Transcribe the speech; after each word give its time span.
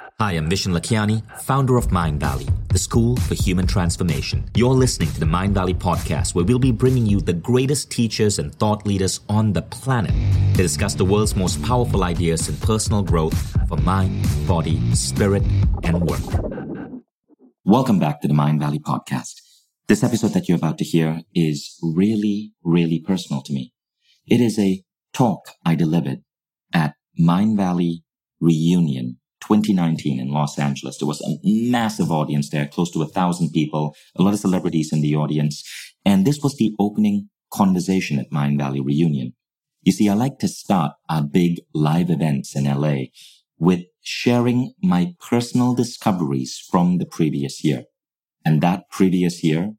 Hi, 0.00 0.32
I'm 0.32 0.50
Vishen 0.50 0.76
Lakhiani, 0.76 1.22
founder 1.42 1.76
of 1.76 1.86
Mindvalley, 1.88 2.50
the 2.68 2.78
school 2.80 3.16
for 3.16 3.34
human 3.34 3.64
transformation. 3.64 4.44
You're 4.56 4.74
listening 4.74 5.12
to 5.12 5.20
the 5.20 5.26
Mindvalley 5.26 5.74
podcast, 5.74 6.34
where 6.34 6.44
we'll 6.44 6.58
be 6.58 6.72
bringing 6.72 7.06
you 7.06 7.20
the 7.20 7.32
greatest 7.32 7.92
teachers 7.92 8.40
and 8.40 8.52
thought 8.52 8.84
leaders 8.88 9.20
on 9.28 9.52
the 9.52 9.62
planet 9.62 10.10
to 10.56 10.62
discuss 10.62 10.94
the 10.94 11.04
world's 11.04 11.36
most 11.36 11.62
powerful 11.62 12.02
ideas 12.02 12.48
in 12.48 12.56
personal 12.56 13.04
growth 13.04 13.38
for 13.68 13.76
mind, 13.76 14.26
body, 14.48 14.80
spirit, 14.96 15.44
and 15.84 16.02
work. 16.02 17.04
Welcome 17.64 18.00
back 18.00 18.20
to 18.22 18.26
the 18.26 18.34
Mindvalley 18.34 18.80
podcast. 18.80 19.34
This 19.86 20.02
episode 20.02 20.32
that 20.32 20.48
you're 20.48 20.58
about 20.58 20.78
to 20.78 20.84
hear 20.84 21.20
is 21.36 21.78
really, 21.80 22.52
really 22.64 22.98
personal 22.98 23.42
to 23.42 23.52
me. 23.52 23.72
It 24.26 24.40
is 24.40 24.58
a 24.58 24.82
talk 25.12 25.52
I 25.64 25.76
delivered 25.76 26.24
at 26.72 26.94
Mindvalley 27.16 28.02
Reunion 28.40 29.18
2019 29.46 30.20
in 30.20 30.30
Los 30.30 30.58
Angeles. 30.58 30.98
There 30.98 31.08
was 31.08 31.20
a 31.20 31.38
massive 31.42 32.10
audience 32.10 32.50
there, 32.50 32.66
close 32.66 32.90
to 32.92 33.02
a 33.02 33.08
thousand 33.08 33.50
people, 33.52 33.94
a 34.16 34.22
lot 34.22 34.34
of 34.34 34.40
celebrities 34.40 34.92
in 34.92 35.00
the 35.00 35.14
audience. 35.14 35.62
And 36.04 36.26
this 36.26 36.40
was 36.42 36.56
the 36.56 36.74
opening 36.78 37.28
conversation 37.52 38.18
at 38.18 38.30
Mindvalley 38.30 38.84
Reunion. 38.84 39.34
You 39.82 39.92
see, 39.92 40.08
I 40.08 40.14
like 40.14 40.38
to 40.38 40.48
start 40.48 40.92
our 41.08 41.22
big 41.22 41.60
live 41.74 42.10
events 42.10 42.56
in 42.56 42.64
LA 42.64 43.06
with 43.58 43.82
sharing 44.00 44.72
my 44.82 45.14
personal 45.20 45.74
discoveries 45.74 46.58
from 46.70 46.98
the 46.98 47.06
previous 47.06 47.62
year. 47.62 47.84
And 48.44 48.60
that 48.60 48.88
previous 48.90 49.44
year, 49.44 49.72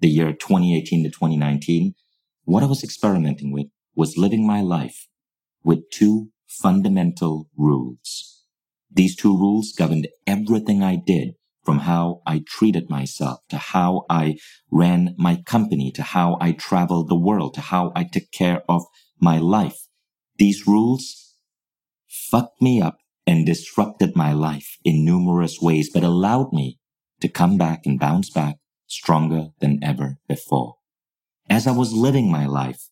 the 0.00 0.08
year 0.08 0.32
2018 0.32 1.04
to 1.04 1.10
2019, 1.10 1.94
what 2.44 2.62
I 2.62 2.66
was 2.66 2.82
experimenting 2.82 3.52
with 3.52 3.66
was 3.94 4.16
living 4.16 4.46
my 4.46 4.60
life 4.60 5.08
with 5.62 5.90
two 5.90 6.30
fundamental 6.46 7.48
rules. 7.56 8.39
These 8.92 9.16
two 9.16 9.36
rules 9.36 9.72
governed 9.72 10.08
everything 10.26 10.82
I 10.82 10.96
did 10.96 11.34
from 11.64 11.80
how 11.80 12.22
I 12.26 12.42
treated 12.46 12.90
myself 12.90 13.40
to 13.50 13.58
how 13.58 14.04
I 14.10 14.36
ran 14.70 15.14
my 15.18 15.36
company 15.36 15.92
to 15.92 16.02
how 16.02 16.38
I 16.40 16.52
traveled 16.52 17.08
the 17.08 17.18
world 17.18 17.54
to 17.54 17.60
how 17.60 17.92
I 17.94 18.04
took 18.04 18.30
care 18.32 18.62
of 18.68 18.84
my 19.20 19.38
life. 19.38 19.86
These 20.38 20.66
rules 20.66 21.36
fucked 22.08 22.60
me 22.62 22.80
up 22.80 22.98
and 23.26 23.46
disrupted 23.46 24.16
my 24.16 24.32
life 24.32 24.78
in 24.84 25.04
numerous 25.04 25.60
ways, 25.60 25.90
but 25.92 26.02
allowed 26.02 26.52
me 26.52 26.78
to 27.20 27.28
come 27.28 27.58
back 27.58 27.82
and 27.84 28.00
bounce 28.00 28.30
back 28.30 28.56
stronger 28.86 29.48
than 29.60 29.78
ever 29.82 30.16
before. 30.26 30.76
As 31.48 31.66
I 31.66 31.72
was 31.72 31.92
living 31.92 32.30
my 32.30 32.46
life 32.46 32.88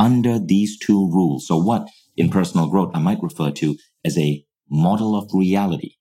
under 0.00 0.38
these 0.38 0.78
two 0.78 1.10
rules, 1.10 1.50
or 1.50 1.62
what 1.62 1.88
in 2.16 2.30
personal 2.30 2.68
growth 2.68 2.90
I 2.94 2.98
might 2.98 3.22
refer 3.22 3.50
to 3.52 3.76
as 4.04 4.18
a 4.18 4.45
model 4.68 5.16
of 5.16 5.30
reality, 5.32 5.94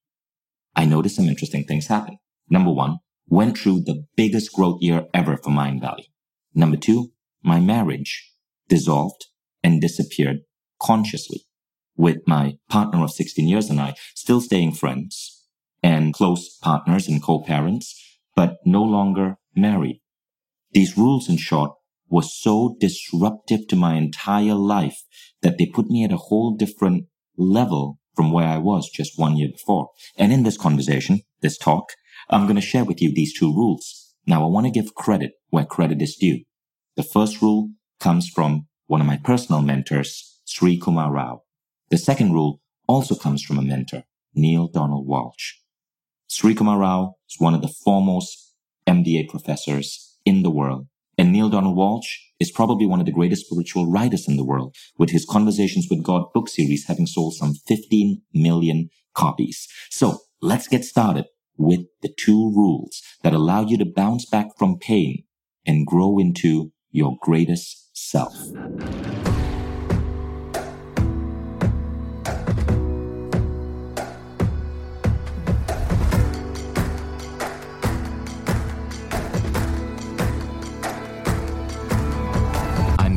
I 0.76 0.86
noticed 0.86 1.16
some 1.16 1.30
interesting 1.30 1.64
things 1.64 1.88
happen. 1.88 2.18
Number 2.50 2.72
one, 2.72 3.00
went 3.28 3.58
through 3.58 3.82
the 3.82 4.06
biggest 4.16 4.54
growth 4.54 4.82
year 4.82 5.08
ever 5.14 5.38
for 5.38 5.50
Mindvalley. 5.50 6.06
Number 6.54 6.78
two, 6.78 7.12
my 7.44 7.60
marriage 7.60 8.32
dissolved 8.68 9.26
and 9.64 9.82
disappeared 9.82 10.42
consciously 10.82 11.46
with 11.98 12.18
my 12.28 12.58
partner 12.70 13.04
of 13.04 13.12
16 13.12 13.48
years 13.48 13.70
and 13.70 13.80
I 13.80 13.96
still 14.16 14.42
staying 14.42 14.74
friends 14.74 15.44
and 15.82 16.14
close 16.14 16.58
partners 16.62 17.08
and 17.08 17.22
co-parents, 17.22 18.20
but 18.36 18.58
no 18.66 18.84
longer 18.84 19.38
married. 19.56 20.02
These 20.72 20.98
rules, 20.98 21.30
in 21.30 21.38
short, 21.38 21.72
were 22.10 22.24
so 22.24 22.76
disruptive 22.80 23.68
to 23.68 23.76
my 23.76 23.96
entire 23.96 24.56
life 24.56 25.04
that 25.42 25.58
they 25.58 25.66
put 25.66 25.88
me 25.88 26.04
at 26.04 26.12
a 26.12 26.18
whole 26.18 26.56
different 26.56 27.06
level 27.38 28.00
from 28.16 28.32
where 28.32 28.48
I 28.48 28.58
was 28.58 28.90
just 28.90 29.20
one 29.20 29.38
year 29.38 29.50
before. 29.52 29.90
And 30.18 30.32
in 30.32 30.44
this 30.44 30.58
conversation, 30.58 31.22
this 31.42 31.58
talk, 31.58 31.94
I'm 32.30 32.44
going 32.44 32.56
to 32.56 32.62
share 32.62 32.86
with 32.86 33.02
you 33.02 33.14
these 33.14 33.38
two 33.38 33.54
rules. 33.54 34.14
Now, 34.26 34.44
I 34.44 34.48
want 34.48 34.66
to 34.66 34.72
give 34.72 34.96
credit 34.96 35.34
where 35.50 35.66
credit 35.66 36.02
is 36.02 36.16
due. 36.16 36.44
The 36.96 37.04
first 37.04 37.42
rule 37.42 37.70
comes 38.00 38.30
from 38.30 38.68
one 38.88 39.02
of 39.02 39.08
my 39.08 39.18
personal 39.18 39.62
mentors, 39.62 40.42
Srikumar 40.48 41.12
Rao. 41.12 41.42
The 41.90 41.98
second 41.98 42.34
rule 42.34 42.62
also 42.88 43.16
comes 43.16 43.44
from 43.44 43.58
a 43.58 43.62
mentor, 43.62 44.04
Neale 44.34 44.68
Donald 44.68 45.08
Walsch. 45.08 45.54
Sri 46.28 46.56
Kumar 46.56 46.80
Rao 46.80 47.16
is 47.30 47.40
one 47.40 47.54
of 47.54 47.62
the 47.62 47.68
foremost 47.68 48.54
MBA 48.88 49.30
professors 49.30 50.18
in 50.26 50.44
the 50.44 50.50
world. 50.50 50.88
And 51.18 51.32
Neale 51.32 51.50
Donald 51.50 51.78
Walsch 51.78 52.18
is 52.40 52.52
probably 52.52 52.86
one 52.86 53.00
of 53.00 53.06
the 53.06 53.12
greatest 53.12 53.46
spiritual 53.46 53.90
writers 53.90 54.28
in 54.28 54.36
the 54.36 54.44
world, 54.44 54.76
with 54.98 55.12
his 55.12 55.26
Conversations 55.26 55.88
with 55.90 56.04
God 56.04 56.26
book 56.34 56.50
series 56.50 56.86
having 56.88 57.08
sold 57.08 57.36
some 57.36 57.54
15 57.68 58.22
million 58.34 58.90
copies. 59.14 59.68
So 59.90 60.20
let's 60.42 60.68
get 60.68 60.84
started 60.84 61.26
with 61.58 61.82
the 62.02 62.14
two 62.18 62.52
rules 62.54 63.02
that 63.24 63.34
allow 63.34 63.66
you 63.66 63.78
to 63.78 63.86
bounce 63.86 64.26
back 64.26 64.48
from 64.58 64.78
pain 64.78 65.24
and 65.66 65.88
grow 65.88 66.20
into 66.20 66.72
your 66.92 67.18
greatest 67.22 67.90
self. 67.94 68.36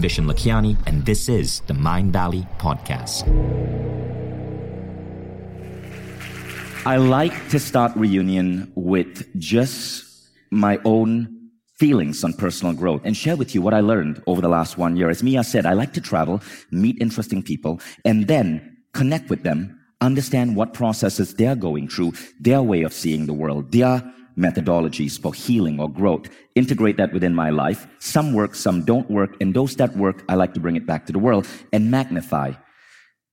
Vishen 0.08 0.24
Lakhiani, 0.24 0.74
and 0.86 1.04
this 1.04 1.28
is 1.28 1.60
the 1.66 1.74
Mindvalley 1.74 2.48
Podcast. 2.56 3.28
I 6.86 6.96
like 6.96 7.50
to 7.50 7.58
start 7.58 7.94
reunion 7.94 8.72
with 8.74 9.28
just 9.38 10.30
my 10.50 10.80
own 10.86 11.50
feelings 11.78 12.24
on 12.24 12.32
personal 12.32 12.72
growth 12.72 13.02
and 13.04 13.14
share 13.14 13.36
with 13.36 13.54
you 13.54 13.60
what 13.60 13.74
I 13.74 13.80
learned 13.80 14.22
over 14.26 14.40
the 14.40 14.48
last 14.48 14.78
one 14.78 14.96
year. 14.96 15.10
As 15.10 15.22
Mia 15.22 15.44
said, 15.44 15.66
I 15.66 15.74
like 15.74 15.92
to 15.92 16.00
travel, 16.00 16.40
meet 16.70 16.96
interesting 17.02 17.42
people, 17.42 17.78
and 18.06 18.26
then 18.26 18.78
connect 18.94 19.28
with 19.28 19.42
them, 19.42 19.78
understand 20.00 20.56
what 20.56 20.72
processes 20.72 21.34
they're 21.34 21.54
going 21.54 21.86
through, 21.86 22.14
their 22.40 22.62
way 22.62 22.80
of 22.80 22.94
seeing 22.94 23.26
the 23.26 23.34
world, 23.34 23.72
their 23.72 24.02
methodologies 24.38 25.20
for 25.20 25.34
healing 25.34 25.80
or 25.80 25.90
growth, 25.90 26.28
integrate 26.54 26.96
that 26.96 27.12
within 27.12 27.34
my 27.34 27.50
life. 27.50 27.86
Some 27.98 28.32
work, 28.32 28.54
some 28.54 28.84
don't 28.84 29.10
work, 29.10 29.36
and 29.40 29.54
those 29.54 29.76
that 29.76 29.96
work, 29.96 30.22
I 30.28 30.34
like 30.34 30.54
to 30.54 30.60
bring 30.60 30.76
it 30.76 30.86
back 30.86 31.06
to 31.06 31.12
the 31.12 31.18
world 31.18 31.46
and 31.72 31.90
magnify. 31.90 32.52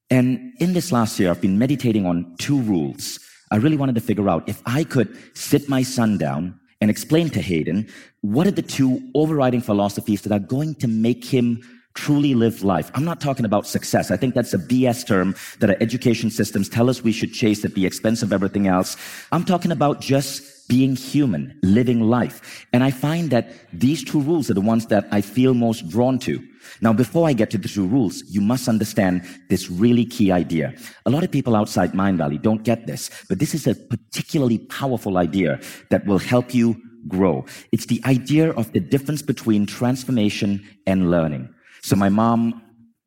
And 0.09 0.53
in 0.59 0.73
this 0.73 0.91
last 0.91 1.19
year, 1.19 1.29
I've 1.29 1.41
been 1.41 1.57
meditating 1.57 2.05
on 2.05 2.35
two 2.39 2.61
rules. 2.61 3.19
I 3.51 3.57
really 3.57 3.77
wanted 3.77 3.95
to 3.95 4.01
figure 4.01 4.29
out 4.29 4.47
if 4.47 4.61
I 4.65 4.83
could 4.83 5.15
sit 5.35 5.69
my 5.69 5.83
son 5.83 6.17
down 6.17 6.59
and 6.81 6.91
explain 6.91 7.29
to 7.29 7.41
Hayden 7.41 7.87
what 8.21 8.47
are 8.47 8.51
the 8.51 8.61
two 8.61 9.01
overriding 9.15 9.61
philosophies 9.61 10.21
that 10.23 10.31
are 10.31 10.39
going 10.39 10.75
to 10.75 10.87
make 10.87 11.23
him 11.23 11.61
truly 11.95 12.35
live 12.35 12.63
life. 12.63 12.91
I'm 12.93 13.05
not 13.05 13.21
talking 13.21 13.45
about 13.45 13.65
success. 13.65 14.11
I 14.11 14.17
think 14.17 14.35
that's 14.35 14.53
a 14.53 14.57
BS 14.57 15.07
term 15.07 15.35
that 15.59 15.69
our 15.69 15.77
education 15.79 16.29
systems 16.29 16.69
tell 16.69 16.89
us 16.89 17.01
we 17.01 17.13
should 17.13 17.33
chase 17.33 17.63
at 17.63 17.73
the 17.73 17.85
expense 17.85 18.21
of 18.21 18.33
everything 18.33 18.67
else. 18.67 18.97
I'm 19.31 19.45
talking 19.45 19.71
about 19.71 20.01
just 20.01 20.43
being 20.67 20.95
human, 20.95 21.57
living 21.61 22.01
life. 22.01 22.65
And 22.73 22.83
I 22.83 22.91
find 22.91 23.29
that 23.29 23.53
these 23.71 24.03
two 24.03 24.19
rules 24.19 24.49
are 24.49 24.53
the 24.53 24.61
ones 24.61 24.87
that 24.87 25.07
I 25.11 25.21
feel 25.21 25.53
most 25.53 25.87
drawn 25.89 26.19
to. 26.19 26.41
Now, 26.81 26.93
before 26.93 27.27
I 27.27 27.33
get 27.33 27.51
to 27.51 27.57
the 27.57 27.67
two 27.67 27.85
rules, 27.85 28.23
you 28.27 28.41
must 28.41 28.67
understand 28.67 29.23
this 29.49 29.69
really 29.69 30.05
key 30.05 30.31
idea. 30.31 30.73
A 31.05 31.09
lot 31.09 31.23
of 31.23 31.31
people 31.31 31.55
outside 31.55 31.93
Mindvalley 31.93 32.41
don't 32.41 32.63
get 32.63 32.87
this, 32.87 33.09
but 33.29 33.39
this 33.39 33.53
is 33.53 33.67
a 33.67 33.75
particularly 33.75 34.57
powerful 34.57 35.17
idea 35.17 35.59
that 35.89 36.05
will 36.05 36.17
help 36.17 36.53
you 36.53 36.75
grow. 37.07 37.45
It's 37.71 37.85
the 37.85 38.01
idea 38.05 38.51
of 38.51 38.71
the 38.73 38.79
difference 38.79 39.21
between 39.21 39.65
transformation 39.67 40.67
and 40.87 41.11
learning. 41.11 41.53
So 41.81 41.95
my 41.95 42.09
mom 42.09 42.63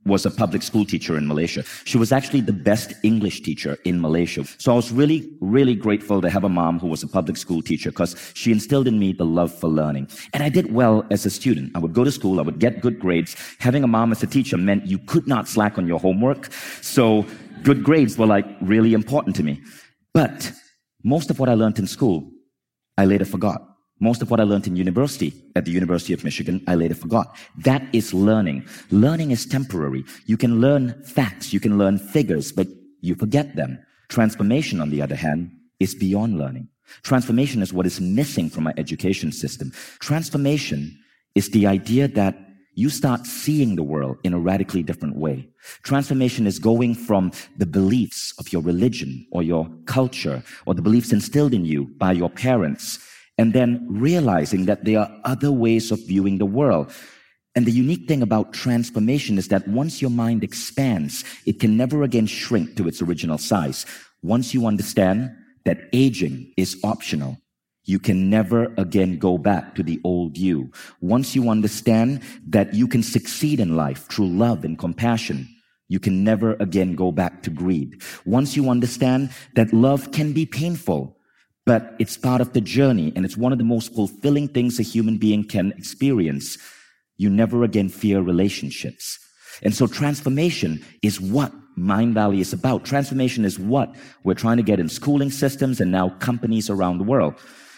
was 0.08 0.26
a 0.26 0.30
public 0.30 0.62
school 0.62 0.84
teacher 0.84 1.16
in 1.16 1.26
Malaysia. 1.26 1.62
She 1.84 1.98
was 1.98 2.10
actually 2.12 2.41
the 2.41 2.52
best 2.52 2.92
English 3.02 3.42
teacher 3.42 3.78
in 3.84 4.00
Malaysia. 4.00 4.44
So 4.58 4.72
I 4.72 4.74
was 4.74 4.91
really, 4.91 5.30
really 5.41 5.74
grateful 5.74 6.21
to 6.21 6.30
have 6.30 6.44
a 6.44 6.48
mom 6.48 6.78
who 6.78 6.88
was 6.88 7.03
a 7.03 7.09
public 7.09 7.36
school 7.36 7.62
teacher 7.62 7.91
because 7.91 8.16
she 8.34 8.50
instilled 8.50 8.88
in 8.88 8.98
me 8.98 9.12
the 9.12 9.24
love 9.24 9.53
for 9.53 9.68
learning. 9.68 10.09
And 10.33 10.42
I 10.42 10.48
did 10.48 10.72
well 10.72 11.04
as 11.10 11.27
a 11.27 11.30
student. 11.30 11.72
I 11.74 11.78
would 11.78 11.92
go 11.92 12.04
to 12.04 12.10
school, 12.10 12.41
I 12.41 12.42
would 12.42 12.59
get 12.59 12.80
good 12.80 12.98
grades. 12.98 13.36
Having 13.59 13.84
a 13.84 13.88
mom 13.88 14.12
as 14.12 14.22
a 14.22 14.27
teacher 14.27 14.56
meant 14.56 14.86
you 14.86 14.98
could 14.98 15.27
not 15.28 15.47
slack 15.48 15.78
on 15.78 15.86
your 15.86 16.00
homework. 16.00 16.53
So 16.83 17.24
good 17.62 17.84
grades 17.84 18.18
were 18.18 18.27
like 18.27 18.47
really 18.60 18.94
important 18.94 19.36
to 19.36 19.42
me. 19.42 19.60
But 20.15 20.53
most 21.04 21.30
of 21.30 21.38
what 21.38 21.48
I 21.48 21.54
learned 21.54 21.78
in 21.78 21.86
school, 21.86 22.30
I 22.97 23.04
later 23.04 23.24
forgot. 23.24 23.62
Most 24.00 24.22
of 24.22 24.30
what 24.30 24.41
I 24.41 24.45
learned 24.45 24.66
in 24.66 24.77
university, 24.77 25.33
at 25.56 25.65
the 25.65 25.72
University 25.72 26.12
of 26.12 26.22
Michigan, 26.22 26.62
I 26.68 26.77
later 26.77 26.95
forgot. 26.95 27.36
That 27.56 27.83
is 27.92 28.15
learning. 28.15 28.66
Learning 28.91 29.33
is 29.33 29.45
temporary. 29.45 30.04
You 30.27 30.36
can 30.36 30.60
learn 30.60 31.03
facts, 31.03 31.53
you 31.53 31.59
can 31.59 31.78
learn 31.78 31.98
figures, 31.98 32.53
but 32.53 32.68
you 33.00 33.15
forget 33.16 33.56
them. 33.56 33.78
Transformation, 34.09 34.80
on 34.80 34.91
the 34.91 35.03
other 35.03 35.16
hand, 35.16 35.50
is 35.80 35.95
beyond 35.95 36.39
learning. 36.39 36.68
Transformation 37.03 37.60
is 37.60 37.72
what 37.72 37.86
is 37.86 38.00
missing 38.00 38.48
from 38.48 38.66
our 38.66 38.74
education 38.77 39.33
system. 39.33 39.72
Transformation 39.98 40.98
is 41.34 41.50
the 41.50 41.66
idea 41.66 42.09
that 42.09 42.36
you 42.74 42.89
start 42.89 43.27
seeing 43.27 43.74
the 43.74 43.83
world 43.83 44.16
in 44.22 44.33
a 44.33 44.39
radically 44.39 44.84
different 44.84 45.16
way. 45.16 45.48
Transformation 45.83 46.47
is 46.47 46.60
going 46.60 46.95
from 46.95 47.33
the 47.56 47.66
beliefs 47.66 48.33
of 48.39 48.53
your 48.53 48.62
religion 48.62 49.27
or 49.33 49.42
your 49.42 49.68
culture 49.86 50.42
or 50.65 50.74
the 50.74 50.83
beliefs 50.83 51.12
instilled 51.12 51.53
in 51.53 51.65
you 51.65 51.86
by 51.98 52.12
your 52.12 52.30
parents 52.30 53.00
and 53.38 53.52
then 53.52 53.86
realizing 53.88 54.66
that 54.66 54.84
there 54.84 54.98
are 54.98 55.20
other 55.24 55.52
ways 55.52 55.90
of 55.90 56.00
viewing 56.00 56.38
the 56.38 56.46
world. 56.46 56.92
And 57.54 57.64
the 57.64 57.72
unique 57.72 58.06
thing 58.06 58.22
about 58.22 58.52
transformation 58.52 59.38
is 59.38 59.48
that 59.48 59.66
once 59.66 60.02
your 60.02 60.10
mind 60.10 60.44
expands, 60.44 61.24
it 61.46 61.60
can 61.60 61.76
never 61.76 62.02
again 62.02 62.26
shrink 62.26 62.76
to 62.76 62.88
its 62.88 63.00
original 63.00 63.38
size. 63.38 63.86
Once 64.22 64.52
you 64.52 64.66
understand 64.66 65.30
that 65.64 65.88
aging 65.92 66.52
is 66.56 66.78
optional, 66.84 67.38
you 67.84 67.98
can 67.98 68.28
never 68.28 68.72
again 68.76 69.18
go 69.18 69.38
back 69.38 69.74
to 69.74 69.82
the 69.82 70.00
old 70.04 70.36
you. 70.36 70.70
Once 71.00 71.34
you 71.34 71.48
understand 71.48 72.22
that 72.46 72.74
you 72.74 72.86
can 72.86 73.02
succeed 73.02 73.60
in 73.60 73.76
life 73.76 74.06
through 74.08 74.28
love 74.28 74.64
and 74.64 74.78
compassion, 74.78 75.48
you 75.88 75.98
can 75.98 76.22
never 76.22 76.54
again 76.60 76.94
go 76.94 77.10
back 77.10 77.42
to 77.42 77.50
greed. 77.50 78.02
Once 78.26 78.56
you 78.56 78.68
understand 78.68 79.30
that 79.54 79.72
love 79.72 80.12
can 80.12 80.32
be 80.32 80.44
painful, 80.44 81.17
but 81.68 81.94
it's 81.98 82.16
part 82.16 82.41
of 82.41 82.54
the 82.54 82.62
journey 82.62 83.12
and 83.15 83.26
it's 83.26 83.36
one 83.36 83.53
of 83.53 83.59
the 83.59 83.70
most 83.76 83.94
fulfilling 83.94 84.48
things 84.48 84.80
a 84.80 84.82
human 84.82 85.18
being 85.18 85.44
can 85.44 85.70
experience, 85.72 86.56
you 87.18 87.28
never 87.28 87.62
again 87.62 87.91
fear 87.91 88.22
relationships. 88.22 89.18
And 89.62 89.74
so 89.74 89.86
transformation 89.86 90.82
is 91.03 91.20
what 91.20 91.53
Mindvalley 91.76 92.41
is 92.41 92.54
about. 92.54 92.86
Transformation 92.86 93.44
is 93.44 93.59
what 93.59 93.94
we're 94.24 94.32
trying 94.32 94.56
to 94.56 94.62
get 94.62 94.80
in 94.80 94.88
schooling 94.88 95.30
systems 95.30 95.78
and 95.78 95.92
now 95.92 96.09
companies 96.20 96.70
around 96.70 96.97
the 96.97 97.04
world. 97.04 97.34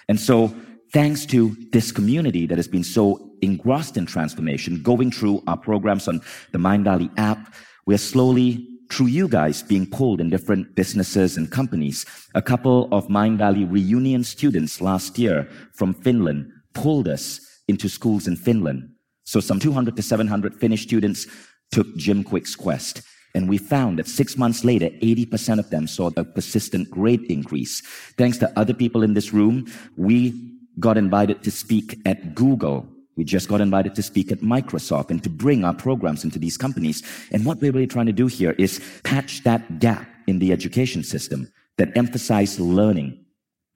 And 0.08 0.20
so, 0.20 0.54
thanks 0.92 1.26
to 1.26 1.56
this 1.72 1.90
community 1.90 2.46
that 2.46 2.58
has 2.58 2.68
been 2.68 2.84
so 2.84 3.28
engrossed 3.42 3.96
in 3.96 4.06
transformation, 4.06 4.82
going 4.84 5.10
through 5.10 5.42
our 5.48 5.56
programs 5.56 6.06
on 6.06 6.20
the 6.52 6.58
Mindvalley 6.58 7.10
app, 7.16 7.54
we're 7.86 7.98
slowly, 7.98 8.68
through 8.90 9.06
you 9.06 9.28
guys, 9.28 9.62
being 9.62 9.86
pulled 9.86 10.20
in 10.20 10.30
different 10.30 10.74
businesses 10.74 11.36
and 11.36 11.50
companies. 11.50 12.04
A 12.34 12.42
couple 12.42 12.88
of 12.92 13.08
Mindvalley 13.08 13.70
reunion 13.70 14.24
students 14.24 14.80
last 14.80 15.18
year 15.18 15.48
from 15.72 15.94
Finland 15.94 16.50
pulled 16.74 17.08
us 17.08 17.40
into 17.68 17.88
schools 17.88 18.26
in 18.26 18.36
Finland. 18.36 18.90
So 19.24 19.40
some 19.40 19.60
200 19.60 19.96
to 19.96 20.02
700 20.02 20.54
Finnish 20.56 20.82
students 20.82 21.26
took 21.70 21.86
Jim 21.96 22.24
Kwik's 22.24 22.56
quest. 22.56 23.02
And 23.34 23.48
we 23.48 23.58
found 23.58 23.98
that 23.98 24.08
six 24.08 24.36
months 24.36 24.64
later, 24.64 24.90
80% 25.02 25.60
of 25.60 25.70
them 25.70 25.86
saw 25.86 26.10
a 26.16 26.24
persistent 26.24 26.90
grade 26.90 27.22
increase. 27.30 27.80
Thanks 28.18 28.38
to 28.38 28.52
other 28.58 28.74
people 28.74 29.04
in 29.04 29.14
this 29.14 29.32
room, 29.32 29.66
we 29.96 30.34
got 30.80 30.98
invited 30.98 31.42
to 31.44 31.50
speak 31.50 32.00
at 32.06 32.34
Google. 32.34 32.88
We 33.20 33.24
just 33.24 33.50
got 33.50 33.60
invited 33.60 33.94
to 33.96 34.02
speak 34.02 34.32
at 34.32 34.40
Microsoft 34.40 35.10
and 35.10 35.22
to 35.24 35.28
bring 35.28 35.62
our 35.62 35.74
programs 35.74 36.24
into 36.24 36.38
these 36.38 36.56
companies. 36.56 37.02
And 37.30 37.44
what 37.44 37.60
we're 37.60 37.70
really 37.70 37.86
trying 37.86 38.06
to 38.06 38.14
do 38.14 38.28
here 38.28 38.52
is 38.52 38.80
patch 39.04 39.42
that 39.42 39.78
gap 39.78 40.08
in 40.26 40.38
the 40.38 40.52
education 40.52 41.04
system 41.04 41.52
that 41.76 41.94
emphasize 41.98 42.58
learning 42.58 43.22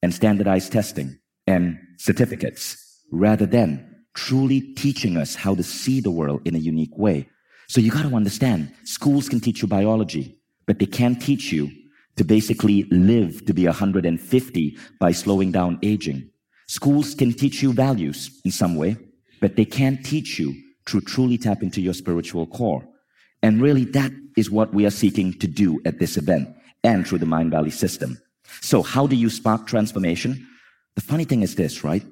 and 0.00 0.14
standardized 0.14 0.73
testing 0.73 1.19
and 1.46 1.79
certificates 1.99 3.02
rather 3.12 3.44
than 3.44 4.06
truly 4.14 4.62
teaching 4.62 5.19
us 5.19 5.35
how 5.35 5.55
to 5.55 5.62
see 5.62 6.00
the 6.00 6.11
world 6.11 6.41
in 6.46 6.55
a 6.55 6.58
unique 6.73 6.96
way. 6.96 7.29
So 7.69 7.82
you 7.82 7.91
got 7.91 8.08
to 8.08 8.17
understand, 8.17 8.73
schools 8.85 9.29
can 9.29 9.41
teach 9.41 9.61
you 9.61 9.69
biology, 9.69 10.41
but 10.67 10.79
they 10.79 10.87
can't 10.87 11.20
teach 11.20 11.52
you 11.52 11.70
to 12.17 12.25
basically 12.25 12.85
live 12.85 13.44
to 13.44 13.52
be 13.52 13.67
150 13.67 14.79
by 14.99 15.12
slowing 15.12 15.52
down 15.52 15.79
aging. 15.82 16.31
Schools 16.67 17.14
can 17.14 17.35
teach 17.35 17.62
you 17.62 17.75
values 17.75 18.41
in 18.46 18.50
some 18.50 18.76
way, 18.76 18.96
but 19.40 19.56
they 19.56 19.64
can't 19.64 20.04
teach 20.04 20.38
you 20.38 20.54
to 20.86 21.00
truly 21.00 21.38
tap 21.38 21.62
into 21.62 21.81
your 21.81 21.94
spiritual 21.94 22.46
core. 22.46 22.86
And 23.42 23.60
really 23.60 23.84
that 23.86 24.12
is 24.36 24.50
what 24.50 24.75
we 24.75 24.86
are 24.86 24.90
seeking 24.90 25.32
to 25.38 25.46
do 25.46 25.81
at 25.84 25.98
this 25.98 26.16
event 26.16 26.48
and 26.82 27.06
through 27.06 27.19
the 27.19 27.26
Mindvalley 27.26 27.72
system. 27.72 28.20
So 28.60 28.82
how 28.82 29.06
do 29.06 29.16
you 29.16 29.31
spark 29.31 29.66
transformation? 29.66 30.46
The 30.96 31.02
funny 31.02 31.25
thing 31.25 31.42
is 31.42 31.54
this, 31.54 31.84
right? 31.84 32.04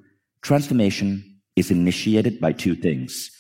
Transformation 0.43 1.41
is 1.57 1.71
initiated 1.71 2.41
by 2.41 2.53
two 2.53 2.75
things. 2.75 3.31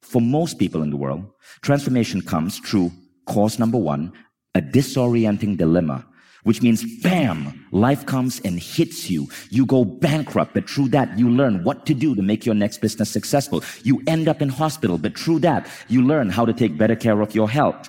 For 0.00 0.20
most 0.20 0.58
people 0.58 0.82
in 0.82 0.90
the 0.90 0.96
world, 0.96 1.24
transformation 1.60 2.20
comes 2.20 2.58
through 2.58 2.90
cause 3.26 3.58
number 3.58 3.78
one, 3.78 4.12
a 4.54 4.60
disorienting 4.60 5.56
dilemma, 5.56 6.04
which 6.44 6.62
means 6.62 6.84
bam, 7.02 7.66
life 7.70 8.04
comes 8.06 8.40
and 8.40 8.58
hits 8.58 9.10
you. 9.10 9.28
You 9.50 9.66
go 9.66 9.84
bankrupt, 9.84 10.54
but 10.54 10.68
through 10.68 10.88
that, 10.88 11.18
you 11.18 11.30
learn 11.30 11.64
what 11.64 11.86
to 11.86 11.94
do 11.94 12.14
to 12.14 12.22
make 12.22 12.44
your 12.44 12.54
next 12.54 12.78
business 12.78 13.10
successful. 13.10 13.62
You 13.82 14.02
end 14.06 14.28
up 14.28 14.42
in 14.42 14.48
hospital, 14.48 14.98
but 14.98 15.18
through 15.18 15.40
that, 15.40 15.68
you 15.88 16.02
learn 16.02 16.30
how 16.30 16.44
to 16.44 16.52
take 16.52 16.76
better 16.76 16.96
care 16.96 17.20
of 17.20 17.34
your 17.34 17.48
health. 17.48 17.88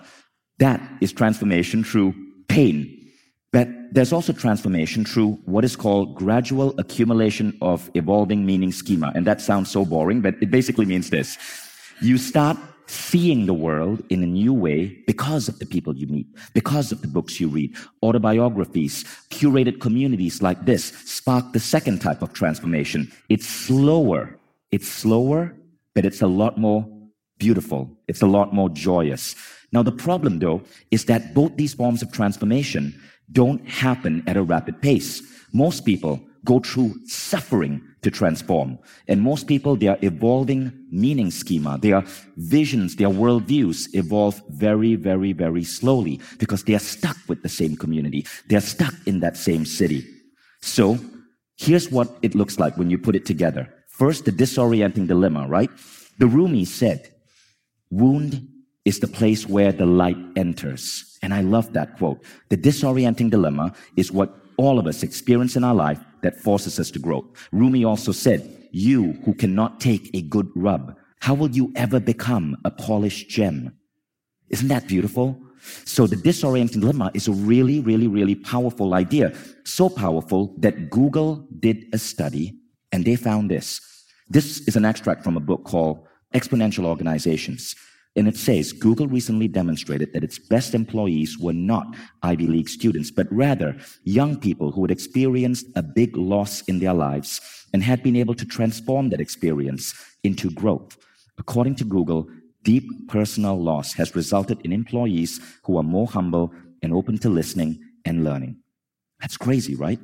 That 0.59 0.81
is 1.01 1.11
transformation 1.11 1.83
through 1.83 2.13
pain. 2.47 2.99
But 3.51 3.69
there's 3.91 4.11
also 4.11 4.33
transformation 4.33 5.05
through 5.05 5.39
what 5.45 5.63
is 5.63 5.75
called 5.75 6.15
gradual 6.15 6.73
accumulation 6.79 7.57
of 7.61 7.89
evolving 7.93 8.45
meaning 8.45 8.71
schema. 8.71 9.11
And 9.13 9.27
that 9.27 9.41
sounds 9.41 9.69
so 9.69 9.85
boring, 9.85 10.21
but 10.21 10.35
it 10.41 10.49
basically 10.49 10.85
means 10.85 11.11
this. 11.11 11.37
You 12.01 12.17
start 12.17 12.57
seeing 12.87 13.45
the 13.45 13.53
world 13.53 14.03
in 14.09 14.23
a 14.23 14.25
new 14.25 14.53
way 14.53 14.97
because 15.07 15.47
of 15.47 15.59
the 15.59 15.65
people 15.65 15.95
you 15.95 16.07
meet, 16.07 16.27
because 16.53 16.91
of 16.91 17.01
the 17.01 17.07
books 17.07 17.39
you 17.39 17.47
read, 17.47 17.75
autobiographies, 18.01 19.03
curated 19.29 19.79
communities 19.79 20.41
like 20.41 20.65
this 20.65 20.85
spark 21.05 21.53
the 21.53 21.59
second 21.59 21.99
type 21.99 22.21
of 22.21 22.33
transformation. 22.33 23.11
It's 23.29 23.47
slower. 23.47 24.37
It's 24.71 24.87
slower, 24.87 25.55
but 25.95 26.05
it's 26.05 26.21
a 26.21 26.27
lot 26.27 26.57
more 26.57 26.85
beautiful. 27.37 27.89
It's 28.07 28.21
a 28.21 28.27
lot 28.27 28.53
more 28.53 28.69
joyous. 28.69 29.35
Now, 29.71 29.83
the 29.83 29.91
problem 29.91 30.39
though 30.39 30.61
is 30.91 31.05
that 31.05 31.33
both 31.33 31.55
these 31.57 31.73
forms 31.73 32.01
of 32.01 32.11
transformation 32.11 32.99
don't 33.31 33.67
happen 33.67 34.23
at 34.27 34.37
a 34.37 34.43
rapid 34.43 34.81
pace. 34.81 35.21
Most 35.51 35.85
people 35.85 36.21
go 36.45 36.59
through 36.59 36.93
suffering 37.05 37.81
to 38.03 38.11
transform. 38.11 38.77
And 39.07 39.21
most 39.21 39.47
people, 39.47 39.75
their 39.75 39.97
evolving 40.01 40.71
meaning 40.91 41.31
schema, 41.31 41.77
their 41.77 42.03
visions, 42.37 42.95
their 42.97 43.09
worldviews 43.09 43.93
evolve 43.93 44.41
very, 44.49 44.95
very, 44.95 45.33
very 45.33 45.63
slowly 45.63 46.19
because 46.37 46.63
they 46.63 46.75
are 46.75 46.79
stuck 46.79 47.17
with 47.27 47.41
the 47.41 47.49
same 47.49 47.75
community. 47.75 48.25
They're 48.47 48.61
stuck 48.61 48.93
in 49.05 49.21
that 49.21 49.37
same 49.37 49.65
city. 49.65 50.05
So 50.61 50.99
here's 51.57 51.89
what 51.89 52.09
it 52.21 52.35
looks 52.35 52.59
like 52.59 52.77
when 52.77 52.89
you 52.89 52.97
put 52.97 53.15
it 53.15 53.25
together. 53.25 53.73
First, 53.89 54.25
the 54.25 54.31
disorienting 54.31 55.07
dilemma, 55.07 55.47
right? 55.47 55.69
The 56.19 56.27
Rumi 56.27 56.65
said, 56.65 57.09
wound 57.89 58.47
is 58.85 58.99
the 58.99 59.07
place 59.07 59.47
where 59.47 59.71
the 59.71 59.85
light 59.85 60.17
enters. 60.35 61.17
And 61.21 61.33
I 61.33 61.41
love 61.41 61.73
that 61.73 61.97
quote. 61.97 62.23
The 62.49 62.57
disorienting 62.57 63.31
dilemma 63.31 63.73
is 63.95 64.11
what 64.11 64.35
all 64.57 64.77
of 64.77 64.87
us 64.87 65.03
experience 65.03 65.55
in 65.55 65.63
our 65.63 65.73
life 65.73 65.99
that 66.23 66.39
forces 66.39 66.79
us 66.79 66.89
to 66.91 66.99
grow. 66.99 67.25
Rumi 67.51 67.85
also 67.85 68.11
said, 68.11 68.67
you 68.71 69.13
who 69.23 69.33
cannot 69.33 69.79
take 69.79 70.09
a 70.13 70.21
good 70.21 70.49
rub, 70.55 70.97
how 71.19 71.33
will 71.33 71.51
you 71.51 71.71
ever 71.75 71.99
become 71.99 72.57
a 72.65 72.71
polished 72.71 73.29
gem? 73.29 73.77
Isn't 74.49 74.67
that 74.67 74.87
beautiful? 74.87 75.39
So 75.85 76.07
the 76.07 76.17
disorienting 76.17 76.81
dilemma 76.81 77.11
is 77.13 77.27
a 77.27 77.31
really, 77.31 77.79
really, 77.79 78.07
really 78.07 78.35
powerful 78.35 78.93
idea. 78.93 79.33
So 79.63 79.87
powerful 79.87 80.53
that 80.57 80.89
Google 80.89 81.47
did 81.59 81.85
a 81.93 81.97
study 81.97 82.59
and 82.91 83.05
they 83.05 83.15
found 83.15 83.49
this. 83.49 83.79
This 84.29 84.59
is 84.67 84.75
an 84.75 84.83
extract 84.83 85.23
from 85.23 85.37
a 85.37 85.39
book 85.39 85.63
called 85.63 86.05
Exponential 86.33 86.85
Organizations. 86.85 87.75
And 88.15 88.27
it 88.27 88.37
says 88.37 88.73
Google 88.73 89.07
recently 89.07 89.47
demonstrated 89.47 90.13
that 90.13 90.23
its 90.23 90.37
best 90.37 90.75
employees 90.75 91.39
were 91.39 91.53
not 91.53 91.95
Ivy 92.21 92.45
League 92.45 92.69
students, 92.69 93.09
but 93.09 93.31
rather 93.31 93.75
young 94.03 94.39
people 94.39 94.71
who 94.71 94.83
had 94.83 94.91
experienced 94.91 95.65
a 95.75 95.81
big 95.81 96.15
loss 96.15 96.61
in 96.63 96.79
their 96.79 96.93
lives 96.93 97.41
and 97.73 97.81
had 97.81 98.03
been 98.03 98.15
able 98.15 98.35
to 98.35 98.45
transform 98.45 99.09
that 99.09 99.21
experience 99.21 99.95
into 100.23 100.51
growth. 100.51 100.95
According 101.39 101.75
to 101.75 101.85
Google, 101.85 102.29
deep 102.61 102.85
personal 103.07 103.59
loss 103.59 103.93
has 103.93 104.15
resulted 104.15 104.61
in 104.61 104.71
employees 104.71 105.39
who 105.63 105.77
are 105.77 105.83
more 105.83 106.07
humble 106.07 106.53
and 106.83 106.93
open 106.93 107.17
to 107.17 107.29
listening 107.29 107.79
and 108.05 108.23
learning. 108.23 108.57
That's 109.21 109.37
crazy, 109.37 109.73
right? 109.73 109.99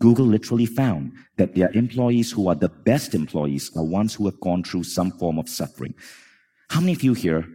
Google 0.00 0.26
literally 0.26 0.66
found 0.66 1.12
that 1.36 1.54
their 1.54 1.70
employees 1.72 2.32
who 2.32 2.48
are 2.48 2.54
the 2.54 2.68
best 2.68 3.14
employees 3.14 3.70
are 3.76 3.84
ones 3.84 4.14
who 4.14 4.24
have 4.26 4.40
gone 4.40 4.64
through 4.64 4.84
some 4.84 5.10
form 5.12 5.38
of 5.38 5.48
suffering. 5.48 5.94
How 6.70 6.80
many 6.80 6.92
of 6.92 7.02
you 7.02 7.14
here 7.14 7.46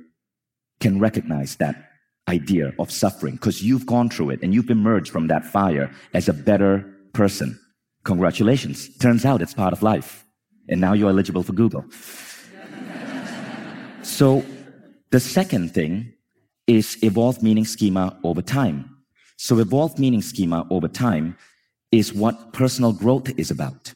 can 0.79 0.99
recognize 0.99 1.55
that 1.57 1.89
idea 2.27 2.73
of 2.79 2.91
suffering 2.91 3.35
because 3.35 3.63
you've 3.63 3.85
gone 3.85 4.09
through 4.09 4.31
it 4.31 4.41
and 4.41 4.53
you've 4.53 4.69
emerged 4.69 5.11
from 5.11 5.27
that 5.27 5.45
fire 5.45 5.91
as 6.13 6.27
a 6.27 6.33
better 6.33 6.85
person? 7.13 7.59
Congratulations. 8.03 8.95
Turns 8.97 9.25
out 9.25 9.41
it's 9.41 9.53
part 9.53 9.73
of 9.73 9.83
life. 9.83 10.25
And 10.69 10.79
now 10.81 10.93
you're 10.93 11.09
eligible 11.09 11.43
for 11.43 11.53
Google. 11.53 11.85
so 14.01 14.43
the 15.11 15.19
second 15.19 15.73
thing 15.73 16.13
is 16.67 16.97
evolved 17.03 17.43
meaning 17.43 17.65
schema 17.65 18.17
over 18.23 18.41
time. 18.41 18.97
So 19.37 19.59
evolved 19.59 19.99
meaning 19.99 20.21
schema 20.21 20.65
over 20.69 20.87
time 20.87 21.37
is 21.91 22.13
what 22.13 22.53
personal 22.53 22.93
growth 22.93 23.29
is 23.37 23.51
about. 23.51 23.93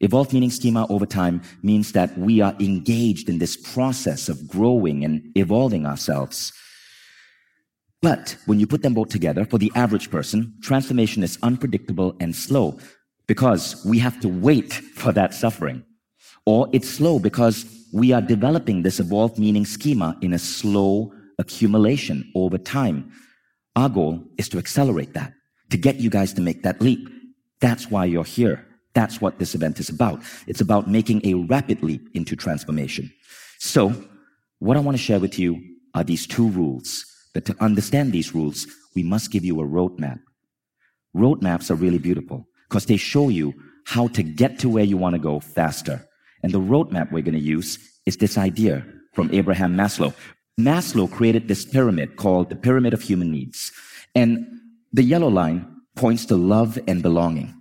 Evolved 0.00 0.32
meaning 0.32 0.50
schema 0.50 0.86
over 0.88 1.06
time 1.06 1.40
means 1.62 1.92
that 1.92 2.16
we 2.18 2.40
are 2.40 2.54
engaged 2.60 3.28
in 3.28 3.38
this 3.38 3.56
process 3.56 4.28
of 4.28 4.46
growing 4.46 5.04
and 5.04 5.22
evolving 5.36 5.86
ourselves. 5.86 6.52
But 8.02 8.36
when 8.44 8.60
you 8.60 8.66
put 8.66 8.82
them 8.82 8.94
both 8.94 9.08
together, 9.08 9.46
for 9.46 9.58
the 9.58 9.72
average 9.74 10.10
person, 10.10 10.54
transformation 10.62 11.22
is 11.22 11.38
unpredictable 11.42 12.14
and 12.20 12.36
slow 12.36 12.78
because 13.26 13.84
we 13.86 13.98
have 13.98 14.20
to 14.20 14.28
wait 14.28 14.72
for 14.72 15.12
that 15.12 15.32
suffering. 15.32 15.82
Or 16.44 16.68
it's 16.72 16.88
slow 16.88 17.18
because 17.18 17.64
we 17.92 18.12
are 18.12 18.20
developing 18.20 18.82
this 18.82 19.00
evolved 19.00 19.38
meaning 19.38 19.64
schema 19.64 20.16
in 20.20 20.34
a 20.34 20.38
slow 20.38 21.12
accumulation 21.38 22.30
over 22.34 22.58
time. 22.58 23.10
Our 23.74 23.88
goal 23.88 24.24
is 24.36 24.48
to 24.50 24.58
accelerate 24.58 25.14
that, 25.14 25.32
to 25.70 25.76
get 25.76 25.96
you 25.96 26.10
guys 26.10 26.32
to 26.34 26.42
make 26.42 26.62
that 26.62 26.80
leap. 26.80 27.08
That's 27.60 27.90
why 27.90 28.04
you're 28.04 28.24
here. 28.24 28.65
That's 28.96 29.20
what 29.20 29.38
this 29.38 29.54
event 29.54 29.78
is 29.78 29.90
about. 29.90 30.22
It's 30.46 30.62
about 30.62 30.88
making 30.88 31.20
a 31.26 31.34
rapid 31.34 31.82
leap 31.82 32.08
into 32.14 32.34
transformation. 32.34 33.12
So, 33.58 33.92
what 34.58 34.78
I 34.78 34.80
want 34.80 34.96
to 34.96 35.02
share 35.02 35.20
with 35.20 35.38
you 35.38 35.62
are 35.94 36.02
these 36.02 36.26
two 36.26 36.48
rules 36.48 37.04
that 37.34 37.44
to 37.44 37.54
understand 37.60 38.12
these 38.12 38.34
rules, 38.34 38.66
we 38.94 39.02
must 39.02 39.30
give 39.30 39.44
you 39.44 39.60
a 39.60 39.66
roadmap. 39.66 40.18
Roadmaps 41.14 41.70
are 41.70 41.74
really 41.74 41.98
beautiful 41.98 42.48
because 42.70 42.86
they 42.86 42.96
show 42.96 43.28
you 43.28 43.52
how 43.84 44.08
to 44.08 44.22
get 44.22 44.58
to 44.60 44.70
where 44.70 44.84
you 44.84 44.96
want 44.96 45.12
to 45.12 45.18
go 45.18 45.40
faster. 45.40 46.08
And 46.42 46.52
the 46.52 46.60
roadmap 46.60 47.12
we're 47.12 47.28
going 47.28 47.34
to 47.34 47.50
use 47.56 47.78
is 48.06 48.16
this 48.16 48.38
idea 48.38 48.82
from 49.12 49.28
Abraham 49.30 49.76
Maslow. 49.76 50.14
Maslow 50.58 51.10
created 51.10 51.48
this 51.48 51.66
pyramid 51.66 52.16
called 52.16 52.48
the 52.48 52.56
Pyramid 52.56 52.94
of 52.94 53.02
Human 53.02 53.30
Needs. 53.30 53.72
And 54.14 54.46
the 54.94 55.02
yellow 55.02 55.28
line 55.28 55.82
points 55.96 56.24
to 56.26 56.36
love 56.36 56.78
and 56.88 57.02
belonging. 57.02 57.52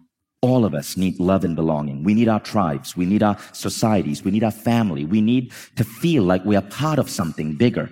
All 0.46 0.64
of 0.64 0.76
us 0.76 0.96
need 0.96 1.20
love 1.20 1.44
and 1.44 1.56
belonging. 1.56 2.04
We 2.04 2.14
need 2.14 2.30
our 2.30 2.40
tribes. 2.40 2.96
We 2.96 3.08
need 3.08 3.24
our 3.24 3.36
societies. 3.52 4.24
We 4.24 4.30
need 4.30 4.44
our 4.44 4.52
family. 4.52 5.04
We 5.04 5.20
need 5.20 5.52
to 5.76 5.84
feel 5.84 6.22
like 6.22 6.46
we 6.46 6.56
are 6.56 6.62
part 6.62 7.00
of 7.00 7.10
something 7.10 7.56
bigger. 7.56 7.90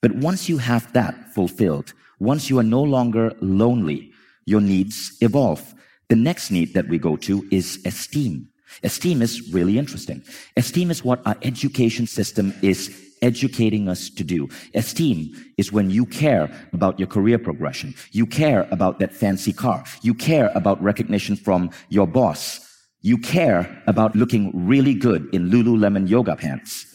But 0.00 0.12
once 0.14 0.48
you 0.48 0.56
have 0.56 0.90
that 0.94 1.14
fulfilled, 1.34 1.92
once 2.18 2.48
you 2.48 2.58
are 2.58 2.68
no 2.78 2.82
longer 2.82 3.34
lonely, 3.42 4.12
your 4.46 4.62
needs 4.62 5.14
evolve. 5.20 5.74
The 6.08 6.16
next 6.16 6.50
need 6.50 6.72
that 6.72 6.88
we 6.88 6.96
go 6.96 7.16
to 7.16 7.46
is 7.50 7.78
esteem. 7.84 8.48
Esteem 8.82 9.20
is 9.20 9.52
really 9.52 9.76
interesting. 9.76 10.22
Esteem 10.56 10.90
is 10.90 11.04
what 11.04 11.20
our 11.26 11.36
education 11.42 12.06
system 12.06 12.54
is 12.62 13.09
educating 13.22 13.88
us 13.88 14.10
to 14.10 14.24
do. 14.24 14.48
Esteem 14.74 15.32
is 15.56 15.72
when 15.72 15.90
you 15.90 16.06
care 16.06 16.50
about 16.72 16.98
your 16.98 17.08
career 17.08 17.38
progression. 17.38 17.94
You 18.12 18.26
care 18.26 18.66
about 18.70 18.98
that 18.98 19.14
fancy 19.14 19.52
car. 19.52 19.84
You 20.02 20.14
care 20.14 20.50
about 20.54 20.82
recognition 20.82 21.36
from 21.36 21.70
your 21.88 22.06
boss. 22.06 22.66
You 23.02 23.18
care 23.18 23.82
about 23.86 24.14
looking 24.14 24.52
really 24.54 24.94
good 24.94 25.28
in 25.34 25.50
Lululemon 25.50 26.08
yoga 26.08 26.36
pants. 26.36 26.86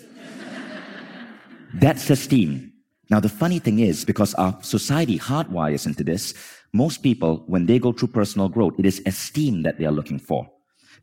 That's 1.74 2.10
esteem. 2.10 2.72
Now, 3.10 3.20
the 3.20 3.30
funny 3.30 3.60
thing 3.60 3.80
is, 3.80 4.06
because 4.06 4.34
our 4.36 4.58
society 4.62 5.20
hardwires 5.20 5.86
into 5.86 6.04
this, 6.04 6.34
most 6.74 7.04
people, 7.04 7.44
when 7.48 7.66
they 7.66 7.80
go 7.80 7.92
through 7.92 8.10
personal 8.10 8.50
growth, 8.50 8.74
it 8.80 8.86
is 8.86 9.02
esteem 9.06 9.64
that 9.64 9.78
they 9.78 9.86
are 9.86 9.92
looking 9.92 10.20
for. 10.20 10.50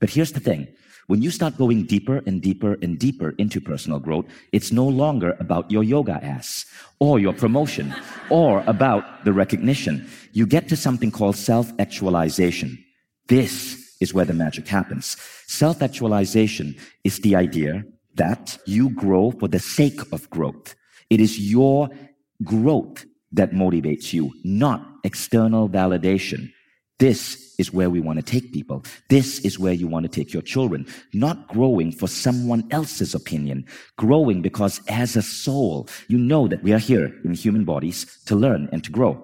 But 0.00 0.11
here's 0.11 0.33
the 0.33 0.41
thing. 0.41 0.69
When 1.09 1.21
you 1.21 1.30
start 1.30 1.59
going 1.59 1.85
deeper 1.85 2.23
and 2.26 2.40
deeper 2.40 2.78
and 2.82 2.99
deeper 2.99 3.30
into 3.38 3.61
personal 3.61 3.99
growth, 3.99 4.26
it's 4.52 4.71
no 4.73 4.87
longer 4.87 5.37
about 5.40 5.71
your 5.71 5.82
yoga 5.82 6.23
ass 6.23 6.64
or 7.00 7.18
your 7.18 7.32
promotion 7.32 7.94
or 8.30 8.62
about 8.66 9.25
the 9.25 9.32
recognition. 9.32 10.09
You 10.32 10.47
get 10.47 10.68
to 10.68 10.76
something 10.76 11.11
called 11.11 11.37
self-actualization. 11.37 12.78
This 13.28 13.97
is 14.00 14.14
where 14.14 14.25
the 14.25 14.35
magic 14.35 14.68
happens. 14.68 15.16
Self-actualization 15.47 16.76
is 17.04 17.18
the 17.18 17.37
idea 17.37 17.85
that 18.14 18.59
you 18.66 18.90
grow 18.90 19.30
for 19.32 19.49
the 19.49 19.59
sake 19.59 20.00
of 20.12 20.28
growth. 20.30 20.75
It 21.11 21.21
is 21.21 21.38
your 21.38 21.88
growth 22.44 23.04
that 23.32 23.52
motivates 23.52 24.12
you, 24.12 24.32
not 24.44 24.87
external 25.04 25.68
validation. 25.68 26.52
This 27.02 27.56
is 27.59 27.73
where 27.73 27.90
we 27.90 27.99
want 27.99 28.21
to 28.21 28.23
take 28.23 28.52
people. 28.52 28.85
This 29.09 29.40
is 29.40 29.59
where 29.59 29.73
you 29.73 29.88
want 29.88 30.04
to 30.04 30.09
take 30.09 30.32
your 30.32 30.40
children. 30.40 30.87
Not 31.12 31.49
growing 31.49 31.90
for 31.90 32.06
someone 32.06 32.62
else's 32.71 33.12
opinion. 33.12 33.66
Growing 33.99 34.40
because 34.40 34.80
as 34.87 35.16
a 35.16 35.23
soul, 35.23 35.88
you 36.06 36.16
know 36.16 36.47
that 36.47 36.62
we 36.62 36.73
are 36.73 36.78
here 36.78 37.12
in 37.25 37.35
human 37.35 37.64
bodies 37.64 38.06
to 38.26 38.37
learn 38.37 38.68
and 38.71 38.85
to 38.85 38.92
grow. 38.92 39.21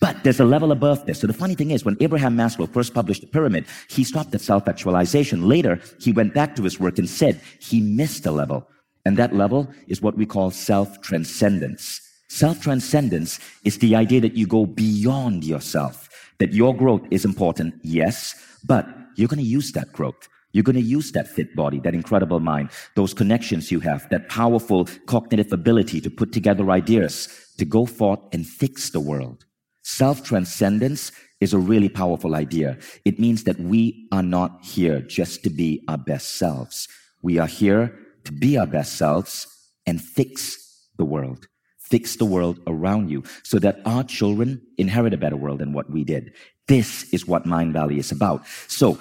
But 0.00 0.24
there's 0.24 0.40
a 0.40 0.44
level 0.44 0.72
above 0.72 1.06
this. 1.06 1.20
So 1.20 1.28
the 1.28 1.32
funny 1.32 1.54
thing 1.54 1.70
is, 1.70 1.84
when 1.84 1.96
Abraham 2.00 2.36
Maslow 2.36 2.68
first 2.68 2.92
published 2.92 3.20
the 3.20 3.28
pyramid, 3.28 3.66
he 3.88 4.02
stopped 4.02 4.34
at 4.34 4.40
self-actualization. 4.40 5.48
Later, 5.48 5.78
he 6.00 6.10
went 6.10 6.34
back 6.34 6.56
to 6.56 6.64
his 6.64 6.80
work 6.80 6.98
and 6.98 7.08
said 7.08 7.40
he 7.60 7.80
missed 7.80 8.26
a 8.26 8.32
level. 8.32 8.66
And 9.06 9.16
that 9.16 9.32
level 9.32 9.72
is 9.86 10.02
what 10.02 10.16
we 10.16 10.26
call 10.26 10.50
self-transcendence. 10.50 12.00
Self-transcendence 12.30 13.38
is 13.62 13.78
the 13.78 13.94
idea 13.94 14.20
that 14.22 14.36
you 14.36 14.46
go 14.46 14.66
beyond 14.66 15.44
yourself, 15.44 16.08
that 16.42 16.52
your 16.52 16.74
growth 16.74 17.06
is 17.12 17.24
important, 17.24 17.72
yes, 17.84 18.34
but 18.64 18.84
you're 19.14 19.28
going 19.28 19.38
to 19.38 19.54
use 19.58 19.70
that 19.70 19.92
growth. 19.92 20.28
You're 20.50 20.64
going 20.64 20.74
to 20.74 20.82
use 20.82 21.12
that 21.12 21.28
fit 21.28 21.54
body, 21.54 21.78
that 21.84 21.94
incredible 21.94 22.40
mind, 22.40 22.70
those 22.96 23.14
connections 23.14 23.70
you 23.70 23.78
have, 23.78 24.08
that 24.10 24.28
powerful 24.28 24.88
cognitive 25.06 25.52
ability 25.52 26.00
to 26.00 26.10
put 26.10 26.32
together 26.32 26.72
ideas, 26.72 27.28
to 27.58 27.64
go 27.64 27.86
forth 27.86 28.18
and 28.32 28.44
fix 28.44 28.90
the 28.90 28.98
world. 28.98 29.44
Self-transcendence 29.84 31.12
is 31.40 31.52
a 31.52 31.58
really 31.58 31.88
powerful 31.88 32.34
idea. 32.34 32.76
It 33.04 33.20
means 33.20 33.44
that 33.44 33.60
we 33.60 34.08
are 34.10 34.24
not 34.24 34.64
here 34.64 35.00
just 35.00 35.44
to 35.44 35.50
be 35.50 35.84
our 35.86 35.98
best 35.98 36.38
selves. 36.38 36.88
We 37.22 37.38
are 37.38 37.46
here 37.46 37.96
to 38.24 38.32
be 38.32 38.58
our 38.58 38.66
best 38.66 38.94
selves 38.94 39.46
and 39.86 40.02
fix 40.02 40.88
the 40.98 41.04
world. 41.04 41.46
Fix 41.92 42.16
the 42.16 42.24
world 42.24 42.58
around 42.66 43.10
you 43.10 43.22
so 43.42 43.58
that 43.58 43.82
our 43.84 44.02
children 44.02 44.62
inherit 44.78 45.12
a 45.12 45.18
better 45.18 45.36
world 45.36 45.58
than 45.58 45.74
what 45.74 45.90
we 45.90 46.04
did. 46.04 46.32
This 46.66 47.04
is 47.12 47.26
what 47.26 47.44
Mindvalley 47.44 47.98
is 47.98 48.10
about. 48.10 48.46
So, 48.66 48.98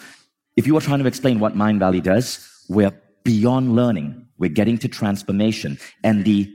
if 0.57 0.67
you 0.67 0.75
are 0.75 0.81
trying 0.81 0.99
to 0.99 1.07
explain 1.07 1.39
what 1.39 1.55
Mindvalley 1.55 2.03
does, 2.03 2.45
we're 2.67 2.91
beyond 3.23 3.77
learning. 3.77 4.27
We're 4.37 4.57
getting 4.59 4.77
to 4.79 4.89
transformation. 4.89 5.79
And 6.03 6.25
the 6.25 6.53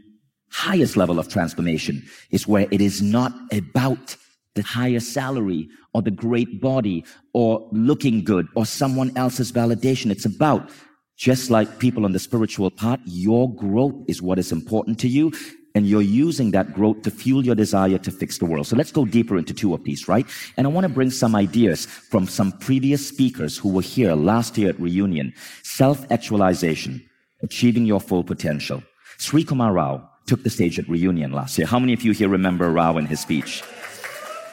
highest 0.51 0.95
level 0.99 1.19
of 1.19 1.29
transformation 1.29 2.05
is 2.31 2.47
where 2.47 2.67
it 2.71 2.83
is 2.83 3.01
not 3.01 3.33
about 3.51 4.17
the 4.57 4.63
higher 4.63 5.01
salary 5.01 5.71
or 5.95 6.03
the 6.03 6.11
great 6.11 6.61
body 6.61 7.03
or 7.33 7.67
looking 7.73 8.25
good 8.25 8.47
or 8.55 8.67
someone 8.67 9.11
else's 9.17 9.53
validation. 9.53 10.11
It's 10.11 10.27
about 10.27 10.69
just 11.17 11.51
like 11.51 11.79
people 11.79 12.05
on 12.05 12.13
the 12.13 12.19
spiritual 12.19 12.71
path, 12.71 13.01
your 13.07 13.51
growth 13.55 13.95
is 14.07 14.21
what 14.21 14.39
is 14.39 14.53
important 14.53 14.99
to 15.01 15.09
you. 15.09 15.33
And 15.77 15.87
you're 15.87 16.01
using 16.01 16.53
that 16.53 16.73
growth 16.73 17.03
to 17.03 17.11
fuel 17.11 17.45
your 17.45 17.55
desire 17.55 17.99
to 17.99 18.11
fix 18.11 18.39
the 18.39 18.47
world. 18.47 18.67
So 18.67 18.77
let's 18.77 18.91
go 18.91 19.05
deeper 19.05 19.37
into 19.37 19.53
two 19.53 19.75
of 19.75 19.85
these, 19.85 20.09
right? 20.09 20.27
And 20.57 20.67
I 20.67 20.71
want 20.71 20.87
to 20.87 20.89
bring 20.89 21.11
some 21.11 21.37
ideas 21.37 21.85
from 21.85 22.27
some 22.27 22.53
previous 22.53 23.07
speakers 23.07 23.59
who 23.59 23.69
were 23.69 23.83
here 23.83 24.15
last 24.15 24.57
year 24.57 24.71
at 24.71 24.81
Reunion. 24.81 25.35
Self-actualization, 25.65 27.07
achieving 27.43 27.85
your 27.85 28.01
full 28.01 28.25
potential. 28.25 28.83
Srikumar 29.19 29.75
Rao 29.75 30.09
took 30.27 30.43
the 30.45 30.51
stage 30.51 30.79
at 30.79 30.89
Reunion 30.89 31.33
last 31.33 31.59
year. 31.59 31.67
How 31.67 31.79
many 31.79 31.93
of 31.93 32.03
you 32.03 32.13
here 32.13 32.31
remember 32.31 32.71
Rao 32.71 32.97
and 32.97 33.07
his 33.07 33.21
speech? 33.21 33.63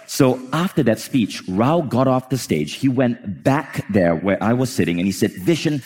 So 0.08 0.38
after 0.52 0.84
that 0.84 1.00
speech, 1.00 1.42
Rao 1.48 1.80
got 1.82 2.08
off 2.10 2.28
the 2.28 2.38
stage. 2.38 2.74
He 2.74 2.90
went 2.90 3.44
back 3.44 3.86
there 3.90 4.16
where 4.16 4.44
I 4.44 4.52
was 4.52 4.70
sitting 4.72 5.00
and 5.00 5.08
he 5.08 5.14
said, 5.14 5.32
Vishen, 5.32 5.82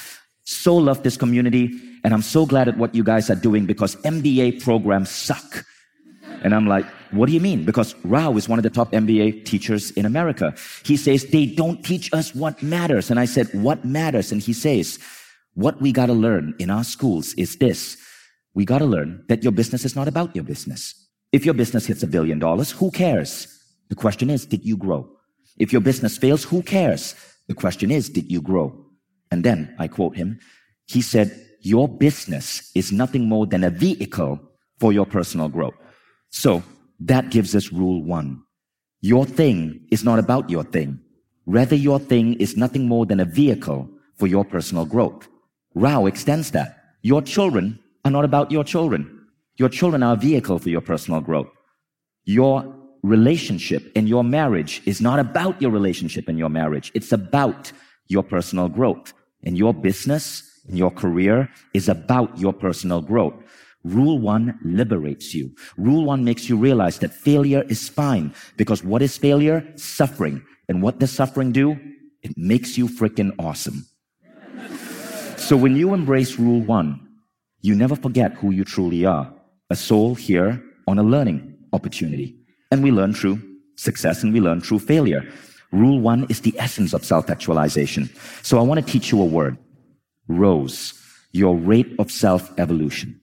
so 0.50 0.78
love 0.78 1.04
this 1.04 1.18
community, 1.18 1.78
and 2.06 2.14
I'm 2.14 2.22
so 2.22 2.46
glad 2.46 2.70
at 2.70 2.78
what 2.78 2.96
you 2.96 3.04
guys 3.04 3.30
are 3.30 3.36
doing 3.36 3.66
because 3.66 3.98
MBA 3.98 4.64
programs 4.64 5.10
suck. 5.10 5.66
And 6.42 6.56
I'm 6.56 6.66
like, 6.66 6.86
what 7.12 7.26
do 7.26 7.34
you 7.34 7.42
mean? 7.42 7.66
Because 7.66 7.96
Rao 8.06 8.32
is 8.38 8.48
one 8.48 8.58
of 8.58 8.64
the 8.64 8.70
top 8.70 8.94
MBA 8.94 9.44
teachers 9.44 9.92
in 9.92 10.06
America. 10.06 10.56
He 10.86 10.96
says, 10.96 11.26
they 11.26 11.48
don't 11.48 11.84
teach 11.84 12.14
us 12.14 12.34
what 12.34 12.64
matters. 12.64 13.12
And 13.12 13.20
I 13.20 13.26
said, 13.26 13.50
what 13.52 13.84
matters? 13.84 14.32
And 14.32 14.42
he 14.42 14.54
says, 14.54 15.00
what 15.56 15.82
we 15.82 15.92
gotta 15.92 16.14
learn 16.14 16.56
in 16.60 16.70
our 16.70 16.86
schools 16.86 17.34
is 17.34 17.58
this. 17.58 17.98
We 18.54 18.64
gotta 18.64 18.86
learn 18.86 19.26
that 19.28 19.44
your 19.44 19.52
business 19.52 19.84
is 19.84 19.98
not 19.98 20.08
about 20.08 20.34
your 20.34 20.46
business. 20.46 21.10
If 21.34 21.44
your 21.44 21.56
business 21.56 21.88
hits 21.88 22.04
a 22.04 22.08
billion 22.08 22.40
dollars, 22.40 22.72
who 22.72 22.90
cares? 22.90 23.48
The 23.90 23.96
question 23.96 24.30
is, 24.30 24.46
did 24.46 24.64
you 24.64 24.78
grow? 24.78 25.10
If 25.58 25.74
your 25.74 25.82
business 25.82 26.18
fails, 26.18 26.46
who 26.46 26.62
cares? 26.64 27.16
The 27.48 27.54
question 27.54 27.92
is, 27.92 28.08
did 28.08 28.32
you 28.32 28.42
grow? 28.42 28.87
And 29.32 29.44
then 29.44 29.76
I 29.80 29.88
quote 29.88 30.16
him. 30.16 30.40
He 30.86 31.02
said, 31.02 31.46
your 31.62 31.88
business 31.88 32.72
is 32.76 32.92
nothing 32.92 33.28
more 33.28 33.46
than 33.46 33.64
a 33.64 33.70
vehicle 33.70 34.40
for 34.80 34.94
your 34.94 35.06
personal 35.06 35.50
growth. 35.50 35.76
So 36.30 36.64
that 37.00 37.30
gives 37.30 37.56
us 37.56 37.74
rule 37.74 38.04
one. 38.04 38.44
Your 39.02 39.26
thing 39.26 39.88
is 39.92 40.04
not 40.04 40.20
about 40.20 40.50
your 40.50 40.64
thing. 40.64 41.00
Rather, 41.46 41.76
your 41.76 42.00
thing 42.00 42.36
is 42.36 42.58
nothing 42.58 42.88
more 42.88 43.06
than 43.06 43.20
a 43.20 43.26
vehicle 43.26 43.90
for 44.18 44.28
your 44.28 44.44
personal 44.44 44.86
growth. 44.86 45.28
Rao 45.76 46.06
extends 46.06 46.52
that. 46.52 46.84
Your 47.02 47.22
children 47.22 47.80
are 48.04 48.12
not 48.12 48.26
about 48.26 48.52
your 48.52 48.64
children. 48.64 49.28
Your 49.58 49.70
children 49.70 50.04
are 50.04 50.14
a 50.14 50.20
vehicle 50.20 50.60
for 50.60 50.70
your 50.70 50.82
personal 50.82 51.22
growth. 51.22 51.50
Your 52.26 52.76
relationship 53.04 53.92
and 53.96 54.10
your 54.10 54.24
marriage 54.24 54.82
is 54.86 55.02
not 55.02 55.20
about 55.20 55.62
your 55.62 55.72
relationship 55.72 56.28
and 56.28 56.38
your 56.38 56.50
marriage. 56.50 56.92
It's 56.94 57.12
about 57.12 57.72
your 58.08 58.24
personal 58.24 58.70
growth. 58.70 59.14
and 59.44 59.58
your 59.58 59.74
business 59.74 60.44
and 60.68 60.78
your 60.78 60.92
career 60.92 61.50
is 61.74 61.88
about 61.88 62.38
your 62.38 62.52
personal 62.52 63.02
growth. 63.02 63.36
Rule 63.84 64.20
one 64.20 64.60
liberates 64.64 65.34
you. 65.34 65.56
Rule 65.78 66.04
one 66.04 66.24
makes 66.24 66.50
you 66.50 66.58
realize 66.58 67.00
that 67.00 67.14
failure 67.14 67.64
is 67.70 67.88
fine 67.88 68.34
because 68.58 68.84
what 68.84 69.02
is 69.02 69.18
failure? 69.18 69.64
Suffering. 69.76 70.44
And 70.68 70.82
what 70.82 71.00
does 71.00 71.12
suffering 71.12 71.52
do? 71.52 71.78
It 72.24 72.36
makes 72.36 72.78
you 72.78 72.88
freaking 72.88 73.32
awesome. 73.40 73.86
so 75.38 75.56
when 75.56 75.76
you 75.76 75.94
embrace 75.94 76.38
rule 76.38 76.62
one, 76.62 77.00
you 77.62 77.76
never 77.76 77.96
forget 77.96 78.34
who 78.34 78.52
you 78.52 78.66
truly 78.66 79.06
are. 79.06 79.34
A 79.70 79.76
soul 79.76 80.16
here 80.16 80.62
on 80.88 81.00
a 81.00 81.04
learning 81.04 81.56
opportunity. 81.72 82.36
And 82.72 82.84
we 82.84 82.92
learn 82.92 83.14
through 83.14 83.40
success 83.76 84.24
and 84.24 84.34
we 84.34 84.42
learn 84.42 84.60
through 84.60 84.80
failure. 84.80 85.24
Rule 85.72 86.00
one 86.00 86.26
is 86.30 86.42
the 86.42 86.56
essence 86.58 86.94
of 86.94 87.04
self-actualization. 87.04 88.10
So 88.42 88.58
I 88.58 88.62
want 88.62 88.86
to 88.86 88.92
teach 88.92 89.12
you 89.12 89.22
a 89.22 89.26
word. 89.26 89.58
Rose. 90.28 90.94
Your 91.32 91.56
rate 91.56 91.94
of 92.00 92.10
self-evolution. 92.10 93.20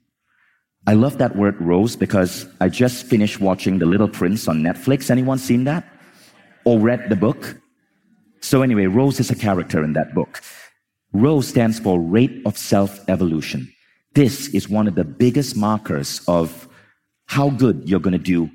I 0.86 0.92
love 0.92 1.16
that 1.18 1.36
word 1.36 1.58
rose 1.58 1.96
because 1.96 2.46
I 2.60 2.68
just 2.68 3.06
finished 3.06 3.40
watching 3.40 3.78
The 3.78 3.86
Little 3.86 4.08
Prince 4.08 4.46
on 4.46 4.62
Netflix. 4.62 5.10
Anyone 5.10 5.38
seen 5.38 5.64
that? 5.64 5.86
Or 6.66 6.78
read 6.78 7.08
the 7.08 7.16
book? 7.16 7.56
So 8.42 8.60
anyway, 8.60 8.84
Rose 8.84 9.18
is 9.18 9.30
a 9.30 9.34
character 9.34 9.82
in 9.82 9.94
that 9.94 10.14
book. 10.14 10.42
Rose 11.14 11.48
stands 11.48 11.80
for 11.80 11.98
rate 11.98 12.42
of 12.44 12.58
self-evolution. 12.58 13.72
This 14.12 14.48
is 14.48 14.68
one 14.68 14.86
of 14.86 14.94
the 14.94 15.04
biggest 15.04 15.56
markers 15.56 16.20
of 16.28 16.68
how 17.26 17.48
good 17.48 17.88
you're 17.88 18.00
going 18.00 18.12
to 18.12 18.18
do 18.18 18.50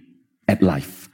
at 0.48 0.62
life. 0.62 1.09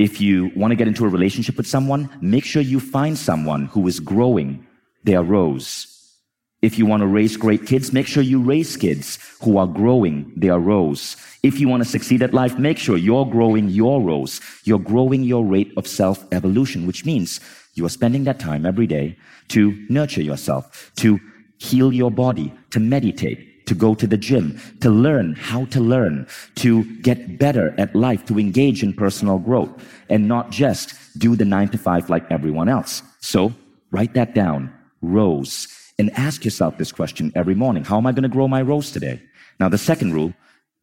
If 0.00 0.18
you 0.18 0.50
want 0.56 0.70
to 0.70 0.76
get 0.76 0.88
into 0.88 1.04
a 1.04 1.10
relationship 1.10 1.58
with 1.58 1.66
someone, 1.66 2.08
make 2.22 2.46
sure 2.46 2.62
you 2.62 2.80
find 2.80 3.18
someone 3.18 3.66
who 3.66 3.86
is 3.86 4.00
growing 4.00 4.66
their 5.04 5.22
rose. 5.22 6.16
If 6.62 6.78
you 6.78 6.86
want 6.86 7.02
to 7.02 7.06
raise 7.06 7.36
great 7.36 7.66
kids, 7.66 7.92
make 7.92 8.06
sure 8.06 8.22
you 8.22 8.40
raise 8.42 8.78
kids 8.78 9.18
who 9.42 9.58
are 9.58 9.66
growing 9.66 10.32
their 10.34 10.58
rose. 10.58 11.18
If 11.42 11.60
you 11.60 11.68
want 11.68 11.82
to 11.82 11.88
succeed 11.88 12.22
at 12.22 12.32
life, 12.32 12.58
make 12.58 12.78
sure 12.78 12.96
you're 12.96 13.26
growing 13.26 13.68
your 13.68 14.00
rose. 14.00 14.40
You're 14.64 14.78
growing 14.78 15.22
your 15.22 15.44
rate 15.44 15.70
of 15.76 15.86
self 15.86 16.24
evolution, 16.32 16.86
which 16.86 17.04
means 17.04 17.38
you 17.74 17.84
are 17.84 17.90
spending 17.90 18.24
that 18.24 18.40
time 18.40 18.64
every 18.64 18.86
day 18.86 19.18
to 19.48 19.86
nurture 19.90 20.22
yourself, 20.22 20.92
to 20.96 21.20
heal 21.58 21.92
your 21.92 22.10
body, 22.10 22.54
to 22.70 22.80
meditate, 22.80 23.49
to 23.70 23.74
go 23.76 23.94
to 23.94 24.06
the 24.06 24.16
gym, 24.16 24.60
to 24.80 24.90
learn 24.90 25.36
how 25.36 25.64
to 25.66 25.80
learn, 25.80 26.26
to 26.56 26.82
get 27.08 27.38
better 27.38 27.72
at 27.78 27.94
life, 27.94 28.22
to 28.26 28.36
engage 28.36 28.82
in 28.82 28.92
personal 28.92 29.38
growth, 29.38 29.70
and 30.08 30.26
not 30.26 30.50
just 30.50 30.86
do 31.18 31.36
the 31.36 31.44
nine 31.44 31.68
to 31.68 31.78
five 31.78 32.10
like 32.10 32.26
everyone 32.32 32.68
else. 32.68 33.02
So 33.20 33.52
write 33.92 34.14
that 34.14 34.34
down. 34.34 34.74
Rose 35.02 35.68
and 36.00 36.10
ask 36.18 36.44
yourself 36.44 36.78
this 36.78 36.90
question 36.90 37.30
every 37.36 37.54
morning. 37.54 37.84
How 37.84 37.96
am 37.96 38.06
I 38.08 38.12
going 38.12 38.28
to 38.30 38.36
grow 38.36 38.48
my 38.48 38.60
rose 38.60 38.90
today? 38.90 39.22
Now, 39.60 39.68
the 39.68 39.78
second 39.78 40.14
rule 40.14 40.34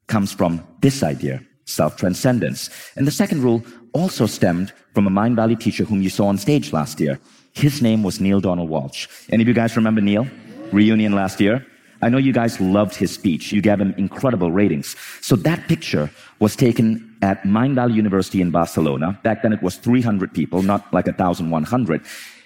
comes 0.08 0.32
from 0.32 0.66
this 0.80 1.04
idea, 1.04 1.44
self-transcendence. 1.66 2.70
And 2.96 3.06
the 3.06 3.12
second 3.12 3.44
rule 3.44 3.62
also 3.92 4.26
stemmed 4.28 4.72
from 4.94 5.08
a 5.08 5.12
Mindvalley 5.20 5.60
teacher 5.60 5.84
whom 5.84 6.02
you 6.02 6.10
saw 6.10 6.28
on 6.28 6.38
stage 6.38 6.72
last 6.72 7.02
year. 7.02 7.20
His 7.52 7.82
name 7.82 8.02
was 8.02 8.22
Neale 8.22 8.40
Donald 8.40 8.70
Walsch. 8.70 9.10
Any 9.30 9.44
of 9.44 9.48
you 9.50 9.54
guys 9.54 9.76
remember 9.76 10.00
Neale? 10.00 10.28
Reunion 10.72 11.14
last 11.14 11.42
year? 11.42 11.66
I 12.02 12.10
know 12.10 12.18
you 12.18 12.34
guys 12.34 12.60
loved 12.60 12.96
his 12.96 13.12
speech. 13.12 13.52
You 13.52 13.62
gave 13.62 13.80
him 13.80 13.94
incredible 13.98 14.52
ratings. 14.52 14.96
So 15.22 15.36
that 15.38 15.68
picture 15.68 16.12
was 16.40 16.56
taken 16.56 17.16
at 17.22 17.44
Mindvalley 17.44 17.96
University 17.96 18.42
in 18.42 18.52
Barcelona. 18.52 19.20
Back 19.24 19.42
then 19.42 19.54
it 19.54 19.62
was 19.64 19.76
300 19.78 20.34
people, 20.34 20.62
not 20.62 20.92
like 20.94 21.08
1,100. 21.08 22.02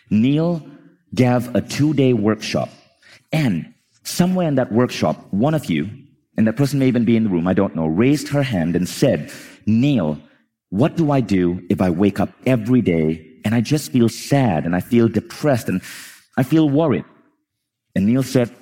Neale 0.09 0.65
gave 1.13 1.53
a 1.55 1.61
two 1.61 1.93
day 1.93 2.13
workshop. 2.13 2.69
And 3.31 3.73
somewhere 4.03 4.47
in 4.47 4.55
that 4.55 4.71
workshop, 4.71 5.25
one 5.31 5.53
of 5.53 5.65
you, 5.65 5.89
and 6.37 6.47
that 6.47 6.55
person 6.55 6.79
may 6.79 6.87
even 6.87 7.05
be 7.05 7.15
in 7.17 7.25
the 7.25 7.29
room, 7.29 7.47
I 7.47 7.53
don't 7.53 7.75
know, 7.75 7.87
raised 7.87 8.29
her 8.29 8.43
hand 8.43 8.75
and 8.75 8.87
said, 8.87 9.31
Neale, 9.65 10.19
what 10.69 10.95
do 10.95 11.11
I 11.11 11.19
do 11.19 11.61
if 11.69 11.81
I 11.81 11.89
wake 11.89 12.19
up 12.19 12.29
every 12.45 12.81
day 12.81 13.27
and 13.43 13.53
I 13.53 13.61
just 13.61 13.91
feel 13.91 14.07
sad 14.07 14.65
and 14.65 14.75
I 14.75 14.79
feel 14.79 15.07
depressed 15.09 15.67
and 15.67 15.81
I 16.37 16.43
feel 16.43 16.69
worried? 16.69 17.05
And 17.95 18.05
Neale 18.05 18.23
said, 18.23 18.55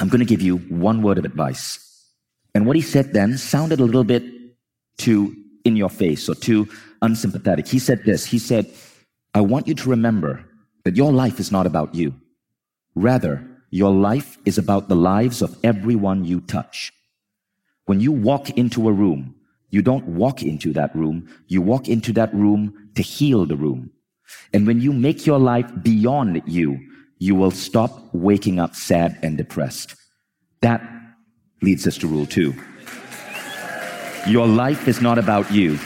I'm 0.00 0.08
going 0.08 0.20
to 0.20 0.24
give 0.24 0.40
you 0.40 0.56
one 0.56 1.02
word 1.02 1.18
of 1.18 1.26
advice. 1.26 1.78
And 2.54 2.66
what 2.66 2.74
he 2.74 2.82
said 2.82 3.12
then 3.12 3.36
sounded 3.36 3.80
a 3.80 3.84
little 3.84 4.02
bit 4.02 4.24
too 4.96 5.36
in 5.64 5.76
your 5.76 5.90
face 5.90 6.28
or 6.28 6.34
too 6.34 6.68
unsympathetic. 7.02 7.68
He 7.68 7.78
said 7.78 8.02
this. 8.04 8.24
He 8.24 8.38
said, 8.38 8.72
I 9.34 9.42
want 9.42 9.68
you 9.68 9.74
to 9.74 9.90
remember 9.90 10.44
that 10.84 10.96
your 10.96 11.12
life 11.12 11.38
is 11.38 11.52
not 11.52 11.66
about 11.66 11.94
you. 11.94 12.14
Rather, 12.94 13.46
your 13.70 13.92
life 13.92 14.38
is 14.46 14.58
about 14.58 14.88
the 14.88 14.96
lives 14.96 15.42
of 15.42 15.56
everyone 15.62 16.24
you 16.24 16.40
touch. 16.40 16.92
When 17.84 18.00
you 18.00 18.10
walk 18.10 18.50
into 18.50 18.88
a 18.88 18.92
room, 18.92 19.34
you 19.68 19.82
don't 19.82 20.06
walk 20.06 20.42
into 20.42 20.72
that 20.72 20.96
room, 20.96 21.28
you 21.46 21.60
walk 21.60 21.88
into 21.88 22.12
that 22.14 22.34
room 22.34 22.90
to 22.94 23.02
heal 23.02 23.46
the 23.46 23.56
room. 23.56 23.90
And 24.52 24.66
when 24.66 24.80
you 24.80 24.92
make 24.92 25.26
your 25.26 25.38
life 25.38 25.70
beyond 25.82 26.42
you, 26.46 26.89
you 27.20 27.34
will 27.34 27.50
stop 27.50 28.02
waking 28.12 28.58
up 28.58 28.74
sad 28.74 29.18
and 29.22 29.36
depressed. 29.36 29.94
That 30.62 30.82
leads 31.62 31.86
us 31.86 31.98
to 31.98 32.08
rule 32.08 32.26
two. 32.26 32.54
Your 34.26 34.46
life 34.48 34.88
is 34.88 35.00
not 35.00 35.18
about 35.18 35.50
you. 35.52 35.78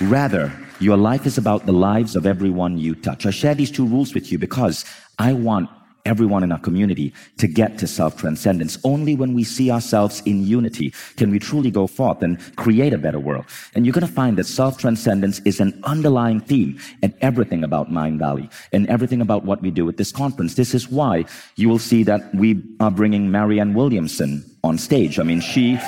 Rather, 0.00 0.50
your 0.80 0.96
life 0.96 1.26
is 1.26 1.36
about 1.36 1.66
the 1.66 1.72
lives 1.72 2.16
of 2.16 2.26
everyone 2.26 2.78
you 2.78 2.94
touch. 2.94 3.26
I 3.26 3.30
share 3.30 3.54
these 3.54 3.70
two 3.70 3.86
rules 3.86 4.14
with 4.14 4.32
you 4.32 4.38
because 4.38 4.86
I 5.18 5.34
want 5.34 5.68
everyone 6.08 6.42
in 6.42 6.50
our 6.50 6.58
community 6.58 7.12
to 7.36 7.46
get 7.46 7.78
to 7.78 7.86
self-transcendence. 7.86 8.78
Only 8.82 9.14
when 9.14 9.34
we 9.34 9.44
see 9.44 9.70
ourselves 9.70 10.22
in 10.24 10.44
unity 10.44 10.92
can 11.16 11.30
we 11.30 11.38
truly 11.38 11.70
go 11.70 11.86
forth 11.86 12.22
and 12.22 12.40
create 12.56 12.92
a 12.94 12.98
better 12.98 13.20
world. 13.20 13.44
And 13.74 13.84
you're 13.84 13.92
going 13.92 14.06
to 14.06 14.12
find 14.12 14.38
that 14.38 14.44
self-transcendence 14.44 15.40
is 15.44 15.60
an 15.60 15.78
underlying 15.84 16.40
theme 16.40 16.80
in 17.02 17.14
everything 17.20 17.62
about 17.62 17.90
Mindvalley 17.90 18.50
and 18.72 18.88
everything 18.88 19.20
about 19.20 19.44
what 19.44 19.60
we 19.60 19.70
do 19.70 19.88
at 19.88 19.98
this 19.98 20.10
conference. 20.10 20.54
This 20.54 20.74
is 20.74 20.88
why 20.88 21.26
you 21.56 21.68
will 21.68 21.78
see 21.78 22.02
that 22.04 22.34
we 22.34 22.62
are 22.80 22.90
bringing 22.90 23.30
Marianne 23.30 23.74
Williamson 23.74 24.44
on 24.64 24.78
stage. 24.78 25.18
I 25.18 25.22
mean, 25.22 25.40
she, 25.40 25.78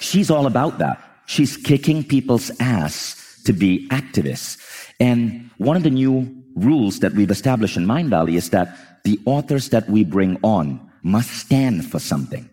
she's 0.00 0.30
all 0.30 0.46
about 0.46 0.78
that. 0.78 1.02
She's 1.26 1.56
kicking 1.56 2.04
people's 2.04 2.52
ass 2.60 3.42
to 3.44 3.52
be 3.52 3.88
activists. 3.88 4.58
And 5.00 5.50
one 5.58 5.76
of 5.76 5.82
the 5.82 5.90
new 5.90 6.35
rules 6.56 7.00
that 7.00 7.12
we've 7.12 7.30
established 7.30 7.76
in 7.76 7.86
Mindvalley 7.86 8.36
is 8.36 8.50
that 8.50 8.76
the 9.04 9.20
authors 9.24 9.68
that 9.68 9.88
we 9.88 10.04
bring 10.04 10.38
on 10.42 10.80
must 11.02 11.30
stand 11.30 11.88
for 11.88 12.00
something. 12.00 12.48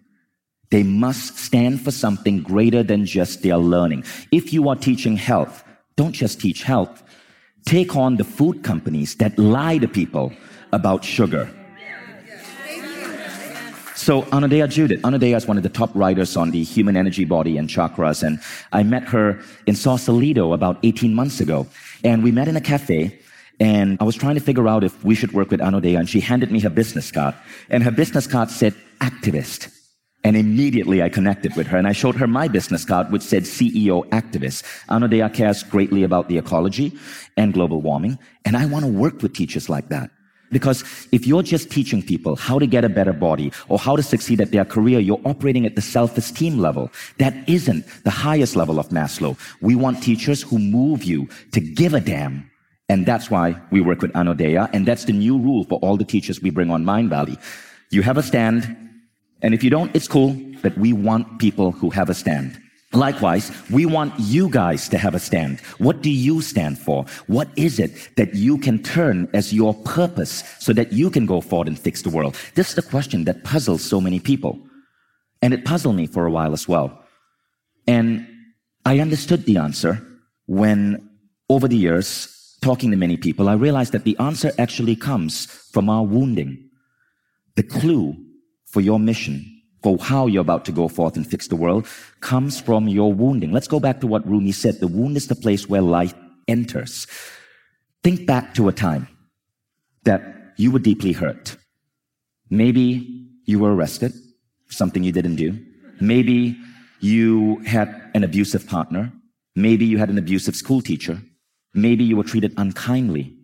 They 0.70 0.84
must 0.84 1.38
stand 1.38 1.82
for 1.82 1.92
something 1.92 2.42
greater 2.42 2.84
than 2.84 3.06
just 3.06 3.42
their 3.42 3.58
learning. 3.58 4.04
If 4.32 4.54
you 4.54 4.70
are 4.70 4.76
teaching 4.76 5.16
health, 5.16 5.64
don't 5.96 6.14
just 6.14 6.40
teach 6.40 6.64
health. 6.64 7.04
Take 7.66 7.96
on 7.96 8.18
the 8.18 8.24
food 8.24 8.64
companies 8.64 9.16
that 9.16 9.38
lie 9.40 9.78
to 9.78 9.88
people 9.88 10.34
about 10.72 11.04
sugar 11.04 11.50
so 14.04 14.24
Anodea 14.24 14.70
Judith, 14.70 15.02
Anodea 15.04 15.38
is 15.38 15.48
one 15.48 15.56
of 15.56 15.64
the 15.64 15.70
top 15.70 15.90
writers 15.96 16.36
on 16.36 16.52
the 16.52 16.62
human 16.62 16.98
energy 16.98 17.24
body 17.24 17.58
and 17.58 17.70
chakras. 17.70 18.22
And 18.22 18.40
I 18.74 18.84
met 18.84 19.04
her 19.08 19.40
in 19.66 19.76
Sausalito 19.76 20.52
about 20.52 20.78
18 20.84 21.14
months 21.14 21.40
ago. 21.40 21.68
And 22.04 22.22
we 22.22 22.32
met 22.32 22.50
in 22.50 22.58
a 22.58 22.62
cafe. 22.62 23.18
And 23.60 23.98
I 24.02 24.04
was 24.04 24.16
trying 24.16 24.36
to 24.36 24.42
figure 24.42 24.68
out 24.68 24.84
if 24.84 25.04
we 25.04 25.16
should 25.16 25.32
work 25.34 25.52
with 25.52 25.60
Anodea. 25.60 26.00
And 26.00 26.10
she 26.10 26.20
handed 26.20 26.52
me 26.52 26.60
her 26.62 26.70
business 26.70 27.12
card. 27.12 27.36
And 27.70 27.84
her 27.84 27.92
business 27.92 28.28
card 28.28 28.50
said 28.50 28.76
activist. 29.00 29.72
And 30.24 30.38
immediately 30.38 31.04
I 31.04 31.10
connected 31.10 31.56
with 31.56 31.68
her 31.68 31.78
and 31.78 31.86
I 31.86 31.92
showed 31.92 32.16
her 32.16 32.28
my 32.28 32.48
business 32.48 32.86
card, 32.86 33.12
which 33.12 33.22
said 33.22 33.44
CEO 33.44 34.08
activist. 34.10 34.64
Anodea 34.90 35.34
cares 35.34 35.64
greatly 35.64 36.04
about 36.04 36.30
the 36.30 36.38
ecology 36.38 36.98
and 37.36 37.54
global 37.54 37.82
warming. 37.82 38.18
And 38.46 38.56
I 38.56 38.66
want 38.66 38.86
to 38.86 38.92
work 38.92 39.22
with 39.22 39.34
teachers 39.34 39.70
like 39.70 39.90
that. 39.90 40.10
Because 40.52 40.84
if 41.12 41.26
you're 41.26 41.44
just 41.44 41.72
teaching 41.72 42.02
people 42.02 42.36
how 42.36 42.60
to 42.60 42.68
get 42.68 42.86
a 42.86 42.90
better 42.90 43.12
body 43.12 43.52
or 43.68 43.80
how 43.80 43.96
to 43.96 44.04
succeed 44.04 44.40
at 44.40 44.52
their 44.52 44.64
career, 44.64 45.00
you're 45.00 45.20
operating 45.26 45.66
at 45.66 45.76
the 45.76 45.82
self-esteem 45.82 46.60
level. 46.60 46.92
That 47.18 47.34
isn't 47.50 47.86
the 48.04 48.12
highest 48.12 48.56
level 48.56 48.80
of 48.80 48.90
Maslow. 48.90 49.38
We 49.62 49.76
want 49.76 50.04
teachers 50.04 50.44
who 50.44 50.60
move 50.60 51.04
you 51.04 51.28
to 51.52 51.60
give 51.60 51.96
a 51.96 52.00
damn. 52.00 52.50
And 52.90 53.06
that's 53.06 53.32
why 53.32 53.56
we 53.72 53.82
work 53.82 54.02
with 54.02 54.12
Anodea. 54.14 54.70
And 54.74 54.86
that's 54.86 55.06
the 55.06 55.14
new 55.14 55.38
rule 55.38 55.64
for 55.64 55.80
all 55.80 55.98
the 55.98 56.04
teachers 56.04 56.42
we 56.42 56.50
bring 56.50 56.70
on 56.70 56.84
Mindvalley. 56.84 57.40
You 57.92 58.02
have 58.02 58.18
a 58.18 58.24
stand. 58.24 58.78
And 59.42 59.54
if 59.54 59.64
you 59.64 59.70
don't, 59.70 59.96
it's 59.96 60.08
cool. 60.08 60.36
But 60.62 60.78
we 60.78 60.94
want 60.94 61.40
people 61.40 61.72
who 61.72 61.90
have 61.90 62.10
a 62.10 62.14
stand. 62.14 62.60
Likewise, 62.94 63.52
we 63.72 63.88
want 63.88 64.14
you 64.20 64.50
guys 64.50 64.88
to 64.90 65.00
have 65.00 65.16
a 65.16 65.20
stand. 65.20 65.60
What 65.80 66.04
do 66.04 66.12
you 66.12 66.42
stand 66.42 66.78
for? 66.78 67.06
What 67.26 67.50
is 67.56 67.80
it 67.80 68.10
that 68.18 68.36
you 68.36 68.60
can 68.60 68.84
turn 68.84 69.28
as 69.34 69.52
your 69.52 69.74
purpose 69.74 70.44
so 70.60 70.74
that 70.74 70.94
you 70.94 71.10
can 71.10 71.26
go 71.26 71.42
forward 71.42 71.68
and 71.68 71.80
fix 71.80 72.04
the 72.04 72.12
world? 72.12 72.38
This 72.54 72.70
is 72.70 72.76
the 72.76 72.84
question 72.84 73.24
that 73.24 73.44
puzzles 73.44 73.84
so 73.84 74.00
many 74.00 74.20
people. 74.20 74.60
And 75.42 75.54
it 75.54 75.66
puzzled 75.66 75.96
me 75.96 76.06
for 76.06 76.28
a 76.28 76.32
while 76.32 76.54
as 76.54 76.68
well. 76.68 77.04
And 77.88 78.28
I 78.86 79.00
understood 79.00 79.46
the 79.46 79.58
answer 79.58 80.06
when 80.46 81.10
over 81.50 81.68
the 81.68 81.78
years, 81.78 82.30
talking 82.64 82.92
to 82.92 82.98
many 82.98 83.18
people, 83.18 83.50
I 83.50 83.54
realized 83.54 83.92
that 83.92 84.06
the 84.06 84.18
answer 84.20 84.52
actually 84.58 84.96
comes 84.96 85.46
from 85.74 85.90
our 85.90 86.04
wounding. 86.04 86.52
the 87.56 87.64
clue 87.64 88.16
for 88.66 88.82
your 88.82 89.00
mission, 89.00 89.46
for 89.84 89.98
how 89.98 90.28
you're 90.28 90.42
about 90.42 90.66
to 90.66 90.72
go 90.72 90.88
forth 90.88 91.16
and 91.16 91.28
fix 91.28 91.48
the 91.48 91.56
world, 91.56 91.88
comes 92.22 92.60
from 92.60 92.88
your 92.88 93.14
wounding. 93.14 93.52
Let's 93.52 93.68
go 93.68 93.80
back 93.80 94.02
to 94.02 94.08
what 94.08 94.28
Rumi 94.28 94.52
said. 94.52 94.80
The 94.80 94.88
wound 94.88 95.18
is 95.18 95.28
the 95.28 95.36
place 95.36 95.70
where 95.70 95.82
light 95.82 96.16
enters. 96.48 97.06
Think 98.02 98.26
back 98.26 98.54
to 98.56 98.68
a 98.68 98.74
time 98.74 99.08
that 100.04 100.22
you 100.58 100.72
were 100.72 100.80
deeply 100.80 101.12
hurt. 101.12 101.58
Maybe 102.50 103.28
you 103.46 103.60
were 103.60 103.76
arrested, 103.76 104.14
something 104.70 105.04
you 105.04 105.12
didn't 105.12 105.36
do. 105.36 105.60
Maybe 106.02 106.58
you 107.00 107.60
had 107.66 108.12
an 108.14 108.24
abusive 108.24 108.68
partner. 108.68 109.12
Maybe 109.56 109.86
you 109.86 109.98
had 109.98 110.10
an 110.10 110.18
abusive 110.18 110.56
school 110.56 110.82
teacher. 110.82 111.22
Maybe 111.74 112.04
you 112.04 112.18
were 112.18 112.24
treated 112.24 112.54
unkindly. 112.58 113.36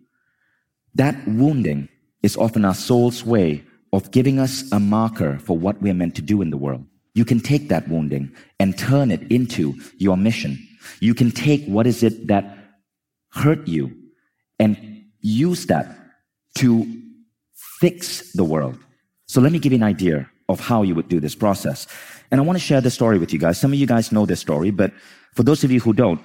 That 0.94 1.16
wounding 1.26 1.88
is 2.22 2.36
often 2.36 2.64
our 2.64 2.74
soul's 2.74 3.24
way 3.24 3.64
of 3.92 4.10
giving 4.10 4.38
us 4.38 4.70
a 4.72 4.78
marker 4.78 5.38
for 5.38 5.58
what 5.58 5.80
we're 5.82 5.94
meant 5.94 6.14
to 6.16 6.22
do 6.22 6.42
in 6.42 6.50
the 6.50 6.56
world. 6.56 6.84
You 7.14 7.24
can 7.24 7.40
take 7.40 7.68
that 7.68 7.88
wounding 7.88 8.32
and 8.60 8.78
turn 8.78 9.10
it 9.10 9.30
into 9.32 9.74
your 9.98 10.16
mission. 10.16 10.58
You 11.00 11.14
can 11.14 11.30
take 11.30 11.64
what 11.66 11.86
is 11.86 12.02
it 12.02 12.28
that 12.28 12.56
hurt 13.32 13.66
you 13.66 13.96
and 14.58 15.04
use 15.20 15.66
that 15.66 15.96
to 16.58 16.86
fix 17.80 18.32
the 18.32 18.44
world. 18.44 18.78
So 19.26 19.40
let 19.40 19.52
me 19.52 19.58
give 19.58 19.72
you 19.72 19.78
an 19.78 19.84
idea 19.84 20.28
of 20.48 20.60
how 20.60 20.82
you 20.82 20.94
would 20.94 21.08
do 21.08 21.20
this 21.20 21.34
process. 21.34 21.86
And 22.30 22.40
I 22.40 22.44
want 22.44 22.58
to 22.58 22.64
share 22.64 22.80
this 22.80 22.94
story 22.94 23.18
with 23.18 23.32
you 23.32 23.38
guys. 23.38 23.58
Some 23.58 23.72
of 23.72 23.78
you 23.78 23.86
guys 23.86 24.12
know 24.12 24.26
this 24.26 24.40
story, 24.40 24.70
but 24.70 24.92
for 25.34 25.42
those 25.42 25.64
of 25.64 25.70
you 25.70 25.80
who 25.80 25.92
don't, 25.92 26.20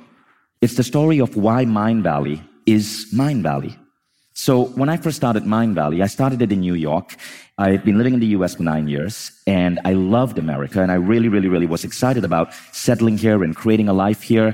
it's 0.62 0.76
the 0.76 0.84
story 0.84 1.20
of 1.20 1.36
why 1.36 1.66
Mindvalley 1.66 2.42
is 2.66 3.08
Mindvalley. 3.14 3.78
So 4.34 4.66
when 4.76 4.90
I 4.90 4.98
first 4.98 5.18
started 5.18 5.44
Mindvalley, 5.44 6.04
I 6.04 6.08
started 6.08 6.42
it 6.42 6.52
in 6.52 6.60
New 6.60 6.74
York. 6.74 7.16
I've 7.58 7.86
been 7.86 7.98
living 7.98 8.14
in 8.14 8.20
the 8.20 8.36
US 8.38 8.56
for 8.56 8.64
nine 8.64 8.88
years 8.88 9.32
and 9.48 9.80
I 9.86 9.94
loved 9.94 10.38
America 10.38 10.82
and 10.82 10.92
I 10.92 10.96
really, 10.96 11.30
really, 11.30 11.48
really 11.48 11.66
was 11.66 11.86
excited 11.86 12.26
about 12.26 12.54
settling 12.74 13.18
here 13.18 13.44
and 13.44 13.56
creating 13.56 13.88
a 13.88 13.94
life 13.94 14.22
here. 14.22 14.54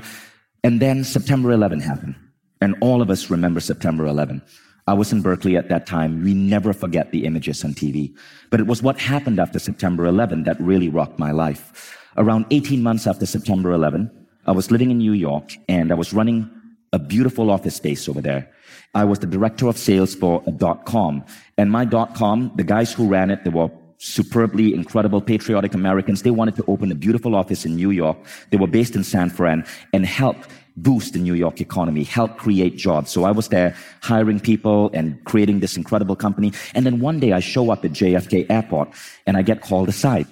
And 0.62 0.80
then 0.80 1.02
September 1.02 1.50
11 1.50 1.80
happened. 1.80 2.14
And 2.60 2.76
all 2.80 3.02
of 3.02 3.10
us 3.10 3.28
remember 3.28 3.58
September 3.58 4.06
11. 4.06 4.40
I 4.86 4.94
was 4.94 5.12
in 5.12 5.20
Berkeley 5.22 5.56
at 5.56 5.68
that 5.68 5.86
time. 5.86 6.22
We 6.22 6.32
never 6.34 6.72
forget 6.72 7.10
the 7.10 7.24
images 7.24 7.64
on 7.64 7.74
TV. 7.74 8.14
But 8.50 8.60
it 8.60 8.66
was 8.68 8.82
what 8.82 9.00
happened 9.00 9.40
after 9.40 9.58
September 9.58 10.06
11 10.06 10.44
that 10.44 10.60
really 10.60 10.88
rocked 10.88 11.18
my 11.18 11.32
life. 11.32 11.96
Around 12.16 12.46
18 12.50 12.82
months 12.82 13.08
after 13.08 13.26
September 13.26 13.72
11, 13.72 14.21
I 14.46 14.52
was 14.52 14.70
living 14.70 14.90
in 14.90 14.98
New 14.98 15.12
York 15.12 15.52
and 15.68 15.92
I 15.92 15.94
was 15.94 16.12
running 16.12 16.50
a 16.92 16.98
beautiful 16.98 17.50
office 17.50 17.76
space 17.76 18.08
over 18.08 18.20
there. 18.20 18.50
I 18.94 19.04
was 19.04 19.20
the 19.20 19.26
director 19.26 19.68
of 19.68 19.78
sales 19.78 20.14
for 20.14 20.42
a 20.46 20.50
dot 20.50 20.84
com. 20.84 21.24
And 21.56 21.70
my 21.70 21.84
dot 21.84 22.14
com, 22.14 22.52
the 22.56 22.64
guys 22.64 22.92
who 22.92 23.08
ran 23.08 23.30
it, 23.30 23.44
they 23.44 23.50
were 23.50 23.70
superbly 23.98 24.74
incredible 24.74 25.20
patriotic 25.20 25.74
Americans. 25.74 26.22
They 26.22 26.32
wanted 26.32 26.56
to 26.56 26.64
open 26.66 26.90
a 26.90 26.94
beautiful 26.94 27.34
office 27.34 27.64
in 27.64 27.76
New 27.76 27.90
York. 27.90 28.18
They 28.50 28.56
were 28.56 28.66
based 28.66 28.96
in 28.96 29.04
San 29.04 29.30
Fran 29.30 29.64
and 29.92 30.04
help 30.04 30.36
boost 30.76 31.12
the 31.12 31.18
New 31.18 31.34
York 31.34 31.60
economy, 31.60 32.02
help 32.02 32.36
create 32.36 32.76
jobs. 32.76 33.10
So 33.10 33.24
I 33.24 33.30
was 33.30 33.48
there 33.48 33.76
hiring 34.02 34.40
people 34.40 34.90
and 34.92 35.22
creating 35.24 35.60
this 35.60 35.76
incredible 35.76 36.16
company. 36.16 36.52
And 36.74 36.84
then 36.84 36.98
one 36.98 37.20
day 37.20 37.32
I 37.32 37.40
show 37.40 37.70
up 37.70 37.84
at 37.84 37.92
JFK 37.92 38.50
airport 38.50 38.88
and 39.26 39.36
I 39.36 39.42
get 39.42 39.60
called 39.60 39.88
aside 39.88 40.26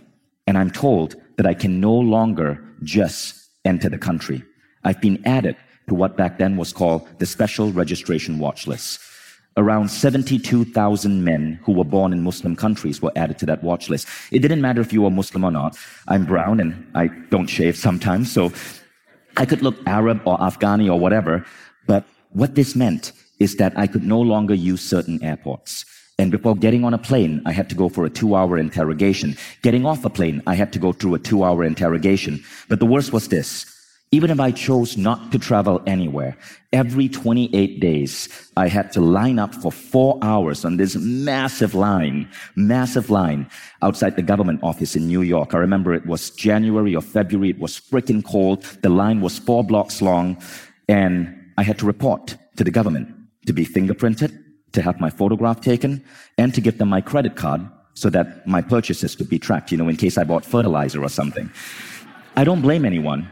and 0.47 0.59
I'm 0.59 0.71
told 0.71 1.15
that 1.37 1.47
I 1.47 1.55
can 1.55 1.81
no 1.81 1.95
longer 1.95 2.63
just 2.83 3.40
enter 3.65 3.89
the 3.89 3.99
country. 3.99 4.43
I've 4.85 5.01
been 5.01 5.23
added 5.27 5.57
to 5.89 5.95
what 5.95 6.17
back 6.17 6.39
then 6.39 6.57
was 6.57 6.73
called 6.73 7.07
the 7.19 7.27
Special 7.27 7.73
Registration 7.73 8.39
Watch 8.39 8.67
List. 8.67 9.01
Around 9.57 9.91
72,000 9.91 11.25
men 11.25 11.59
who 11.65 11.73
were 11.73 11.85
born 11.85 12.13
in 12.13 12.23
Muslim 12.23 12.55
countries 12.55 13.03
were 13.03 13.13
added 13.17 13.37
to 13.39 13.47
that 13.47 13.65
watch 13.65 13.91
list. 13.91 14.07
It 14.31 14.39
didn't 14.39 14.61
matter 14.61 14.81
if 14.81 14.93
you 14.93 15.03
were 15.03 15.11
Muslim 15.11 15.45
or 15.45 15.51
not. 15.51 15.77
I'm 16.07 16.25
brown 16.25 16.61
and 16.61 16.89
I 16.95 17.09
don't 17.31 17.49
shave 17.49 17.77
sometimes, 17.77 18.31
so 18.31 18.53
I 19.37 19.45
could 19.45 19.61
look 19.61 19.77
Arab 19.87 20.23
or 20.25 20.39
Afghani 20.39 20.89
or 20.89 20.99
whatever, 20.99 21.45
but 21.87 22.05
what 22.31 22.55
this 22.55 22.77
meant 22.77 23.13
is 23.41 23.57
that 23.57 23.77
I 23.77 23.89
could 23.89 24.05
no 24.05 24.21
longer 24.21 24.55
use 24.55 24.83
certain 24.83 25.23
airports. 25.23 25.85
And 26.21 26.31
before 26.31 26.55
getting 26.55 26.85
on 26.85 26.93
a 26.93 26.99
plane, 26.99 27.41
I 27.47 27.53
had 27.53 27.71
to 27.71 27.75
go 27.75 27.89
for 27.89 28.05
a 28.05 28.11
two 28.11 28.35
hour 28.35 28.59
interrogation. 28.59 29.39
Getting 29.63 29.87
off 29.87 30.05
a 30.05 30.11
plane, 30.11 30.43
I 30.47 30.55
had 30.55 30.71
to 30.75 30.79
go 30.79 30.93
through 30.93 31.15
a 31.15 31.19
two 31.19 31.43
hour 31.45 31.65
interrogation. 31.65 32.45
But 32.69 32.79
the 32.79 32.85
worst 32.85 33.11
was 33.11 33.29
this. 33.29 33.65
Even 34.13 34.31
if 34.31 34.39
I 34.39 34.51
chose 34.51 34.99
not 34.99 35.33
to 35.33 35.39
travel 35.39 35.81
anywhere, 35.87 36.37
every 36.75 37.09
28 37.09 37.81
days, 37.81 38.29
I 38.57 38.69
had 38.69 38.93
to 38.93 39.01
line 39.01 39.39
up 39.39 39.55
for 39.55 39.73
four 39.73 40.19
hours 40.21 40.65
on 40.65 40.77
this 40.77 40.95
massive 40.97 41.75
line, 41.75 42.29
massive 42.55 43.09
line 43.09 43.49
outside 43.81 44.17
the 44.17 44.23
government 44.23 44.63
office 44.63 44.97
in 44.97 45.07
New 45.07 45.23
York. 45.23 45.55
I 45.55 45.59
remember 45.59 45.95
it 45.95 46.05
was 46.05 46.31
January 46.31 46.95
or 46.95 47.03
February. 47.03 47.51
It 47.51 47.61
was 47.61 47.81
freaking 47.81 48.23
cold. 48.23 48.65
The 48.83 48.91
line 48.91 49.23
was 49.23 49.39
four 49.39 49.65
blocks 49.65 50.03
long 50.03 50.37
and 50.87 51.35
I 51.57 51.63
had 51.63 51.79
to 51.79 51.87
report 51.87 52.37
to 52.57 52.65
the 52.65 52.71
government 52.71 53.09
to 53.47 53.55
be 53.55 53.65
fingerprinted, 53.65 54.37
to 54.73 54.83
have 54.83 55.01
my 55.01 55.11
photograph 55.11 55.61
taken 55.61 56.05
and 56.39 56.55
to 56.55 56.61
give 56.61 56.79
them 56.79 56.89
my 56.89 57.01
credit 57.01 57.37
card 57.37 57.69
so 57.95 58.09
that 58.11 58.47
my 58.47 58.63
purchases 58.63 59.17
could 59.17 59.29
be 59.29 59.39
tracked, 59.39 59.73
you 59.73 59.79
know, 59.79 59.89
in 59.89 59.97
case 59.97 60.17
I 60.17 60.25
bought 60.25 60.45
fertilizer 60.45 61.03
or 61.03 61.09
something. 61.09 61.51
I 62.37 62.45
don't 62.45 62.63
blame 62.63 62.85
anyone 62.85 63.29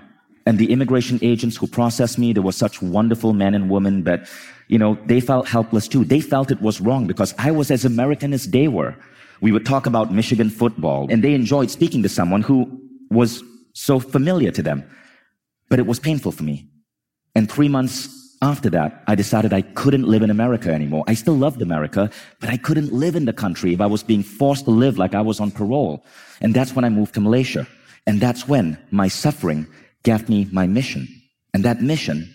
and 0.48 0.58
the 0.58 0.72
immigration 0.72 1.18
agents 1.20 1.58
who 1.58 1.66
processed 1.66 2.18
me, 2.18 2.32
they 2.32 2.40
were 2.40 2.52
such 2.52 2.80
wonderful 2.80 3.34
men 3.34 3.52
and 3.54 3.68
women, 3.68 4.02
but, 4.02 4.26
you 4.68 4.78
know, 4.78 4.96
they 5.04 5.20
felt 5.20 5.46
helpless 5.46 5.86
too. 5.86 6.06
They 6.06 6.22
felt 6.22 6.50
it 6.50 6.62
was 6.62 6.80
wrong 6.80 7.06
because 7.06 7.34
I 7.36 7.50
was 7.50 7.70
as 7.70 7.84
American 7.84 8.32
as 8.32 8.46
they 8.46 8.66
were. 8.66 8.96
We 9.42 9.52
would 9.52 9.66
talk 9.66 9.84
about 9.84 10.10
Michigan 10.10 10.48
football 10.48 11.06
and 11.10 11.22
they 11.22 11.34
enjoyed 11.34 11.70
speaking 11.70 12.02
to 12.02 12.08
someone 12.08 12.40
who 12.40 12.80
was 13.10 13.42
so 13.74 14.00
familiar 14.00 14.50
to 14.52 14.62
them. 14.62 14.88
But 15.68 15.80
it 15.80 15.86
was 15.86 16.00
painful 16.00 16.32
for 16.32 16.44
me. 16.44 16.66
And 17.34 17.52
three 17.52 17.68
months 17.68 18.08
after 18.40 18.70
that, 18.70 19.02
I 19.06 19.14
decided 19.14 19.52
I 19.52 19.62
couldn't 19.62 20.06
live 20.06 20.22
in 20.22 20.30
America 20.30 20.72
anymore. 20.72 21.04
I 21.08 21.14
still 21.14 21.34
loved 21.34 21.60
America, 21.60 22.10
but 22.40 22.50
I 22.50 22.56
couldn't 22.56 22.92
live 22.92 23.16
in 23.16 23.24
the 23.24 23.32
country 23.32 23.72
if 23.72 23.80
I 23.80 23.86
was 23.86 24.02
being 24.02 24.22
forced 24.22 24.64
to 24.66 24.70
live 24.70 24.96
like 24.96 25.14
I 25.14 25.20
was 25.20 25.40
on 25.40 25.50
parole. 25.50 26.04
And 26.40 26.54
that's 26.54 26.74
when 26.74 26.84
I 26.84 26.88
moved 26.88 27.14
to 27.14 27.20
Malaysia. 27.20 27.66
And 28.06 28.20
that's 28.20 28.46
when 28.46 28.78
my 28.90 29.08
suffering 29.08 29.66
gave 30.04 30.28
me 30.28 30.48
my 30.52 30.66
mission. 30.66 31.08
And 31.52 31.64
that 31.64 31.82
mission 31.82 32.32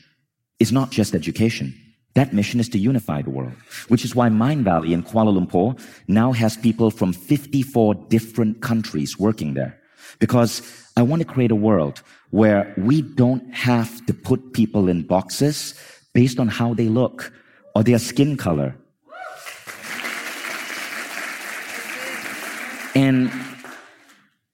is 0.60 0.72
not 0.72 0.92
just 0.92 1.16
education. 1.16 1.74
That 2.16 2.34
mission 2.34 2.60
is 2.60 2.70
to 2.70 2.78
unify 2.78 3.22
the 3.22 3.32
world, 3.32 3.54
which 3.88 4.06
is 4.06 4.14
why 4.14 4.30
Mindvalley 4.30 4.92
in 4.92 5.04
Kuala 5.04 5.34
Lumpur 5.34 5.80
now 6.08 6.32
has 6.32 6.58
people 6.58 6.92
from 6.92 7.12
54 7.12 7.96
different 8.10 8.62
countries 8.62 9.18
working 9.18 9.56
there. 9.56 9.80
Because 10.20 10.62
I 10.96 11.02
want 11.02 11.22
to 11.22 11.28
create 11.28 11.50
a 11.50 11.56
world 11.56 12.04
where 12.30 12.74
we 12.78 13.02
don't 13.02 13.52
have 13.54 14.06
to 14.06 14.14
put 14.14 14.54
people 14.54 14.90
in 14.90 15.04
boxes 15.04 15.74
based 16.14 16.40
on 16.40 16.48
how 16.48 16.74
they 16.74 16.88
look 16.88 17.34
or 17.76 17.84
their 17.84 18.00
skin 18.00 18.38
color. 18.38 18.76
And 22.96 23.32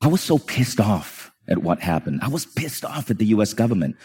I 0.02 0.08
was 0.08 0.22
so 0.22 0.38
pissed 0.38 0.80
off 0.80 1.32
at 1.50 1.58
what 1.58 1.80
happened. 1.82 2.22
I 2.24 2.30
was 2.30 2.45
pissed 2.45 2.86
off 2.86 3.12
at 3.12 3.17
the 3.17 3.26
US 3.28 3.54
government. 3.54 3.98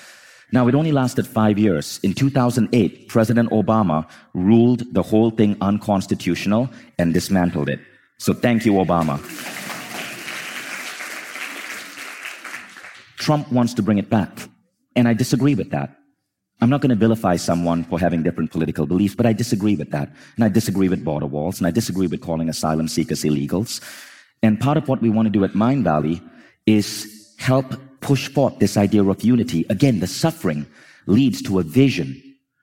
Now, 0.52 0.68
it 0.68 0.74
only 0.74 0.92
lasted 0.92 1.26
five 1.26 1.58
years. 1.58 2.00
In 2.02 2.14
2008, 2.14 3.08
President 3.08 3.50
Obama 3.50 4.08
ruled 4.34 4.82
the 4.92 5.02
whole 5.02 5.30
thing 5.30 5.56
unconstitutional 5.60 6.68
and 6.98 7.14
dismantled 7.14 7.68
it. 7.68 7.80
So 8.18 8.32
thank 8.32 8.64
you, 8.64 8.74
Obama. 8.74 9.18
Trump 13.16 13.50
wants 13.50 13.74
to 13.74 13.82
bring 13.82 13.98
it 13.98 14.10
back. 14.10 14.48
And 14.96 15.08
I 15.08 15.14
disagree 15.14 15.54
with 15.54 15.70
that. 15.70 15.96
I'm 16.60 16.70
not 16.70 16.80
going 16.80 16.90
to 16.90 16.96
vilify 16.96 17.36
someone 17.36 17.84
for 17.84 17.98
having 17.98 18.22
different 18.22 18.50
political 18.50 18.86
beliefs, 18.86 19.14
but 19.14 19.26
I 19.26 19.32
disagree 19.32 19.76
with 19.76 19.90
that. 19.90 20.10
And 20.36 20.44
I 20.44 20.48
disagree 20.48 20.88
with 20.88 21.04
border 21.04 21.26
walls, 21.26 21.58
and 21.58 21.66
I 21.66 21.70
disagree 21.70 22.06
with 22.06 22.20
calling 22.20 22.48
asylum 22.48 22.88
seekers 22.88 23.24
illegals. 23.24 23.80
And 24.42 24.60
part 24.60 24.76
of 24.76 24.88
what 24.88 25.02
we 25.02 25.10
want 25.10 25.26
to 25.26 25.30
do 25.30 25.44
at 25.44 25.52
Mindvalley 25.52 26.22
is 26.66 27.34
help 27.38 27.74
push 28.00 28.28
forth 28.28 28.58
this 28.58 28.76
idea 28.76 29.04
of 29.04 29.22
unity. 29.22 29.66
Again, 29.68 30.00
the 30.00 30.06
suffering 30.06 30.66
leads 31.06 31.42
to 31.42 31.58
a 31.58 31.62
vision. 31.62 32.20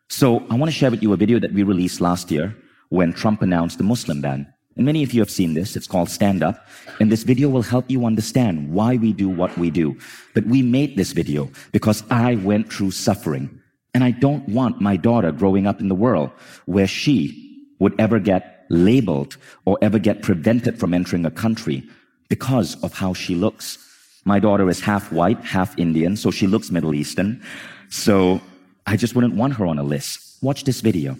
So 0.09 0.45
I 0.49 0.55
want 0.55 0.71
to 0.71 0.77
share 0.77 0.91
with 0.91 1.03
you 1.03 1.13
a 1.13 1.17
video 1.17 1.39
that 1.39 1.53
we 1.53 1.63
released 1.63 2.01
last 2.01 2.31
year 2.31 2.55
when 2.89 3.13
Trump 3.13 3.41
announced 3.41 3.77
the 3.77 3.83
Muslim 3.83 4.21
ban. 4.21 4.51
And 4.75 4.85
many 4.85 5.03
of 5.03 5.13
you 5.13 5.21
have 5.21 5.29
seen 5.29 5.53
this. 5.53 5.75
It's 5.75 5.87
called 5.87 6.09
Stand 6.09 6.43
Up. 6.43 6.65
And 6.99 7.11
this 7.11 7.23
video 7.23 7.49
will 7.49 7.61
help 7.61 7.89
you 7.89 8.05
understand 8.05 8.71
why 8.71 8.97
we 8.97 9.13
do 9.13 9.29
what 9.29 9.55
we 9.57 9.69
do. 9.69 9.97
But 10.33 10.45
we 10.45 10.61
made 10.61 10.95
this 10.95 11.11
video 11.11 11.51
because 11.71 12.03
I 12.09 12.35
went 12.35 12.71
through 12.71 12.91
suffering. 12.91 13.60
And 13.93 14.03
I 14.03 14.11
don't 14.11 14.47
want 14.47 14.79
my 14.79 14.95
daughter 14.95 15.31
growing 15.31 15.67
up 15.67 15.81
in 15.81 15.89
the 15.89 15.95
world 15.95 16.31
where 16.65 16.87
she 16.87 17.65
would 17.79 17.93
ever 17.99 18.19
get 18.19 18.65
labeled 18.69 19.37
or 19.65 19.77
ever 19.81 19.99
get 19.99 20.21
prevented 20.21 20.79
from 20.79 20.93
entering 20.93 21.25
a 21.25 21.31
country 21.31 21.83
because 22.29 22.81
of 22.83 22.93
how 22.93 23.13
she 23.13 23.35
looks. 23.35 23.77
My 24.23 24.39
daughter 24.39 24.69
is 24.69 24.79
half 24.79 25.11
white, 25.11 25.43
half 25.43 25.77
Indian, 25.77 26.15
so 26.15 26.31
she 26.31 26.47
looks 26.47 26.71
Middle 26.71 26.93
Eastern. 26.93 27.41
So 27.89 28.39
I 28.85 28.95
just 28.95 29.15
wouldn't 29.15 29.35
want 29.35 29.55
her 29.55 29.65
on 29.65 29.77
a 29.77 29.83
list. 29.83 30.37
Watch 30.41 30.63
this 30.63 30.79
video. 30.81 31.17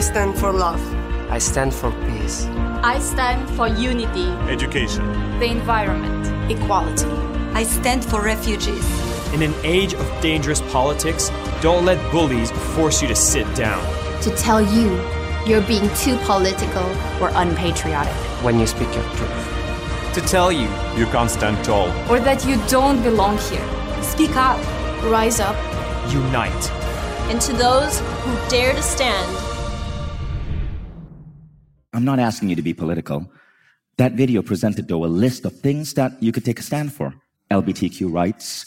stand 0.00 0.36
for 0.36 0.50
love. 0.50 0.80
I 1.30 1.38
stand 1.38 1.72
for 1.72 1.92
peace. 2.06 2.46
I 2.82 2.98
stand 2.98 3.48
for 3.50 3.68
unity, 3.68 4.28
education, 4.50 5.06
the 5.38 5.46
environment, 5.46 6.50
equality. 6.50 7.06
I 7.52 7.62
stand 7.62 8.04
for 8.04 8.22
refugees. 8.22 8.99
In 9.32 9.42
an 9.42 9.54
age 9.62 9.94
of 9.94 10.20
dangerous 10.20 10.60
politics, 10.72 11.30
don't 11.62 11.84
let 11.84 11.98
bullies 12.10 12.50
force 12.74 13.00
you 13.00 13.06
to 13.06 13.14
sit 13.14 13.46
down. 13.54 13.80
To 14.22 14.30
tell 14.34 14.60
you 14.60 14.90
you're 15.46 15.62
being 15.62 15.88
too 15.94 16.16
political 16.22 16.84
or 17.22 17.30
unpatriotic. 17.34 18.12
When 18.42 18.58
you 18.58 18.66
speak 18.66 18.92
your 18.92 19.04
truth. 19.14 20.14
To 20.14 20.20
tell 20.20 20.50
you 20.50 20.68
you 20.96 21.06
can't 21.06 21.30
stand 21.30 21.64
tall. 21.64 21.88
Or 22.10 22.18
that 22.18 22.44
you 22.44 22.60
don't 22.66 23.00
belong 23.04 23.38
here. 23.38 23.64
Speak 24.02 24.34
up. 24.34 24.58
Rise 25.04 25.38
up. 25.38 25.54
Unite. 26.12 26.70
And 27.30 27.40
to 27.42 27.52
those 27.52 28.00
who 28.00 28.48
dare 28.50 28.74
to 28.74 28.82
stand, 28.82 29.36
I'm 31.92 32.04
not 32.04 32.18
asking 32.18 32.48
you 32.48 32.56
to 32.56 32.62
be 32.62 32.74
political. 32.74 33.30
That 33.96 34.14
video 34.14 34.42
presented, 34.42 34.88
though, 34.88 35.04
a 35.04 35.06
list 35.06 35.44
of 35.44 35.60
things 35.60 35.94
that 35.94 36.20
you 36.20 36.32
could 36.32 36.44
take 36.44 36.58
a 36.58 36.62
stand 36.62 36.92
for. 36.92 37.14
LBTQ 37.50 38.12
rights, 38.12 38.64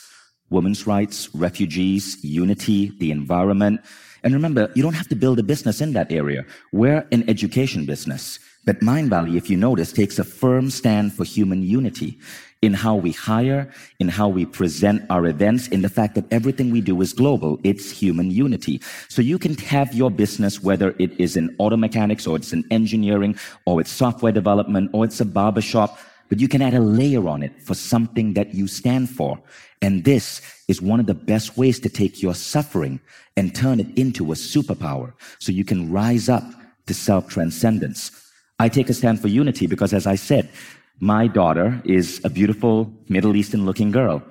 women's 0.53 0.87
rights, 0.87 1.33
refugees, 1.33 2.23
unity, 2.23 2.93
the 2.99 3.11
environment. 3.11 3.81
And 4.23 4.33
remember, 4.33 4.71
you 4.75 4.83
don't 4.83 4.93
have 4.93 5.09
to 5.09 5.15
build 5.15 5.39
a 5.39 5.43
business 5.43 5.81
in 5.81 5.91
that 5.93 6.11
area. 6.11 6.45
We're 6.71 7.05
an 7.11 7.29
education 7.29 7.85
business. 7.85 8.39
But 8.65 8.79
Mindvalley, 8.79 9.35
if 9.35 9.49
you 9.49 9.57
notice, 9.57 9.91
takes 9.91 10.19
a 10.19 10.23
firm 10.23 10.69
stand 10.69 11.11
for 11.13 11.25
human 11.25 11.63
unity 11.63 12.17
in 12.61 12.73
how 12.73 12.95
we 12.95 13.11
hire, 13.11 13.69
in 13.99 14.07
how 14.07 14.29
we 14.29 14.45
present 14.45 15.03
our 15.09 15.25
events, 15.25 15.67
in 15.67 15.81
the 15.81 15.89
fact 15.89 16.15
that 16.15 16.23
everything 16.31 16.71
we 16.71 16.79
do 16.79 17.01
is 17.01 17.11
global. 17.11 17.59
It's 17.65 17.91
human 17.91 18.31
unity. 18.31 18.79
So 19.09 19.21
you 19.21 19.37
can 19.37 19.57
have 19.57 19.93
your 19.93 20.09
business, 20.09 20.63
whether 20.63 20.95
it 20.97 21.11
is 21.19 21.35
in 21.35 21.53
auto 21.57 21.75
mechanics 21.75 22.25
or 22.25 22.37
it's 22.37 22.53
in 22.53 22.63
engineering 22.71 23.35
or 23.65 23.81
it's 23.81 23.91
software 23.91 24.31
development 24.31 24.91
or 24.93 25.03
it's 25.03 25.19
a 25.19 25.25
barbershop, 25.25 25.99
but 26.33 26.39
you 26.39 26.47
can 26.47 26.63
add 26.63 26.73
a 26.73 26.79
layer 26.79 27.29
on 27.29 27.43
it 27.43 27.61
for 27.61 27.75
something 27.75 28.33
that 28.33 28.55
you 28.55 28.65
stand 28.67 29.07
for. 29.07 29.39
And 29.83 30.03
this 30.03 30.41
is 30.67 30.81
one 30.81 30.99
of 30.99 31.05
the 31.05 31.13
best 31.13 31.57
ways 31.57 31.79
to 31.81 31.89
take 31.89 32.23
your 32.23 32.33
suffering 32.33 32.99
and 33.37 33.53
turn 33.53 33.79
it 33.79 33.95
into 33.95 34.31
a 34.31 34.35
superpower 34.35 35.13
so 35.37 35.51
you 35.51 35.63
can 35.63 35.91
rise 35.91 36.29
up 36.29 36.43
to 36.87 36.93
self 36.95 37.27
transcendence. 37.27 38.09
I 38.57 38.67
take 38.67 38.89
a 38.89 38.95
stand 38.95 39.21
for 39.21 39.27
unity 39.27 39.67
because, 39.67 39.93
as 39.93 40.07
I 40.07 40.15
said, 40.15 40.49
my 40.99 41.27
daughter 41.27 41.79
is 41.85 42.19
a 42.23 42.31
beautiful 42.31 42.91
Middle 43.09 43.35
Eastern 43.35 43.67
looking 43.67 43.91
girl. 43.91 44.23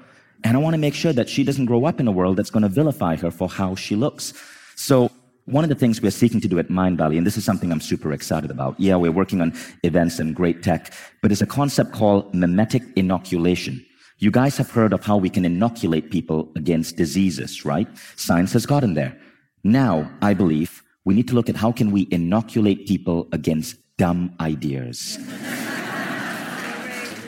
And 0.43 0.57
I 0.57 0.61
want 0.61 0.75
to 0.75 0.79
make 0.79 0.95
sure 0.95 1.13
that 1.13 1.29
she 1.29 1.45
doesn't 1.45 1.67
grow 1.67 1.85
up 1.85 2.01
in 2.01 2.09
a 2.09 2.13
world 2.21 2.37
that's 2.37 2.51
going 2.51 2.65
to 2.65 2.69
vilify 2.69 3.15
her 3.15 3.31
for 3.31 3.49
how 3.49 3.77
she 3.77 3.95
looks. 3.95 4.35
So 4.75 5.09
one 5.47 5.65
of 5.65 5.69
the 5.69 5.75
things 5.77 6.01
we're 6.01 6.11
seeking 6.11 6.41
to 6.41 6.49
do 6.49 6.59
at 6.59 6.69
Mindvalley, 6.69 7.17
and 7.17 7.27
this 7.27 7.37
is 7.37 7.45
something 7.45 7.73
I'm 7.73 7.81
super 7.81 8.13
excited 8.13 8.51
about. 8.51 8.79
Yeah, 8.79 8.97
we're 8.97 9.13
working 9.13 9.41
on 9.41 9.53
events 9.83 10.19
and 10.19 10.35
great 10.35 10.63
tech, 10.63 10.93
but 11.21 11.33
it's 11.33 11.41
a 11.41 11.47
concept 11.47 11.93
called 11.93 12.33
mimetic 12.35 12.83
inoculation. 12.97 13.85
You 14.19 14.31
guys 14.31 14.57
have 14.57 14.71
heard 14.71 14.93
of 14.93 15.05
how 15.05 15.17
we 15.17 15.29
can 15.29 15.45
inoculate 15.45 16.11
people 16.11 16.53
against 16.55 16.97
diseases, 16.97 17.65
right? 17.65 17.89
Science 18.15 18.53
has 18.53 18.67
gotten 18.67 18.95
there. 18.95 19.19
Now, 19.65 20.11
I 20.23 20.33
believe 20.35 20.83
we 21.05 21.15
need 21.15 21.27
to 21.29 21.35
look 21.35 21.49
at 21.49 21.57
how 21.57 21.73
can 21.73 21.91
we 21.91 22.07
inoculate 22.13 22.87
people 22.87 23.29
against 23.33 23.77
dumb 23.99 24.35
ideas. 24.41 25.19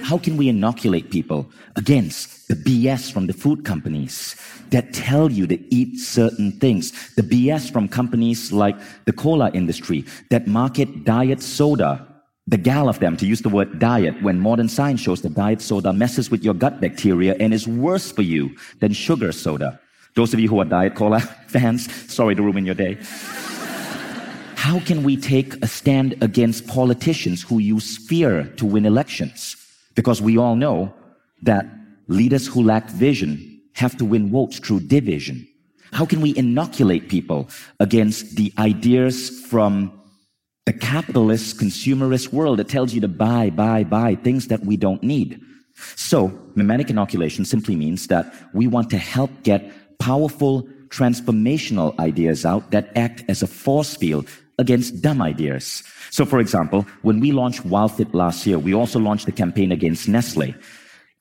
How 0.04 0.18
can 0.18 0.36
we 0.36 0.50
inoculate 0.50 1.10
people 1.10 1.48
against 1.76 2.33
the 2.46 2.54
BS 2.54 3.12
from 3.12 3.26
the 3.26 3.32
food 3.32 3.64
companies 3.64 4.36
that 4.70 4.92
tell 4.92 5.30
you 5.30 5.46
to 5.46 5.74
eat 5.74 5.98
certain 5.98 6.52
things? 6.52 7.14
The 7.14 7.22
BS 7.22 7.72
from 7.72 7.88
companies 7.88 8.52
like 8.52 8.76
the 9.04 9.12
cola 9.12 9.50
industry 9.52 10.04
that 10.30 10.46
market 10.46 11.04
diet 11.04 11.42
soda. 11.42 12.06
The 12.46 12.58
gall 12.58 12.90
of 12.90 12.98
them 12.98 13.16
to 13.16 13.26
use 13.26 13.40
the 13.40 13.48
word 13.48 13.78
diet 13.78 14.22
when 14.22 14.38
modern 14.38 14.68
science 14.68 15.00
shows 15.00 15.22
that 15.22 15.32
diet 15.32 15.62
soda 15.62 15.94
messes 15.94 16.30
with 16.30 16.44
your 16.44 16.52
gut 16.52 16.78
bacteria 16.78 17.34
and 17.40 17.54
is 17.54 17.66
worse 17.66 18.12
for 18.12 18.20
you 18.20 18.54
than 18.80 18.92
sugar 18.92 19.32
soda. 19.32 19.80
Those 20.14 20.34
of 20.34 20.40
you 20.40 20.48
who 20.48 20.60
are 20.60 20.66
diet 20.66 20.94
cola 20.94 21.20
fans, 21.48 21.90
sorry 22.12 22.34
to 22.34 22.42
ruin 22.42 22.66
your 22.66 22.74
day. 22.74 22.98
How 24.64 24.80
can 24.80 25.02
we 25.02 25.16
take 25.16 25.62
a 25.62 25.66
stand 25.66 26.16
against 26.22 26.66
politicians 26.66 27.42
who 27.42 27.58
use 27.58 27.98
fear 27.98 28.44
to 28.56 28.64
win 28.64 28.86
elections? 28.86 29.56
Because 29.94 30.22
we 30.22 30.38
all 30.38 30.56
know 30.56 30.94
that 31.42 31.66
leaders 32.08 32.46
who 32.46 32.62
lack 32.62 32.88
vision 32.90 33.62
have 33.74 33.96
to 33.96 34.04
win 34.04 34.30
votes 34.30 34.58
through 34.58 34.80
division. 34.80 35.46
How 35.92 36.04
can 36.04 36.20
we 36.20 36.36
inoculate 36.36 37.08
people 37.08 37.48
against 37.80 38.36
the 38.36 38.52
ideas 38.58 39.30
from 39.46 39.92
the 40.66 40.72
capitalist, 40.72 41.58
consumerist 41.58 42.32
world 42.32 42.58
that 42.58 42.68
tells 42.68 42.94
you 42.94 43.00
to 43.00 43.08
buy, 43.08 43.50
buy, 43.50 43.84
buy 43.84 44.14
things 44.16 44.48
that 44.48 44.64
we 44.64 44.76
don't 44.76 45.02
need? 45.02 45.40
So, 45.96 46.32
mimetic 46.54 46.90
inoculation 46.90 47.44
simply 47.44 47.76
means 47.76 48.06
that 48.08 48.32
we 48.52 48.66
want 48.66 48.90
to 48.90 48.98
help 48.98 49.30
get 49.42 49.72
powerful, 49.98 50.68
transformational 50.88 51.98
ideas 51.98 52.44
out 52.44 52.70
that 52.70 52.90
act 52.96 53.24
as 53.28 53.42
a 53.42 53.46
force 53.46 53.96
field 53.96 54.28
against 54.58 55.02
dumb 55.02 55.20
ideas. 55.20 55.82
So, 56.10 56.24
for 56.24 56.38
example, 56.38 56.86
when 57.02 57.20
we 57.20 57.32
launched 57.32 57.66
WildFit 57.66 58.14
last 58.14 58.46
year, 58.46 58.58
we 58.58 58.74
also 58.74 58.98
launched 59.00 59.26
a 59.28 59.32
campaign 59.32 59.72
against 59.72 60.08
Nestle. 60.08 60.54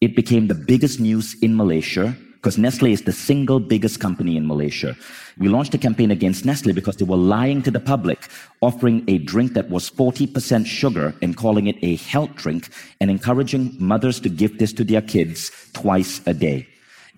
It 0.04 0.18
became 0.18 0.48
the 0.48 0.54
biggest 0.54 1.00
news 1.00 1.34
in 1.42 1.56
Malaysia 1.56 2.14
because 2.34 2.58
Nestle 2.58 2.92
is 2.92 3.04
the 3.04 3.14
single 3.14 3.62
biggest 3.62 4.02
company 4.02 4.36
in 4.36 4.46
Malaysia. 4.46 4.98
We 5.38 5.48
launched 5.48 5.74
a 5.76 5.78
campaign 5.78 6.12
against 6.12 6.44
Nestle 6.44 6.74
because 6.74 6.98
they 6.98 7.06
were 7.06 7.16
lying 7.16 7.62
to 7.62 7.72
the 7.72 7.80
public, 7.80 8.28
offering 8.60 9.06
a 9.08 9.20
drink 9.20 9.54
that 9.54 9.70
was 9.70 9.90
40% 9.90 10.66
sugar 10.66 11.16
and 11.22 11.38
calling 11.38 11.68
it 11.68 11.78
a 11.82 11.96
health 11.96 12.36
drink 12.36 12.68
and 13.00 13.10
encouraging 13.10 13.78
mothers 13.80 14.20
to 14.20 14.28
give 14.28 14.60
this 14.60 14.74
to 14.74 14.84
their 14.84 15.02
kids 15.02 15.50
twice 15.72 16.20
a 16.28 16.34
day. 16.34 16.68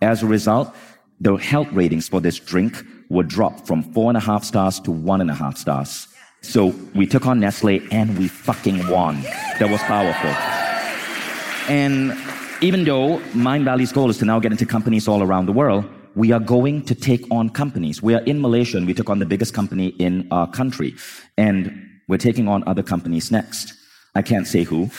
As 0.03 0.21
a 0.21 0.27
result, 0.27 0.71
the 1.19 1.37
health 1.37 1.71
ratings 1.71 2.07
for 2.07 2.21
this 2.21 2.37
drink 2.37 2.85
were 3.09 3.23
dropped 3.23 3.65
from 3.65 3.81
four 3.81 4.11
and 4.11 4.17
a 4.17 4.21
half 4.29 4.43
stars 4.43 4.79
to 4.81 4.91
one 4.91 5.21
and 5.21 5.31
a 5.31 5.33
half 5.33 5.57
stars. 5.57 6.07
So 6.43 6.67
we 6.93 7.07
took 7.07 7.25
on 7.25 7.39
Nestle 7.39 7.81
and 7.89 8.15
we 8.19 8.27
fucking 8.27 8.87
won. 8.89 9.23
That 9.57 9.71
was 9.71 9.81
powerful. 9.81 10.29
And 11.67 12.13
even 12.65 12.83
though 12.83 13.19
Mindvalley's 13.33 13.91
goal 13.91 14.09
is 14.09 14.17
to 14.17 14.25
now 14.25 14.39
get 14.39 14.51
into 14.51 14.65
companies 14.65 15.07
all 15.07 15.21
around 15.21 15.45
the 15.45 15.51
world, 15.51 15.85
we 16.15 16.31
are 16.31 16.39
going 16.39 16.83
to 16.85 16.95
take 16.95 17.23
on 17.29 17.47
companies. 17.47 18.01
We 18.01 18.15
are 18.15 18.21
in 18.21 18.41
Malaysia 18.41 18.77
and 18.77 18.87
we 18.87 18.95
took 18.95 19.07
on 19.07 19.19
the 19.19 19.25
biggest 19.25 19.53
company 19.53 19.89
in 19.99 20.27
our 20.31 20.49
country. 20.49 20.95
And 21.37 21.71
we're 22.07 22.17
taking 22.17 22.47
on 22.47 22.63
other 22.65 22.81
companies 22.81 23.29
next. 23.29 23.73
I 24.15 24.23
can't 24.23 24.47
say 24.47 24.63
who, 24.63 24.89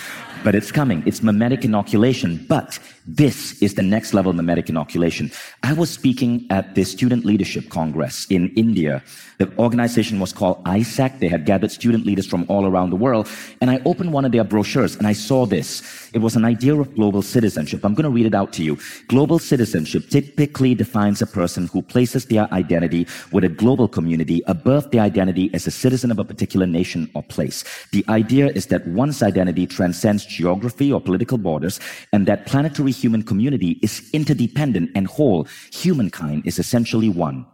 but 0.46 0.54
it's 0.54 0.70
coming. 0.70 1.02
It's 1.06 1.24
mimetic 1.24 1.64
inoculation. 1.64 2.46
But 2.48 2.78
this 3.04 3.60
is 3.60 3.74
the 3.74 3.82
next 3.82 4.14
level 4.14 4.30
of 4.30 4.36
mimetic 4.36 4.68
inoculation. 4.68 5.32
I 5.64 5.72
was 5.72 5.90
speaking 5.90 6.46
at 6.50 6.76
the 6.76 6.84
Student 6.84 7.24
Leadership 7.24 7.68
Congress 7.68 8.28
in 8.30 8.50
India. 8.50 9.02
The 9.38 9.52
organization 9.58 10.18
was 10.18 10.32
called 10.32 10.62
AIESEC. 10.64 11.18
They 11.18 11.28
had 11.28 11.46
gathered 11.46 11.70
student 11.70 12.06
leaders 12.06 12.26
from 12.26 12.46
all 12.48 12.64
around 12.64 12.90
the 12.90 12.96
world. 12.96 13.28
And 13.60 13.70
I 13.70 13.80
opened 13.84 14.12
one 14.12 14.24
of 14.24 14.32
their 14.32 14.44
brochures 14.44 14.96
and 14.96 15.06
I 15.06 15.12
saw 15.12 15.46
this. 15.46 16.10
It 16.14 16.18
was 16.18 16.36
an 16.36 16.44
idea 16.44 16.74
of 16.74 16.94
global 16.94 17.22
citizenship. 17.22 17.84
I'm 17.84 17.94
going 17.94 18.04
to 18.04 18.10
read 18.10 18.26
it 18.26 18.34
out 18.34 18.52
to 18.54 18.62
you. 18.62 18.78
Global 19.08 19.38
citizenship 19.38 20.08
typically 20.08 20.74
defines 20.74 21.20
a 21.22 21.26
person 21.26 21.66
who 21.66 21.82
places 21.82 22.26
their 22.26 22.52
identity 22.54 23.06
with 23.30 23.44
a 23.44 23.48
global 23.48 23.88
community 23.88 24.42
above 24.46 24.90
their 24.90 25.02
identity 25.02 25.50
as 25.52 25.66
a 25.66 25.70
citizen 25.70 26.10
of 26.10 26.18
a 26.18 26.24
particular 26.24 26.66
nation 26.66 27.10
or 27.14 27.22
place. 27.22 27.62
The 27.92 28.04
idea 28.08 28.46
is 28.48 28.66
that 28.66 28.86
one's 28.86 29.22
identity 29.22 29.66
transcends 29.66 30.24
geography 30.36 30.92
or 30.92 31.00
political 31.00 31.38
borders 31.38 31.80
and 32.12 32.26
that 32.26 32.46
planetary 32.46 32.92
human 32.92 33.22
community 33.22 33.78
is 33.82 34.08
interdependent 34.12 34.90
and 34.94 35.06
whole. 35.06 35.46
Humankind 35.72 36.46
is 36.46 36.58
essentially 36.58 37.08
one. 37.08 37.46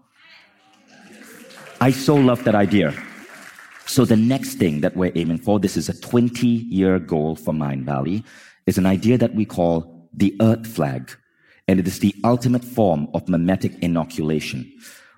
I 1.80 1.90
so 1.90 2.14
love 2.14 2.44
that 2.44 2.54
idea. 2.54 2.94
So 3.86 4.04
the 4.04 4.16
next 4.16 4.54
thing 4.54 4.80
that 4.82 4.96
we're 4.96 5.12
aiming 5.14 5.38
for, 5.38 5.58
this 5.58 5.76
is 5.76 5.88
a 5.88 6.00
20 6.00 6.46
year 6.46 6.98
goal 6.98 7.36
for 7.36 7.52
Mindvalley, 7.52 8.24
is 8.66 8.78
an 8.78 8.86
idea 8.86 9.18
that 9.18 9.34
we 9.34 9.44
call 9.44 10.08
the 10.12 10.36
Earth 10.40 10.66
flag. 10.66 11.10
And 11.68 11.80
it 11.80 11.86
is 11.86 11.98
the 11.98 12.14
ultimate 12.24 12.64
form 12.64 13.08
of 13.14 13.28
mimetic 13.28 13.72
inoculation. 13.82 14.70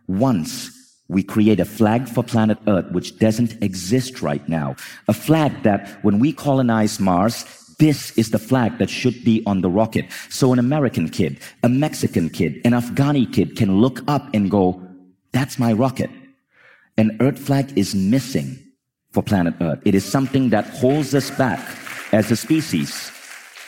Once 0.06 0.83
we 1.08 1.22
create 1.22 1.60
a 1.60 1.64
flag 1.64 2.08
for 2.08 2.22
planet 2.22 2.58
Earth, 2.66 2.90
which 2.92 3.18
doesn't 3.18 3.62
exist 3.62 4.22
right 4.22 4.46
now. 4.48 4.74
A 5.08 5.12
flag 5.12 5.62
that 5.62 6.02
when 6.02 6.18
we 6.18 6.32
colonize 6.32 6.98
Mars, 6.98 7.44
this 7.78 8.16
is 8.16 8.30
the 8.30 8.38
flag 8.38 8.78
that 8.78 8.88
should 8.88 9.24
be 9.24 9.42
on 9.46 9.60
the 9.60 9.68
rocket. 9.68 10.06
So 10.30 10.52
an 10.52 10.58
American 10.58 11.08
kid, 11.08 11.40
a 11.62 11.68
Mexican 11.68 12.30
kid, 12.30 12.60
an 12.64 12.72
Afghani 12.72 13.30
kid 13.30 13.56
can 13.56 13.80
look 13.80 14.00
up 14.08 14.28
and 14.32 14.50
go, 14.50 14.80
that's 15.32 15.58
my 15.58 15.72
rocket. 15.72 16.10
An 16.96 17.16
Earth 17.20 17.38
flag 17.38 17.76
is 17.76 17.94
missing 17.94 18.58
for 19.10 19.22
planet 19.22 19.54
Earth. 19.60 19.80
It 19.84 19.94
is 19.94 20.04
something 20.04 20.50
that 20.50 20.66
holds 20.68 21.14
us 21.14 21.30
back 21.32 21.60
as 22.12 22.30
a 22.30 22.36
species. 22.36 23.10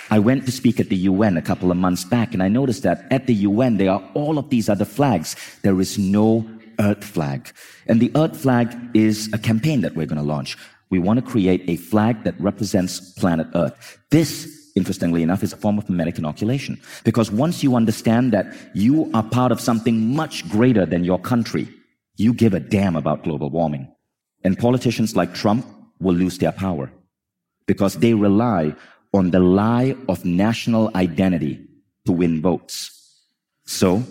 I 0.08 0.20
went 0.20 0.46
to 0.46 0.52
speak 0.52 0.78
at 0.78 0.88
the 0.88 0.96
UN 0.96 1.36
a 1.36 1.42
couple 1.42 1.72
of 1.72 1.76
months 1.76 2.04
back 2.04 2.32
and 2.32 2.42
I 2.42 2.48
noticed 2.48 2.84
that 2.84 3.06
at 3.10 3.26
the 3.26 3.34
UN 3.34 3.76
there 3.76 3.90
are 3.90 4.02
all 4.14 4.38
of 4.38 4.50
these 4.50 4.68
other 4.68 4.84
flags. 4.84 5.34
There 5.62 5.80
is 5.80 5.98
no 5.98 6.46
Earth 6.80 7.04
flag. 7.04 7.52
And 7.86 8.00
the 8.00 8.10
Earth 8.14 8.36
flag 8.36 8.76
is 8.94 9.30
a 9.32 9.38
campaign 9.38 9.80
that 9.82 9.94
we're 9.94 10.06
going 10.06 10.20
to 10.20 10.26
launch. 10.26 10.56
We 10.90 10.98
want 10.98 11.18
to 11.18 11.30
create 11.30 11.62
a 11.68 11.76
flag 11.76 12.24
that 12.24 12.40
represents 12.40 13.12
planet 13.12 13.48
Earth. 13.54 13.98
This, 14.10 14.72
interestingly 14.76 15.22
enough, 15.22 15.42
is 15.42 15.52
a 15.52 15.56
form 15.56 15.78
of 15.78 15.88
mimetic 15.88 16.18
inoculation. 16.18 16.80
Because 17.04 17.30
once 17.30 17.62
you 17.62 17.74
understand 17.74 18.32
that 18.32 18.54
you 18.74 19.10
are 19.14 19.22
part 19.22 19.52
of 19.52 19.60
something 19.60 20.14
much 20.14 20.48
greater 20.48 20.86
than 20.86 21.04
your 21.04 21.18
country, 21.18 21.68
you 22.16 22.32
give 22.32 22.54
a 22.54 22.60
damn 22.60 22.96
about 22.96 23.24
global 23.24 23.50
warming. 23.50 23.92
And 24.44 24.58
politicians 24.58 25.16
like 25.16 25.34
Trump 25.34 25.66
will 25.98 26.14
lose 26.14 26.38
their 26.38 26.52
power 26.52 26.92
because 27.66 27.96
they 27.96 28.14
rely 28.14 28.74
on 29.12 29.30
the 29.30 29.40
lie 29.40 29.96
of 30.08 30.24
national 30.24 30.90
identity 30.94 31.66
to 32.04 32.12
win 32.12 32.40
votes. 32.40 32.92
So, 33.64 34.04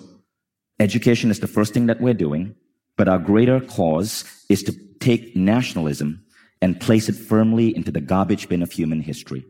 education 0.80 1.32
is 1.32 1.40
the 1.40 1.48
first 1.48 1.74
thing 1.74 1.86
that 1.88 2.02
we're 2.02 2.14
doing, 2.14 2.56
but 2.98 3.08
our 3.08 3.20
greater 3.20 3.60
cause 3.60 4.24
is 4.50 4.64
to 4.64 4.74
take 5.00 5.36
nationalism 5.36 6.24
and 6.62 6.80
place 6.80 7.10
it 7.10 7.16
firmly 7.16 7.76
into 7.76 7.92
the 7.92 8.02
garbage 8.02 8.50
bin 8.50 8.62
of 8.62 8.72
human 8.72 9.02
history. 9.02 9.46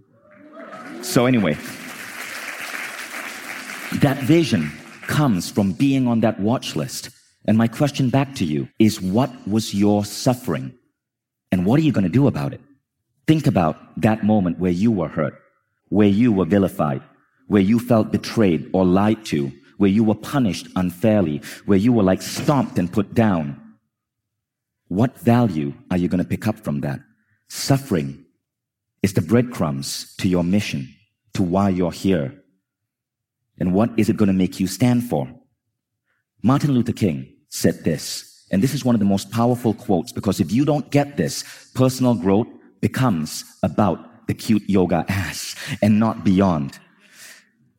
So, 1.02 1.26
anyway, 1.26 1.54
that 4.02 4.18
vision 4.24 4.72
comes 5.04 5.50
from 5.52 5.72
being 5.72 6.08
on 6.08 6.22
that 6.22 6.40
watch 6.40 6.76
list. 6.76 7.10
And 7.48 7.58
my 7.58 7.68
question 7.68 8.10
back 8.10 8.34
to 8.36 8.46
you 8.46 8.68
is 8.80 9.00
what 9.00 9.32
was 9.48 9.74
your 9.74 10.04
suffering? 10.04 10.74
And 11.52 11.66
what 11.66 11.80
are 11.80 11.84
you 11.84 11.92
going 11.92 12.04
to 12.04 12.10
do 12.10 12.28
about 12.28 12.54
it? 12.54 12.62
Think 13.28 13.48
about 13.48 13.78
that 14.02 14.24
moment 14.24 14.60
where 14.60 14.72
you 14.72 14.92
were 14.92 15.08
hurt, 15.08 15.40
where 15.90 16.08
you 16.08 16.32
were 16.32 16.46
vilified, 16.46 17.02
where 17.48 17.62
you 17.62 17.80
felt 17.80 18.12
betrayed 18.12 18.70
or 18.74 18.84
lied 18.84 19.24
to, 19.26 19.52
where 19.78 19.90
you 19.90 20.04
were 20.04 20.16
punished 20.16 20.68
unfairly, 20.76 21.42
where 21.66 21.78
you 21.78 21.92
were 21.94 22.04
like 22.04 22.22
stomped 22.22 22.78
and 22.78 22.92
put 22.92 23.14
down. 23.14 23.62
What 24.88 25.20
value 25.20 25.74
are 25.90 25.98
you 25.98 26.08
going 26.08 26.24
to 26.24 26.30
pick 26.30 26.48
up 26.48 26.60
from 26.60 26.82
that? 26.82 27.00
Suffering 27.48 28.26
is 29.02 29.14
the 29.14 29.22
breadcrumbs 29.22 30.16
to 30.18 30.28
your 30.28 30.44
mission, 30.44 30.94
to 31.34 31.44
why 31.44 31.70
you're 31.70 31.92
here. 31.92 32.44
And 33.60 33.74
what 33.74 33.90
is 33.98 34.10
it 34.10 34.18
going 34.18 34.28
to 34.28 34.34
make 34.34 34.60
you 34.60 34.68
stand 34.68 35.04
for? 35.10 35.28
Martin 36.42 36.72
Luther 36.72 36.94
King 36.94 37.28
said 37.50 37.84
this, 37.84 38.46
and 38.52 38.62
this 38.62 38.74
is 38.74 38.86
one 38.86 38.96
of 38.96 39.00
the 39.00 39.06
most 39.06 39.32
powerful 39.32 39.74
quotes 39.74 40.12
because 40.12 40.40
if 40.40 40.52
you 40.52 40.66
don't 40.66 40.92
get 40.92 41.18
this, 41.18 41.44
personal 41.74 42.14
growth 42.16 42.48
becomes 42.82 43.44
about 43.64 44.28
the 44.28 44.34
cute 44.34 44.68
yoga 44.70 45.06
ass 45.10 45.56
and 45.82 46.00
not 46.00 46.24
beyond. 46.24 46.80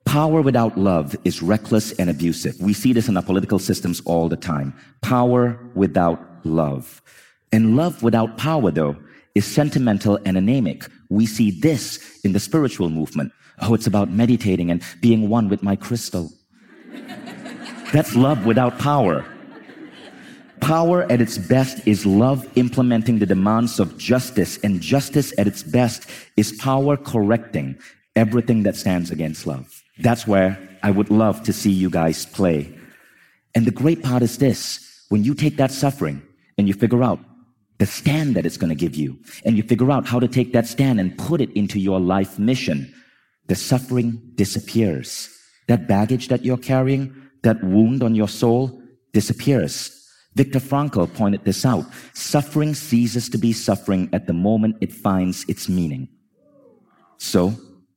Power 0.07 0.41
without 0.41 0.79
love 0.79 1.17
is 1.25 1.43
reckless 1.43 1.93
and 1.93 2.09
abusive. 2.09 2.59
We 2.61 2.73
see 2.73 2.93
this 2.93 3.09
in 3.09 3.17
our 3.17 3.23
political 3.23 3.59
systems 3.59 4.01
all 4.07 4.29
the 4.29 4.37
time. 4.37 4.73
Power 5.03 5.59
without 5.75 6.21
love. 6.45 7.03
And 7.53 7.77
love 7.77 8.03
without 8.03 8.39
power, 8.39 8.71
though, 8.71 8.97
is 9.35 9.45
sentimental 9.45 10.19
and 10.25 10.37
anemic. 10.37 10.87
We 11.11 11.27
see 11.27 11.51
this 11.51 12.21
in 12.25 12.33
the 12.33 12.41
spiritual 12.41 12.89
movement. 12.89 13.33
Oh, 13.61 13.75
it's 13.75 13.87
about 13.87 14.11
meditating 14.11 14.71
and 14.71 14.83
being 15.01 15.29
one 15.29 15.49
with 15.49 15.63
my 15.63 15.77
crystal. 15.77 16.31
That's 17.93 18.15
love 18.15 18.47
without 18.47 18.79
power. 18.79 19.25
Power 20.61 21.03
at 21.11 21.21
its 21.21 21.37
best 21.37 21.87
is 21.87 22.07
love 22.07 22.49
implementing 22.57 23.19
the 23.19 23.27
demands 23.27 23.79
of 23.79 23.99
justice, 23.99 24.59
and 24.59 24.81
justice 24.81 25.35
at 25.37 25.47
its 25.47 25.63
best 25.63 26.09
is 26.37 26.53
power 26.53 26.97
correcting 26.97 27.79
everything 28.15 28.63
that 28.63 28.77
stands 28.77 29.11
against 29.11 29.47
love. 29.47 29.76
That's 29.99 30.27
where 30.27 30.59
I 30.83 30.91
would 30.91 31.11
love 31.11 31.43
to 31.45 31.53
see 31.53 31.71
you 31.71 31.91
guys 31.91 32.27
play. 32.27 32.73
And 33.55 33.67
the 33.67 33.71
great 33.71 34.03
part 34.03 34.23
is 34.23 34.39
this 34.39 35.05
when 35.09 35.25
you 35.25 35.35
take 35.35 35.57
that 35.57 35.71
suffering 35.71 36.23
and 36.59 36.69
you 36.69 36.75
figure 36.75 37.03
out 37.03 37.21
the 37.79 37.87
stand 37.87 38.35
that 38.37 38.47
it's 38.47 38.57
going 38.57 38.71
to 38.71 38.75
give 38.75 38.95
you, 38.95 39.19
and 39.45 39.57
you 39.57 39.63
figure 39.63 39.91
out 39.91 40.07
how 40.07 40.19
to 40.19 40.29
take 40.29 40.53
that 40.53 40.67
stand 40.67 40.99
and 40.99 41.17
put 41.19 41.41
it 41.41 41.53
into 41.53 41.79
your 41.79 42.01
life 42.01 42.39
mission, 42.39 42.93
the 43.49 43.55
suffering 43.55 44.21
disappears. 44.35 45.29
That 45.69 45.87
baggage 45.87 46.29
that 46.29 46.45
you're 46.45 46.57
carrying, 46.57 47.15
that 47.43 47.63
wound 47.63 48.03
on 48.03 48.15
your 48.15 48.29
soul 48.29 48.81
disappears. 49.13 49.93
Viktor 50.35 50.61
Frankl 50.61 51.13
pointed 51.13 51.45
this 51.45 51.65
out. 51.65 51.85
Suffering 52.15 52.75
ceases 52.75 53.29
to 53.31 53.39
be 53.39 53.53
suffering 53.53 54.09
at 54.13 54.27
the 54.27 54.33
moment 54.33 54.77
it 54.81 54.93
finds 54.93 55.45
its 55.49 55.69
meaning. 55.69 56.09
So, 57.19 57.55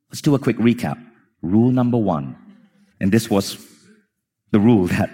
let's 0.10 0.22
do 0.22 0.36
a 0.36 0.40
quick 0.40 0.58
recap. 0.58 0.98
Rule 1.42 1.72
number 1.72 1.98
one. 1.98 2.36
And 3.00 3.12
this 3.12 3.30
was 3.30 3.58
the 4.52 4.60
rule 4.60 4.88
that 4.98 5.10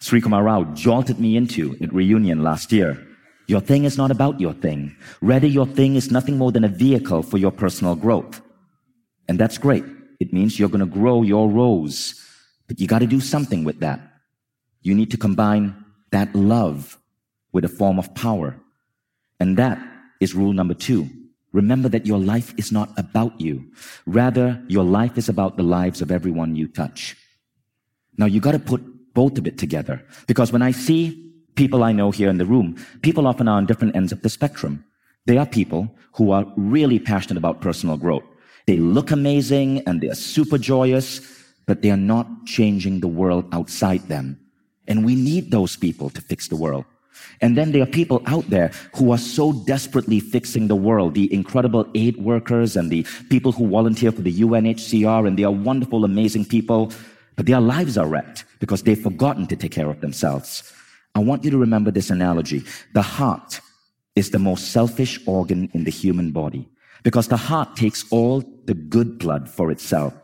Srikumar 0.00 0.44
Rao 0.44 0.64
jolted 0.74 1.18
me 1.18 1.36
into 1.36 1.76
at 1.82 1.92
reunion 1.92 2.42
last 2.42 2.72
year. 2.72 3.06
Your 3.46 3.60
thing 3.60 3.84
is 3.84 3.98
not 3.98 4.10
about 4.10 4.40
your 4.40 4.54
thing. 4.54 4.96
Rather, 5.20 5.46
your 5.46 5.66
thing 5.66 5.96
is 5.96 6.10
nothing 6.10 6.38
more 6.38 6.52
than 6.52 6.64
a 6.64 6.68
vehicle 6.68 7.22
for 7.22 7.36
your 7.36 7.50
personal 7.50 7.96
growth. 7.96 8.40
And 9.28 9.38
that's 9.38 9.58
great. 9.58 9.84
It 10.20 10.32
means 10.32 10.58
you're 10.58 10.68
going 10.68 10.80
to 10.80 10.98
grow 11.00 11.22
your 11.22 11.50
rose, 11.50 12.14
but 12.68 12.80
you 12.80 12.86
got 12.86 13.00
to 13.00 13.06
do 13.06 13.20
something 13.20 13.64
with 13.64 13.80
that. 13.80 14.00
You 14.82 14.94
need 14.94 15.10
to 15.10 15.16
combine 15.16 15.84
that 16.12 16.34
love 16.34 16.98
with 17.52 17.64
a 17.64 17.68
form 17.68 17.98
of 17.98 18.14
power. 18.14 18.56
And 19.40 19.56
that 19.56 19.78
is 20.20 20.34
rule 20.34 20.52
number 20.52 20.74
two. 20.74 21.08
Remember 21.52 21.88
that 21.88 22.06
your 22.06 22.18
life 22.18 22.54
is 22.56 22.70
not 22.70 22.90
about 22.96 23.40
you. 23.40 23.64
Rather, 24.06 24.62
your 24.68 24.84
life 24.84 25.18
is 25.18 25.28
about 25.28 25.56
the 25.56 25.62
lives 25.62 26.00
of 26.00 26.10
everyone 26.10 26.54
you 26.54 26.68
touch. 26.68 27.16
Now 28.16 28.26
you 28.26 28.40
got 28.40 28.52
to 28.52 28.58
put 28.58 28.82
both 29.14 29.38
of 29.38 29.46
it 29.46 29.58
together 29.58 30.04
because 30.26 30.52
when 30.52 30.62
I 30.62 30.70
see 30.70 31.32
people 31.56 31.82
I 31.82 31.92
know 31.92 32.10
here 32.10 32.30
in 32.30 32.38
the 32.38 32.46
room, 32.46 32.76
people 33.02 33.26
often 33.26 33.48
are 33.48 33.56
on 33.56 33.66
different 33.66 33.96
ends 33.96 34.12
of 34.12 34.22
the 34.22 34.28
spectrum. 34.28 34.84
They 35.26 35.36
are 35.36 35.46
people 35.46 35.94
who 36.12 36.30
are 36.30 36.46
really 36.56 36.98
passionate 36.98 37.38
about 37.38 37.60
personal 37.60 37.96
growth. 37.96 38.24
They 38.66 38.78
look 38.78 39.10
amazing 39.10 39.82
and 39.86 40.00
they 40.00 40.08
are 40.08 40.14
super 40.14 40.58
joyous, 40.58 41.20
but 41.66 41.82
they 41.82 41.90
are 41.90 41.96
not 41.96 42.46
changing 42.46 43.00
the 43.00 43.08
world 43.08 43.46
outside 43.52 44.02
them. 44.08 44.38
And 44.86 45.04
we 45.04 45.14
need 45.14 45.50
those 45.50 45.76
people 45.76 46.10
to 46.10 46.20
fix 46.20 46.48
the 46.48 46.56
world. 46.56 46.84
And 47.40 47.56
then 47.56 47.72
there 47.72 47.82
are 47.82 47.86
people 47.86 48.22
out 48.26 48.48
there 48.50 48.72
who 48.96 49.12
are 49.12 49.18
so 49.18 49.52
desperately 49.52 50.20
fixing 50.20 50.68
the 50.68 50.76
world, 50.76 51.14
the 51.14 51.32
incredible 51.32 51.86
aid 51.94 52.16
workers 52.18 52.76
and 52.76 52.90
the 52.90 53.06
people 53.28 53.52
who 53.52 53.68
volunteer 53.68 54.12
for 54.12 54.22
the 54.22 54.32
UNHCR, 54.32 55.26
and 55.26 55.38
they 55.38 55.44
are 55.44 55.52
wonderful, 55.52 56.04
amazing 56.04 56.44
people, 56.44 56.92
but 57.36 57.46
their 57.46 57.60
lives 57.60 57.96
are 57.96 58.06
wrecked 58.06 58.44
because 58.58 58.82
they've 58.82 59.00
forgotten 59.00 59.46
to 59.46 59.56
take 59.56 59.72
care 59.72 59.88
of 59.88 60.00
themselves. 60.00 60.72
I 61.14 61.20
want 61.20 61.44
you 61.44 61.50
to 61.50 61.58
remember 61.58 61.90
this 61.90 62.10
analogy. 62.10 62.62
The 62.94 63.02
heart 63.02 63.60
is 64.14 64.30
the 64.30 64.38
most 64.38 64.72
selfish 64.72 65.18
organ 65.26 65.70
in 65.72 65.84
the 65.84 65.90
human 65.90 66.30
body 66.30 66.68
because 67.02 67.28
the 67.28 67.36
heart 67.36 67.76
takes 67.76 68.04
all 68.10 68.42
the 68.66 68.74
good 68.74 69.18
blood 69.18 69.48
for 69.48 69.70
itself 69.70 70.14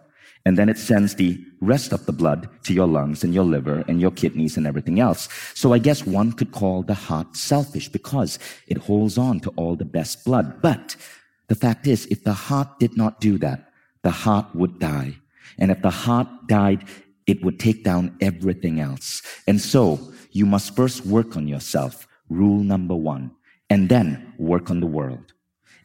and 0.46 0.56
then 0.56 0.68
it 0.68 0.78
sends 0.78 1.16
the 1.16 1.44
rest 1.61 1.92
of 1.92 2.06
the 2.06 2.12
blood 2.12 2.48
to 2.62 2.72
your 2.72 2.87
lungs 2.87 3.24
and 3.24 3.35
your 3.35 3.44
liver 3.44 3.82
and 3.88 4.00
your 4.00 4.12
kidneys 4.12 4.56
and 4.56 4.64
everything 4.64 5.00
else. 5.00 5.28
So 5.54 5.72
I 5.72 5.78
guess 5.78 6.06
one 6.06 6.30
could 6.30 6.52
call 6.52 6.85
the 6.85 6.94
heart 6.94 7.37
selfish 7.37 7.88
because 7.88 8.38
it 8.68 8.78
holds 8.78 9.18
on 9.18 9.40
to 9.40 9.50
all 9.56 9.74
the 9.74 9.85
best 9.85 10.24
blood. 10.24 10.62
But 10.62 10.94
the 11.48 11.56
fact 11.56 11.88
is, 11.88 12.06
if 12.06 12.22
the 12.22 12.32
heart 12.32 12.78
did 12.78 12.96
not 12.96 13.20
do 13.20 13.38
that, 13.38 13.72
the 14.02 14.12
heart 14.12 14.46
would 14.54 14.78
die. 14.78 15.16
And 15.59 15.72
if 15.72 15.82
the 15.82 15.90
heart 15.90 16.28
died, 16.46 16.85
it 17.26 17.42
would 17.42 17.59
take 17.59 17.82
down 17.82 18.16
everything 18.20 18.78
else. 18.78 19.22
And 19.48 19.61
so 19.61 19.98
you 20.30 20.46
must 20.46 20.76
first 20.76 21.04
work 21.04 21.37
on 21.37 21.48
yourself. 21.48 22.06
Rule 22.30 22.62
number 22.62 22.94
one. 22.94 23.32
And 23.68 23.88
then 23.88 24.32
work 24.38 24.70
on 24.70 24.78
the 24.78 24.87
world. 24.87 25.32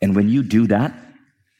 And 0.03 0.15
when 0.15 0.29
you 0.29 0.43
do 0.43 0.67
that, 0.67 0.93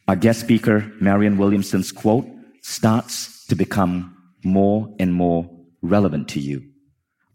our 0.07 0.15
guest 0.15 0.41
speaker, 0.41 0.91
Marianne 0.99 1.39
Williamson's 1.39 1.91
quote, 1.91 2.27
starts 2.61 3.45
to 3.47 3.55
become 3.55 4.15
more 4.43 4.93
and 4.99 5.13
more 5.13 5.49
relevant 5.81 6.27
to 6.29 6.39
you. 6.39 6.63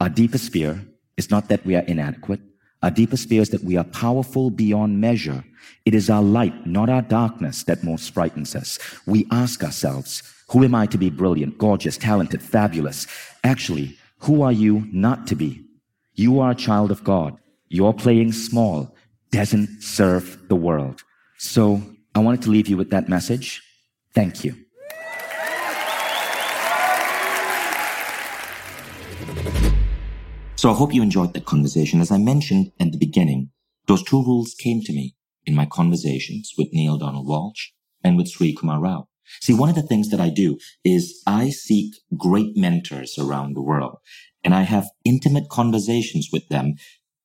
Our 0.01 0.09
deepest 0.09 0.53
fear 0.53 0.85
is 1.17 1.31
not 1.31 1.49
that 1.49 1.65
we 1.65 1.77
are 1.77 1.83
inadequate. 1.83 2.41
Our 2.83 2.91
deepest 2.91 3.29
fear 3.29 3.43
is 3.43 3.51
that 3.51 3.65
we 3.65 3.77
are 3.77 3.85
powerful 3.85 4.51
beyond 4.51 5.01
measure. 5.01 5.45
It 5.85 5.95
is 5.95 6.11
our 6.11 6.23
light, 6.23 6.67
not 6.67 6.89
our 6.89 7.03
darkness, 7.03 7.65
that 7.65 7.83
most 7.83 8.12
frightens 8.12 8.55
us. 8.55 8.79
We 9.07 9.27
ask 9.31 9.65
ourselves, 9.65 10.23
who 10.51 10.62
am 10.62 10.75
I 10.75 10.87
to 10.87 10.99
be 10.99 11.11
brilliant, 11.11 11.59
gorgeous, 11.59 11.97
talented, 11.97 12.43
fabulous? 12.43 13.07
Actually, 13.43 13.97
who 14.20 14.43
are 14.43 14.53
you 14.53 14.87
not 14.93 15.27
to 15.29 15.35
be? 15.35 15.64
You 16.14 16.41
are 16.41 16.53
a 16.53 16.55
child 16.55 16.91
of 16.91 17.03
God. 17.03 17.37
Your 17.68 17.93
playing 17.93 18.33
small 18.33 18.95
doesn't 19.31 19.83
serve 19.83 20.49
the 20.49 20.57
world. 20.57 21.03
So 21.39 21.83
I 22.14 22.20
wanted 22.20 22.43
to 22.43 22.51
leave 22.51 22.68
you 22.68 22.77
with 22.77 22.91
that 22.91 23.09
message. 23.09 23.62
Thank 24.14 24.45
you. 24.45 24.66
So 30.59 30.70
I 30.70 30.74
hope 30.74 30.94
you 30.94 31.02
enjoyed 31.02 31.34
that 31.34 31.44
conversation. 31.44 32.00
As 32.00 32.11
I 32.11 32.16
mentioned 32.16 32.72
at 32.80 32.90
the 32.90 32.96
beginning, 32.96 33.50
those 33.88 34.02
two 34.02 34.24
rules 34.24 34.54
came 34.54 34.80
to 34.82 34.92
me 34.92 35.14
in 35.44 35.54
my 35.54 35.66
conversations 35.66 36.54
with 36.57 36.72
Neale 36.72 36.96
Donald 36.96 37.28
Walsch 37.28 37.72
and 38.02 38.16
with 38.16 38.32
Srikumar 38.32 38.80
Rao. 38.80 39.07
See, 39.42 39.52
one 39.52 39.68
of 39.68 39.74
the 39.74 39.82
things 39.82 40.09
that 40.09 40.20
I 40.20 40.30
do 40.30 40.57
is 40.82 41.22
I 41.26 41.50
seek 41.50 41.94
great 42.16 42.57
mentors 42.57 43.18
around 43.18 43.54
the 43.54 43.61
world 43.61 43.98
and 44.42 44.54
I 44.54 44.62
have 44.62 44.88
intimate 45.04 45.50
conversations 45.50 46.30
with 46.32 46.48
them, 46.48 46.76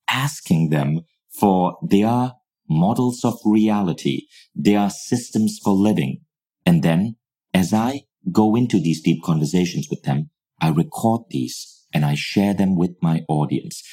asking 0.10 0.70
them 0.70 1.02
for 1.30 1.78
their 1.82 2.34
models 2.70 3.24
of 3.24 3.40
reality. 3.46 4.28
They 4.54 4.76
are 4.76 4.90
systems 4.90 5.58
for 5.64 5.74
living. 5.74 6.20
And 6.66 6.84
then 6.84 7.16
as 7.54 7.74
I 7.74 8.02
go 8.30 8.56
into 8.56 8.78
these 8.78 9.02
deep 9.02 9.24
conversations 9.24 9.88
with 9.90 10.04
them, 10.04 10.32
I 10.60 10.70
record 10.70 11.22
these 11.30 11.81
and 11.94 12.06
I 12.06 12.16
share 12.16 12.54
them 12.54 12.76
with 12.76 12.96
my 13.02 13.22
audience. 13.28 13.84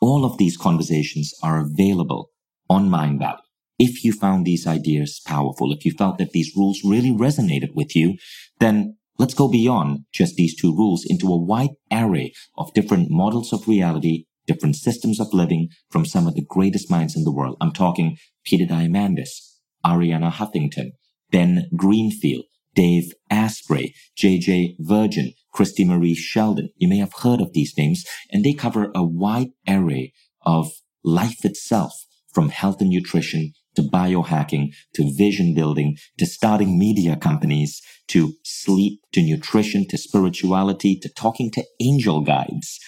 All 0.00 0.24
of 0.24 0.38
these 0.38 0.56
conversations 0.56 1.34
are 1.42 1.60
available 1.60 2.30
on 2.68 2.88
Mindvalley. 2.88 3.38
If 3.78 4.04
you 4.04 4.12
found 4.12 4.44
these 4.44 4.66
ideas 4.66 5.20
powerful, 5.24 5.72
if 5.72 5.84
you 5.84 5.92
felt 5.92 6.18
that 6.18 6.32
these 6.32 6.52
rules 6.56 6.82
really 6.84 7.12
resonated 7.12 7.74
with 7.74 7.94
you, 7.94 8.16
then 8.58 8.96
let's 9.18 9.34
go 9.34 9.48
beyond 9.48 10.00
just 10.12 10.34
these 10.34 10.56
two 10.56 10.74
rules 10.74 11.04
into 11.08 11.28
a 11.28 11.36
wide 11.36 11.76
array 11.92 12.32
of 12.56 12.74
different 12.74 13.10
models 13.10 13.52
of 13.52 13.68
reality, 13.68 14.24
different 14.46 14.76
systems 14.76 15.20
of 15.20 15.32
living 15.32 15.68
from 15.90 16.04
some 16.04 16.26
of 16.26 16.34
the 16.34 16.44
greatest 16.44 16.90
minds 16.90 17.16
in 17.16 17.24
the 17.24 17.32
world. 17.32 17.56
I'm 17.60 17.72
talking 17.72 18.16
Peter 18.44 18.64
Diamandis, 18.64 19.30
Arianna 19.84 20.32
Huffington, 20.32 20.90
Ben 21.30 21.68
Greenfield, 21.76 22.44
Dave 22.74 23.12
Asprey, 23.30 23.94
JJ 24.16 24.76
Virgin, 24.80 25.34
Christie 25.52 25.84
Marie 25.84 26.14
Sheldon. 26.14 26.70
You 26.76 26.88
may 26.88 26.98
have 26.98 27.12
heard 27.22 27.40
of 27.40 27.52
these 27.52 27.74
names, 27.76 28.04
and 28.30 28.44
they 28.44 28.52
cover 28.52 28.90
a 28.94 29.04
wide 29.04 29.50
array 29.66 30.12
of 30.42 30.70
life 31.04 31.44
itself, 31.44 31.92
from 32.32 32.50
health 32.50 32.80
and 32.80 32.90
nutrition 32.90 33.52
to 33.74 33.82
biohacking 33.82 34.68
to 34.94 35.12
vision 35.16 35.54
building 35.54 35.96
to 36.18 36.26
starting 36.26 36.78
media 36.78 37.16
companies 37.16 37.80
to 38.08 38.32
sleep 38.44 39.00
to 39.12 39.22
nutrition 39.22 39.86
to 39.88 39.96
spirituality 39.96 40.98
to 41.00 41.08
talking 41.08 41.50
to 41.52 41.64
angel 41.80 42.22
guides. 42.22 42.78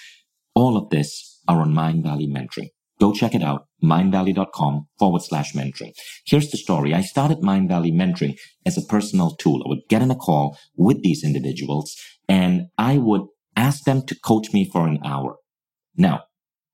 All 0.55 0.77
of 0.77 0.91
this 0.91 1.41
are 1.49 1.61
on 1.61 1.73
Mindvalley 1.73 2.29
Mentoring. 2.29 2.71
Go 3.01 3.13
check 3.13 3.35
it 3.35 3.43
out, 3.43 3.67
mindvalley.com 3.83 4.87
forward 4.99 5.23
slash 5.23 5.55
mentoring. 5.55 5.93
Here's 6.27 6.51
the 6.51 6.59
story. 6.59 6.93
I 6.93 7.01
started 7.01 7.39
Mindvalley 7.39 7.93
Mentoring 7.93 8.37
as 8.67 8.77
a 8.77 8.83
personal 8.83 9.37
tool. 9.37 9.63
I 9.65 9.69
would 9.69 9.89
get 9.89 10.03
in 10.03 10.11
a 10.11 10.17
call 10.17 10.59
with 10.77 11.03
these 11.03 11.25
individuals 11.25 11.97
and 12.31 12.68
I 12.78 12.97
would 12.97 13.22
ask 13.57 13.83
them 13.83 14.07
to 14.07 14.14
coach 14.24 14.53
me 14.53 14.64
for 14.72 14.87
an 14.87 15.01
hour. 15.05 15.35
Now, 15.97 16.22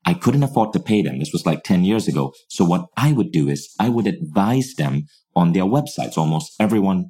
I 0.04 0.12
couldn't 0.12 0.42
afford 0.42 0.74
to 0.74 0.78
pay 0.78 1.00
them. 1.00 1.18
This 1.18 1.32
was 1.32 1.46
like 1.46 1.64
10 1.64 1.82
years 1.82 2.06
ago. 2.06 2.34
So 2.48 2.64
what 2.64 2.84
I 2.96 3.12
would 3.12 3.32
do 3.32 3.48
is 3.48 3.74
I 3.80 3.88
would 3.88 4.06
advise 4.06 4.74
them 4.76 5.06
on 5.34 5.52
their 5.52 5.64
websites. 5.64 6.18
Almost 6.18 6.52
everyone 6.60 7.06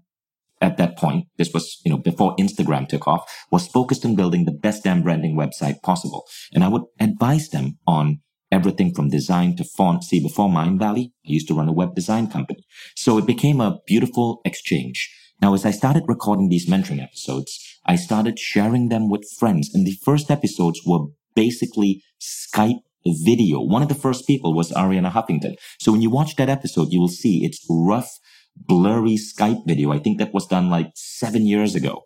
at 0.62 0.76
that 0.78 0.96
point, 0.96 1.26
this 1.36 1.52
was, 1.52 1.80
you 1.84 1.90
know, 1.90 1.98
before 1.98 2.36
Instagram 2.36 2.88
took 2.88 3.08
off, 3.08 3.28
was 3.50 3.66
focused 3.66 4.06
on 4.06 4.14
building 4.14 4.44
the 4.44 4.52
best 4.52 4.84
damn 4.84 5.02
branding 5.02 5.36
website 5.36 5.82
possible. 5.82 6.24
And 6.54 6.62
I 6.62 6.68
would 6.68 6.84
advise 7.00 7.48
them 7.48 7.78
on 7.84 8.20
everything 8.52 8.94
from 8.94 9.10
design 9.10 9.56
to 9.56 9.64
font. 9.64 10.04
See, 10.04 10.22
before 10.22 10.48
Mindvalley, 10.48 11.06
I 11.26 11.32
used 11.38 11.48
to 11.48 11.54
run 11.54 11.68
a 11.68 11.72
web 11.72 11.96
design 11.96 12.30
company. 12.30 12.64
So 12.94 13.18
it 13.18 13.26
became 13.26 13.60
a 13.60 13.78
beautiful 13.88 14.40
exchange. 14.44 15.12
Now, 15.42 15.52
as 15.52 15.66
I 15.66 15.70
started 15.70 16.04
recording 16.06 16.48
these 16.48 16.66
mentoring 16.66 17.02
episodes, 17.02 17.58
I 17.86 17.96
started 17.96 18.38
sharing 18.38 18.88
them 18.88 19.08
with 19.08 19.30
friends. 19.38 19.72
And 19.72 19.86
the 19.86 19.96
first 20.04 20.30
episodes 20.30 20.80
were 20.84 21.06
basically 21.34 22.02
Skype 22.20 22.80
video. 23.06 23.60
One 23.60 23.82
of 23.82 23.88
the 23.88 23.94
first 23.94 24.26
people 24.26 24.54
was 24.54 24.72
Arianna 24.72 25.12
Huffington. 25.12 25.54
So 25.78 25.92
when 25.92 26.02
you 26.02 26.10
watch 26.10 26.36
that 26.36 26.48
episode, 26.48 26.88
you 26.90 27.00
will 27.00 27.08
see 27.08 27.44
it's 27.44 27.64
rough, 27.70 28.10
blurry 28.56 29.16
Skype 29.16 29.66
video. 29.66 29.92
I 29.92 30.00
think 30.00 30.18
that 30.18 30.34
was 30.34 30.46
done 30.46 30.68
like 30.68 30.90
seven 30.96 31.46
years 31.46 31.74
ago. 31.74 32.02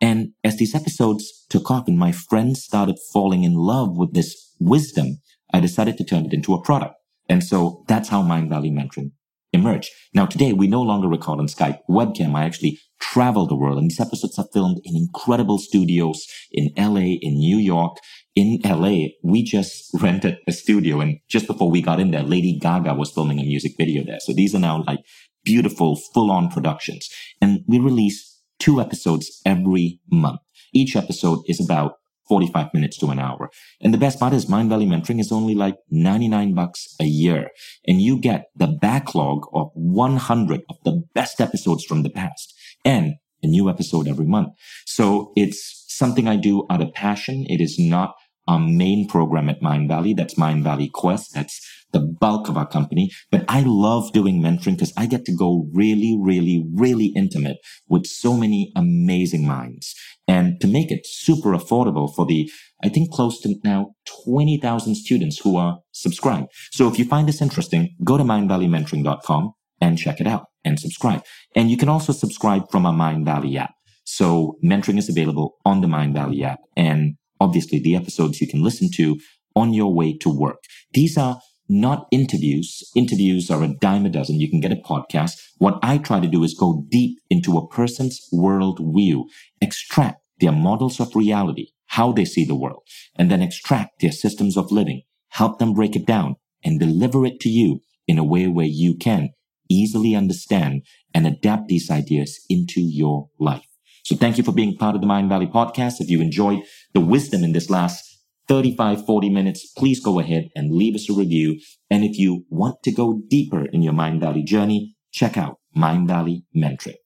And 0.00 0.30
as 0.42 0.56
these 0.56 0.74
episodes 0.74 1.44
took 1.50 1.70
off 1.70 1.86
and 1.86 1.98
my 1.98 2.12
friends 2.12 2.64
started 2.64 2.96
falling 3.12 3.44
in 3.44 3.54
love 3.54 3.98
with 3.98 4.14
this 4.14 4.54
wisdom, 4.58 5.18
I 5.52 5.60
decided 5.60 5.98
to 5.98 6.04
turn 6.04 6.24
it 6.24 6.32
into 6.32 6.54
a 6.54 6.62
product. 6.62 6.94
And 7.28 7.44
so 7.44 7.84
that's 7.86 8.08
how 8.08 8.22
Mindvalley 8.22 8.72
Mentoring 8.72 9.12
emerged. 9.52 9.90
Now 10.14 10.26
today 10.26 10.52
we 10.52 10.66
no 10.66 10.82
longer 10.82 11.08
record 11.08 11.38
on 11.38 11.46
Skype 11.46 11.78
webcam. 11.88 12.34
I 12.34 12.44
actually 12.44 12.78
travel 13.00 13.46
the 13.46 13.56
world 13.56 13.78
and 13.78 13.90
these 13.90 14.00
episodes 14.00 14.38
are 14.38 14.46
filmed 14.52 14.80
in 14.84 14.96
incredible 14.96 15.58
studios 15.58 16.26
in 16.52 16.70
LA, 16.76 17.16
in 17.20 17.34
New 17.34 17.56
York. 17.56 17.96
In 18.36 18.60
LA, 18.64 19.08
we 19.22 19.42
just 19.42 19.90
rented 20.00 20.38
a 20.46 20.52
studio 20.52 21.00
and 21.00 21.18
just 21.28 21.46
before 21.46 21.70
we 21.70 21.82
got 21.82 22.00
in 22.00 22.10
there, 22.10 22.22
Lady 22.22 22.58
Gaga 22.58 22.94
was 22.94 23.10
filming 23.10 23.40
a 23.40 23.44
music 23.44 23.72
video 23.76 24.04
there. 24.04 24.20
So 24.20 24.32
these 24.32 24.54
are 24.54 24.60
now 24.60 24.84
like 24.86 25.00
beautiful 25.44 25.96
full 26.14 26.30
on 26.30 26.50
productions 26.50 27.08
and 27.40 27.60
we 27.66 27.78
release 27.78 28.40
two 28.58 28.80
episodes 28.80 29.40
every 29.44 30.00
month. 30.10 30.40
Each 30.72 30.94
episode 30.94 31.40
is 31.46 31.60
about 31.64 31.94
45 32.30 32.72
minutes 32.72 32.96
to 32.98 33.08
an 33.08 33.18
hour. 33.18 33.50
And 33.80 33.92
the 33.92 33.98
best 33.98 34.20
part 34.20 34.32
is 34.32 34.48
Mind 34.48 34.70
Mindvalley 34.70 34.86
Mentoring 34.86 35.18
is 35.18 35.32
only 35.32 35.56
like 35.56 35.76
99 35.90 36.54
bucks 36.54 36.94
a 37.00 37.04
year. 37.04 37.50
And 37.88 38.00
you 38.00 38.20
get 38.20 38.44
the 38.54 38.68
backlog 38.68 39.48
of 39.52 39.70
100 39.74 40.60
of 40.70 40.76
the 40.84 41.02
best 41.12 41.40
episodes 41.40 41.84
from 41.84 42.04
the 42.04 42.10
past 42.10 42.54
and 42.84 43.14
a 43.42 43.48
new 43.48 43.68
episode 43.68 44.06
every 44.06 44.26
month. 44.26 44.50
So 44.86 45.32
it's 45.34 45.84
something 45.88 46.28
I 46.28 46.36
do 46.36 46.66
out 46.70 46.80
of 46.80 46.92
passion. 46.94 47.46
It 47.48 47.60
is 47.60 47.78
not 47.80 48.14
our 48.50 48.58
main 48.58 49.06
program 49.08 49.48
at 49.48 49.60
Mindvalley. 49.62 50.16
That's 50.16 50.34
Mindvalley 50.34 50.90
Quest. 50.90 51.32
That's 51.34 51.60
the 51.92 52.00
bulk 52.00 52.48
of 52.48 52.56
our 52.56 52.66
company. 52.66 53.10
But 53.30 53.44
I 53.48 53.62
love 53.64 54.12
doing 54.12 54.42
mentoring 54.42 54.74
because 54.74 54.92
I 54.96 55.06
get 55.06 55.24
to 55.26 55.36
go 55.36 55.68
really, 55.72 56.18
really, 56.20 56.64
really 56.74 57.06
intimate 57.16 57.58
with 57.88 58.06
so 58.06 58.34
many 58.34 58.72
amazing 58.74 59.46
minds. 59.46 59.94
And 60.26 60.60
to 60.60 60.66
make 60.66 60.90
it 60.90 61.06
super 61.06 61.50
affordable 61.50 62.12
for 62.14 62.26
the, 62.26 62.50
I 62.82 62.88
think 62.88 63.12
close 63.12 63.40
to 63.42 63.54
now 63.64 63.92
20,000 64.24 64.96
students 64.96 65.38
who 65.38 65.56
are 65.56 65.78
subscribed. 65.92 66.48
So 66.72 66.88
if 66.88 66.98
you 66.98 67.04
find 67.04 67.28
this 67.28 67.40
interesting, 67.40 67.94
go 68.04 68.16
to 68.18 68.24
mindvalleymentoring.com 68.24 69.52
and 69.80 69.98
check 69.98 70.20
it 70.20 70.26
out 70.26 70.46
and 70.64 70.78
subscribe. 70.78 71.22
And 71.54 71.70
you 71.70 71.76
can 71.76 71.88
also 71.88 72.12
subscribe 72.12 72.70
from 72.70 72.84
our 72.84 72.92
Mindvalley 72.92 73.56
app. 73.56 73.74
So 74.04 74.56
mentoring 74.64 74.98
is 74.98 75.08
available 75.08 75.56
on 75.64 75.80
the 75.80 75.86
Mindvalley 75.86 76.42
app. 76.42 76.58
And 76.76 77.14
obviously 77.40 77.78
the 77.78 77.96
episodes 77.96 78.40
you 78.40 78.46
can 78.46 78.62
listen 78.62 78.90
to 78.94 79.18
on 79.56 79.72
your 79.72 79.92
way 79.92 80.16
to 80.18 80.28
work. 80.28 80.62
These 80.92 81.16
are 81.18 81.40
not 81.68 82.06
interviews. 82.10 82.82
Interviews 82.96 83.50
are 83.50 83.62
a 83.62 83.68
dime 83.68 84.04
a 84.04 84.08
dozen. 84.08 84.40
You 84.40 84.50
can 84.50 84.60
get 84.60 84.72
a 84.72 84.76
podcast. 84.76 85.32
What 85.58 85.78
I 85.82 85.98
try 85.98 86.20
to 86.20 86.26
do 86.26 86.42
is 86.42 86.54
go 86.54 86.84
deep 86.88 87.18
into 87.30 87.56
a 87.56 87.68
person's 87.68 88.20
world 88.32 88.80
view, 88.82 89.28
extract 89.60 90.20
their 90.40 90.52
models 90.52 90.98
of 91.00 91.14
reality, 91.14 91.68
how 91.86 92.12
they 92.12 92.24
see 92.24 92.44
the 92.44 92.56
world, 92.56 92.82
and 93.16 93.30
then 93.30 93.42
extract 93.42 94.00
their 94.00 94.12
systems 94.12 94.56
of 94.56 94.72
living, 94.72 95.02
help 95.28 95.58
them 95.58 95.72
break 95.72 95.94
it 95.94 96.06
down 96.06 96.36
and 96.64 96.80
deliver 96.80 97.24
it 97.24 97.40
to 97.40 97.48
you 97.48 97.80
in 98.08 98.18
a 98.18 98.24
way 98.24 98.46
where 98.46 98.66
you 98.66 98.96
can 98.96 99.30
easily 99.68 100.16
understand 100.16 100.82
and 101.14 101.26
adapt 101.26 101.68
these 101.68 101.90
ideas 101.90 102.40
into 102.48 102.80
your 102.80 103.28
life. 103.38 103.69
So 104.10 104.16
thank 104.16 104.38
you 104.38 104.42
for 104.42 104.50
being 104.50 104.76
part 104.76 104.96
of 104.96 105.02
the 105.02 105.06
Mindvalley 105.06 105.48
podcast. 105.48 106.00
If 106.00 106.10
you 106.10 106.20
enjoyed 106.20 106.64
the 106.94 107.00
wisdom 107.00 107.44
in 107.44 107.52
this 107.52 107.70
last 107.70 108.02
35, 108.48 109.06
40 109.06 109.30
minutes, 109.30 109.70
please 109.78 110.00
go 110.00 110.18
ahead 110.18 110.48
and 110.56 110.72
leave 110.72 110.96
us 110.96 111.08
a 111.08 111.12
review. 111.12 111.60
And 111.92 112.02
if 112.02 112.18
you 112.18 112.44
want 112.50 112.82
to 112.82 112.90
go 112.90 113.22
deeper 113.28 113.66
in 113.66 113.82
your 113.82 113.92
Mindvalley 113.92 114.44
journey, 114.44 114.96
check 115.12 115.38
out 115.38 115.60
Mindvalley 115.76 116.42
Mentoring. 116.56 116.96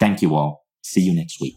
Thank 0.00 0.22
you 0.22 0.34
all. 0.34 0.64
See 0.80 1.02
you 1.02 1.14
next 1.14 1.42
week. 1.42 1.56